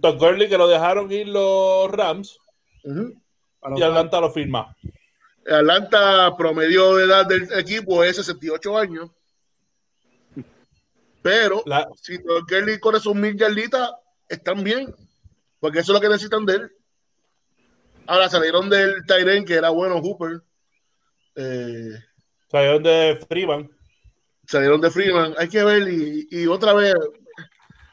Todd 0.00 0.18
Gurley 0.18 0.48
que 0.48 0.58
lo 0.58 0.66
dejaron 0.68 1.10
ir 1.12 1.28
los 1.28 1.90
Rams 1.90 2.38
y 2.84 3.82
Atlanta 3.82 4.20
lo 4.20 4.30
firma. 4.30 4.76
Atlanta 5.48 6.34
promedio 6.36 6.96
de 6.96 7.04
edad 7.04 7.26
del 7.26 7.48
equipo 7.58 8.02
es 8.02 8.16
68 8.16 8.76
años. 8.76 9.10
Pero 11.26 11.62
La- 11.66 11.88
si 12.00 12.22
Todd 12.22 12.44
Gurley 12.48 12.78
corre 12.78 13.00
sus 13.00 13.16
mil 13.16 13.36
yarditas, 13.36 13.90
están 14.28 14.62
bien. 14.62 14.94
Porque 15.58 15.80
eso 15.80 15.90
es 15.90 15.94
lo 15.96 16.00
que 16.00 16.08
necesitan 16.08 16.46
de 16.46 16.54
él. 16.54 16.72
Ahora 18.06 18.28
salieron 18.28 18.70
del 18.70 19.04
Tyren, 19.06 19.44
que 19.44 19.54
era 19.54 19.70
bueno, 19.70 19.98
Hooper. 20.00 20.40
Eh, 21.34 21.90
salieron 22.48 22.82
de 22.84 23.18
Freeman. 23.28 23.68
salieron 24.46 24.80
de 24.80 24.90
Freeman. 24.92 25.34
Hay 25.36 25.48
que 25.48 25.64
ver. 25.64 25.88
Y, 25.88 26.28
y 26.30 26.46
otra 26.46 26.72
vez, 26.74 26.94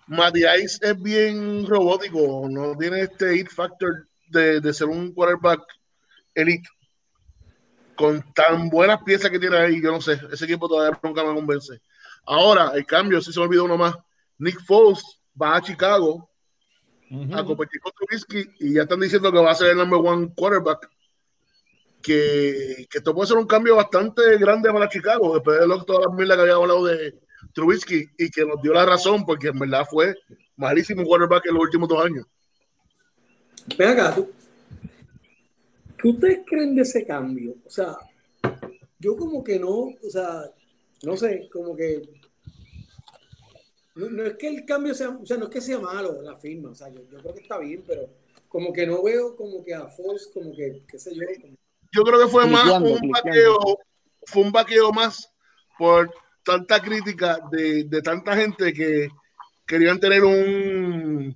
Matty 0.05 0.43
Ice 0.63 0.77
es 0.81 1.01
bien 1.01 1.65
robótico. 1.65 2.47
No 2.47 2.77
tiene 2.77 3.01
este 3.01 3.33
hit 3.35 3.49
factor 3.49 4.07
de, 4.27 4.61
de 4.61 4.73
ser 4.75 4.89
un 4.89 5.11
quarterback 5.11 5.61
elite. 6.35 6.69
Con 7.95 8.21
tan 8.33 8.69
buenas 8.69 9.01
piezas 9.03 9.31
que 9.31 9.39
tiene 9.39 9.57
ahí, 9.57 9.81
yo 9.81 9.91
no 9.91 10.01
sé. 10.01 10.19
Ese 10.31 10.45
equipo 10.45 10.67
todavía 10.67 10.99
nunca 11.01 11.23
me 11.23 11.33
convence. 11.33 11.81
Ahora, 12.25 12.71
el 12.75 12.85
cambio, 12.85 13.21
si 13.21 13.33
se 13.33 13.39
me 13.39 13.45
olvidó 13.45 13.65
uno 13.65 13.77
más. 13.77 13.95
Nick 14.37 14.63
Foles 14.65 15.01
va 15.39 15.55
a 15.55 15.61
Chicago 15.61 16.29
a 17.33 17.43
competir 17.43 17.79
con 17.79 17.91
Trubisky 17.93 18.43
y 18.59 18.73
ya 18.73 18.83
están 18.83 18.99
diciendo 18.99 19.31
que 19.31 19.37
va 19.37 19.51
a 19.51 19.55
ser 19.55 19.69
el 19.69 19.77
number 19.77 19.99
one 19.99 20.33
quarterback. 20.35 20.89
Que, 22.01 22.85
que 22.89 22.97
esto 22.97 23.13
puede 23.13 23.27
ser 23.27 23.37
un 23.37 23.47
cambio 23.47 23.77
bastante 23.77 24.37
grande 24.37 24.71
para 24.71 24.89
Chicago, 24.89 25.35
después 25.35 25.59
de 25.59 25.67
lo, 25.67 25.83
todas 25.85 26.07
las 26.07 26.15
mierdas 26.15 26.35
que 26.35 26.41
había 26.41 26.55
hablado 26.55 26.85
de 26.85 27.19
Trubisky 27.53 28.05
y 28.17 28.29
que 28.29 28.45
nos 28.45 28.61
dio 28.61 28.73
la 28.73 28.85
razón, 28.85 29.25
porque 29.25 29.49
en 29.49 29.59
verdad 29.59 29.85
fue 29.89 30.15
malísimo 30.57 31.03
quarterback 31.03 31.45
en 31.45 31.53
los 31.53 31.63
últimos 31.63 31.87
dos 31.87 32.05
años. 32.05 32.25
Ven 33.77 33.89
acá, 33.89 34.15
tú. 34.15 34.29
¿Qué 35.97 36.09
ustedes 36.09 36.39
creen 36.45 36.75
de 36.75 36.81
ese 36.81 37.05
cambio? 37.05 37.55
O 37.65 37.69
sea, 37.69 37.95
yo 38.99 39.15
como 39.15 39.41
que 39.41 39.57
no, 39.57 39.69
o 39.69 40.09
sea, 40.09 40.43
no 41.03 41.17
sé, 41.17 41.49
como 41.51 41.75
que. 41.75 42.01
No, 43.95 44.09
no 44.09 44.23
es 44.25 44.35
que 44.37 44.47
el 44.47 44.65
cambio 44.65 44.93
sea, 44.95 45.09
o 45.09 45.25
sea, 45.25 45.37
no 45.37 45.45
es 45.45 45.51
que 45.51 45.61
sea 45.61 45.79
malo 45.79 46.21
la 46.21 46.35
firma, 46.35 46.71
o 46.71 46.75
sea, 46.75 46.89
yo, 46.89 47.01
yo 47.11 47.19
creo 47.19 47.33
que 47.35 47.41
está 47.41 47.59
bien, 47.59 47.83
pero 47.85 48.09
como 48.47 48.73
que 48.73 48.87
no 48.87 49.03
veo 49.03 49.35
como 49.35 49.63
que 49.63 49.73
a 49.75 49.87
Foles, 49.87 50.29
como 50.33 50.55
que, 50.55 50.81
qué 50.87 50.97
sé 50.97 51.13
yo, 51.13 51.21
como- 51.41 51.55
Yo 51.91 52.03
creo 52.03 52.19
que 52.19 52.27
fue 52.27 52.47
más 52.47 52.81
un 52.81 53.09
vaqueo, 53.11 53.57
fue 54.25 54.41
un 54.43 54.51
vaqueo 54.51 54.91
más 54.91 55.31
por 55.77 56.11
tanta 56.43 56.81
crítica 56.81 57.39
de, 57.51 57.83
de 57.83 58.01
tanta 58.01 58.35
gente 58.35 58.73
que 58.73 59.09
querían 59.65 59.99
tener 59.99 60.23
un 60.23 61.35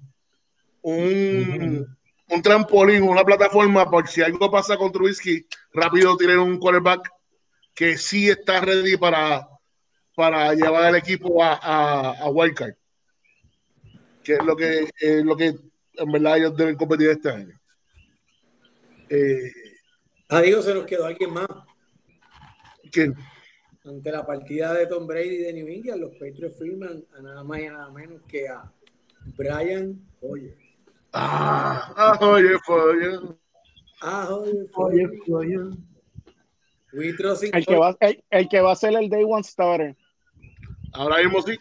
un, 0.82 1.97
un 2.30 2.41
trampolín, 2.41 3.03
una 3.03 3.24
plataforma 3.24 3.89
por 3.89 4.07
si 4.07 4.22
algo 4.22 4.49
pasa 4.49 4.78
con 4.78 4.91
Trubisky, 4.91 5.45
rápido 5.74 6.15
tienen 6.18 6.39
un 6.39 6.57
quarterback 6.57 7.09
que 7.76 7.97
sí 7.97 8.30
está 8.30 8.61
ready 8.61 8.95
para, 8.97 9.47
para 10.18 10.51
llevar 10.55 10.86
al 10.86 10.95
equipo 10.95 11.43
a, 11.43 11.53
a, 11.61 12.11
a 12.24 12.30
Wildcard. 12.32 12.74
Que 14.24 14.34
es 14.34 14.43
lo 14.43 14.55
que, 14.55 14.89
es 14.99 15.24
lo 15.24 15.38
que 15.38 15.55
en 15.93 16.11
verdad 16.11 16.38
ellos 16.38 16.57
deben 16.57 16.76
competir 16.76 17.09
este 17.11 17.30
año. 17.30 17.53
Eh, 19.09 19.51
Ah, 20.30 20.41
digo, 20.41 20.61
se 20.61 20.74
nos 20.74 20.86
quedó 20.86 21.05
alguien 21.05 21.32
más. 21.32 21.47
¿quién? 22.91 23.15
Ante 23.86 24.11
la 24.11 24.26
partida 24.26 24.74
de 24.74 24.88
Tom 24.88 25.05
Brady 25.07 25.38
de 25.38 25.53
New 25.53 25.68
England, 25.68 26.01
los 26.01 26.11
Patriots 26.13 26.57
firman 26.57 27.05
a 27.18 27.22
nada 27.22 27.43
más 27.43 27.59
y 27.59 27.68
nada 27.68 27.89
menos 27.91 28.22
que 28.28 28.49
a 28.49 28.70
Brian 29.38 30.01
Hoyer. 30.20 30.57
Ah, 31.13 31.93
ah, 31.95 32.18
oye, 32.22 32.49
oye. 32.68 33.20
Ah, 34.01 34.28
Hoyer, 34.30 34.68
Oye, 34.74 35.07
Hoyer. 35.28 35.68
El 36.91 37.65
que, 37.65 37.76
va, 37.78 37.95
el, 37.99 38.24
el 38.30 38.49
que 38.49 38.61
va 38.61 38.72
a 38.72 38.76
ser 38.76 38.95
el 38.95 39.09
Day 39.09 39.24
One 39.24 39.43
Starter. 39.43 39.95
Ahora 40.98 41.18
mismo 41.24 41.41
sí. 41.43 41.58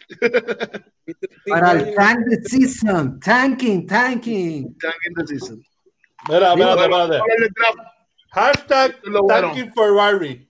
Para 1.47 1.71
el 1.73 1.93
tank 1.95 2.19
the 2.29 2.41
season, 2.43 3.19
tanking, 3.19 3.85
tanking. 3.85 4.75
Tanking 4.79 5.13
the 5.15 5.27
season. 5.27 5.63
Mira, 6.27 6.55
del 6.55 7.53
draft. 7.53 7.79
Hashtag 8.31 8.95
Es 9.03 9.09
lo 9.09 9.23
bueno. 9.23 9.47
tanking 9.49 9.71
for 9.73 9.95
Barry. 9.95 10.49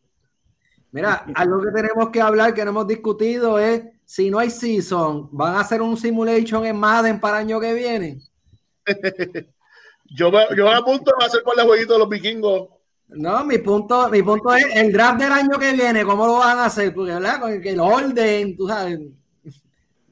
Mira, 0.92 1.26
algo 1.36 1.62
que 1.62 1.72
tenemos 1.72 2.10
que 2.10 2.22
hablar, 2.22 2.54
que 2.54 2.64
no 2.64 2.72
hemos 2.72 2.88
discutido 2.88 3.60
es 3.60 3.84
si 4.06 4.32
no 4.32 4.40
hay 4.40 4.50
season, 4.50 5.28
¿van 5.34 5.56
a 5.56 5.60
hacer 5.60 5.82
un 5.82 5.98
simulation 5.98 6.66
en 6.66 6.78
Madden 6.78 7.20
para 7.20 7.38
el 7.38 7.46
año 7.46 7.60
que 7.60 7.74
viene? 7.74 8.22
yo, 10.06 10.32
me, 10.32 10.46
yo 10.56 10.66
me 10.66 10.74
apunto 10.74 11.14
a 11.20 11.26
hacer 11.26 11.44
por 11.44 11.60
el 11.60 11.66
jueguito 11.66 11.94
de 11.94 12.00
los 12.00 12.10
vikingos. 12.10 12.70
No, 13.10 13.46
mi 13.46 13.58
punto, 13.60 14.10
mi 14.10 14.22
punto 14.22 14.54
es 14.54 14.66
el 14.76 14.92
draft 14.92 15.20
del 15.20 15.32
año 15.32 15.58
que 15.58 15.72
viene, 15.72 16.04
¿cómo 16.04 16.28
lo 16.28 16.40
van 16.40 16.60
a 16.60 16.66
hacer? 16.66 16.94
Porque, 16.94 17.14
¿verdad? 17.14 17.40
Con 17.40 17.54
el, 17.54 17.66
el 17.66 17.80
orden, 17.80 18.58
tú 18.58 18.68
sabes. 18.68 19.00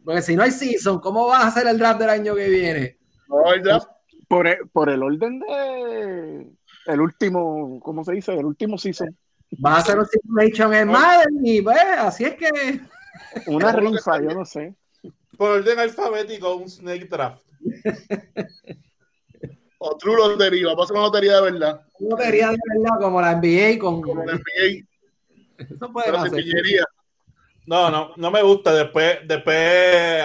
Porque 0.03 0.21
si 0.21 0.35
no 0.35 0.43
hay 0.43 0.51
season, 0.51 0.99
¿cómo 0.99 1.27
vas 1.27 1.43
a 1.43 1.47
hacer 1.47 1.67
el 1.67 1.77
draft 1.77 1.99
del 1.99 2.09
año 2.09 2.35
que 2.35 2.47
viene? 2.47 2.97
No, 3.27 3.53
el 3.53 3.61
draft. 3.61 3.87
Por 4.27 4.47
el, 4.47 4.67
por 4.69 4.89
el 4.89 5.03
orden 5.03 5.39
de 5.39 6.47
el 6.85 7.01
último, 7.01 7.79
¿cómo 7.81 8.03
se 8.03 8.13
dice? 8.13 8.33
El 8.33 8.45
último 8.45 8.77
season. 8.77 9.15
Va 9.63 9.75
a 9.75 9.77
hacer 9.77 9.97
un 9.97 10.05
simulation 10.05 10.73
en 10.73 10.87
Madden 10.89 11.39
y 11.43 11.61
pues, 11.61 11.77
así 11.97 12.25
es 12.25 12.35
que. 12.35 12.81
Una 13.47 13.71
rifa, 13.71 14.21
yo 14.21 14.29
no 14.29 14.45
sé. 14.45 14.75
Por 15.37 15.59
orden 15.59 15.79
alfabético, 15.79 16.55
un 16.55 16.69
snake 16.69 17.07
draft. 17.09 17.43
O 19.87 19.97
True 19.97 20.15
Lotería, 20.15 20.67
vamos 20.67 20.81
a 20.81 20.83
hacer 20.85 20.95
una 20.97 21.05
lotería 21.05 21.35
de 21.35 21.51
verdad. 21.51 21.81
Una 21.99 22.15
lotería 22.15 22.49
de 22.49 22.57
verdad, 22.73 22.99
como 22.99 23.21
la 23.21 23.35
NBA 23.35 23.79
con. 23.79 24.01
Como 24.01 24.25
la 24.25 24.33
NBA, 24.33 24.83
Eso 25.59 25.93
puede 25.93 26.05
pero 26.07 26.17
hacer. 26.17 26.43
No, 27.67 27.89
no, 27.91 28.11
no 28.15 28.31
me 28.31 28.41
gusta. 28.41 28.73
Después, 28.73 29.19
después 29.27 29.57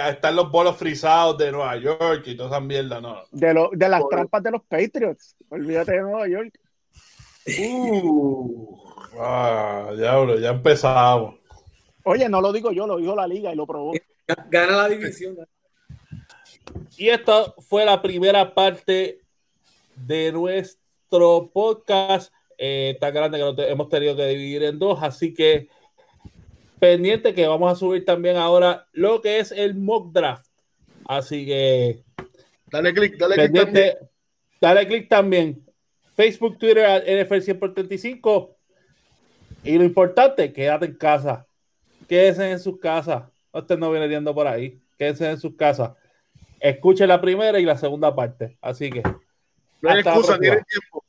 están 0.09 0.35
los 0.35 0.51
bolos 0.51 0.77
frisados 0.77 1.37
de 1.37 1.51
Nueva 1.51 1.75
York 1.77 2.23
y 2.25 2.35
toda 2.35 2.49
esa 2.49 2.59
mierda, 2.59 2.99
no. 2.99 3.21
De, 3.31 3.53
lo, 3.53 3.69
de 3.71 3.87
las 3.89 4.01
Por- 4.01 4.09
trampas 4.09 4.43
de 4.43 4.51
los 4.51 4.63
Patriots. 4.63 5.35
Olvídate 5.49 5.91
de 5.91 6.01
Nueva 6.01 6.27
York. 6.27 6.59
Uh, 7.59 8.77
ah, 9.19 9.91
diablo, 9.95 10.39
ya 10.39 10.49
empezamos. 10.49 11.35
Oye, 12.03 12.27
no 12.29 12.41
lo 12.41 12.51
digo 12.51 12.71
yo, 12.71 12.87
lo 12.87 12.97
dijo 12.97 13.15
la 13.15 13.27
liga 13.27 13.53
y 13.53 13.55
lo 13.55 13.67
probó. 13.67 13.93
Gana 14.49 14.77
la 14.77 14.89
división. 14.89 15.37
Y 16.97 17.09
esta 17.09 17.53
fue 17.59 17.85
la 17.85 18.01
primera 18.01 18.53
parte 18.53 19.21
de 20.05 20.31
nuestro 20.31 21.49
podcast 21.53 22.33
eh, 22.57 22.97
tan 22.99 23.13
grande 23.13 23.37
que 23.37 23.43
lo 23.43 23.55
te- 23.55 23.71
hemos 23.71 23.89
tenido 23.89 24.15
que 24.15 24.27
dividir 24.27 24.63
en 24.63 24.77
dos, 24.79 25.01
así 25.01 25.33
que 25.33 25.67
pendiente 26.79 27.33
que 27.33 27.47
vamos 27.47 27.71
a 27.71 27.75
subir 27.75 28.05
también 28.05 28.37
ahora 28.37 28.87
lo 28.93 29.21
que 29.21 29.39
es 29.39 29.51
el 29.51 29.75
mock 29.75 30.11
draft. 30.13 30.47
Así 31.05 31.45
que 31.45 32.03
Dale 32.71 32.93
click, 32.93 33.17
dale 33.17 33.35
click 33.35 33.53
también. 33.63 33.93
dale 34.61 34.87
click 34.87 35.09
también. 35.09 35.65
Facebook, 36.15 36.57
Twitter, 36.57 37.03
NFL 37.25 37.39
100 37.41 37.59
por 37.59 37.73
35. 37.73 38.55
Y 39.63 39.77
lo 39.77 39.83
importante, 39.83 40.51
quédate 40.53 40.85
en 40.85 40.95
casa. 40.95 41.47
Quédense 42.07 42.51
en 42.51 42.59
sus 42.59 42.79
casas. 42.79 43.23
Usted 43.53 43.77
no 43.77 43.91
viene 43.91 44.07
viendo 44.07 44.33
por 44.33 44.47
ahí. 44.47 44.79
Quédense 44.97 45.29
en 45.29 45.39
sus 45.39 45.55
casas. 45.55 45.91
Escuche 46.59 47.05
la 47.07 47.19
primera 47.19 47.59
y 47.59 47.65
la 47.65 47.77
segunda 47.77 48.15
parte. 48.15 48.57
Así 48.61 48.89
que. 48.89 49.03
No 49.81 49.89
hay 49.89 49.99
excusa, 49.99 50.37
tiene 50.39 50.63
tiempo. 50.63 51.03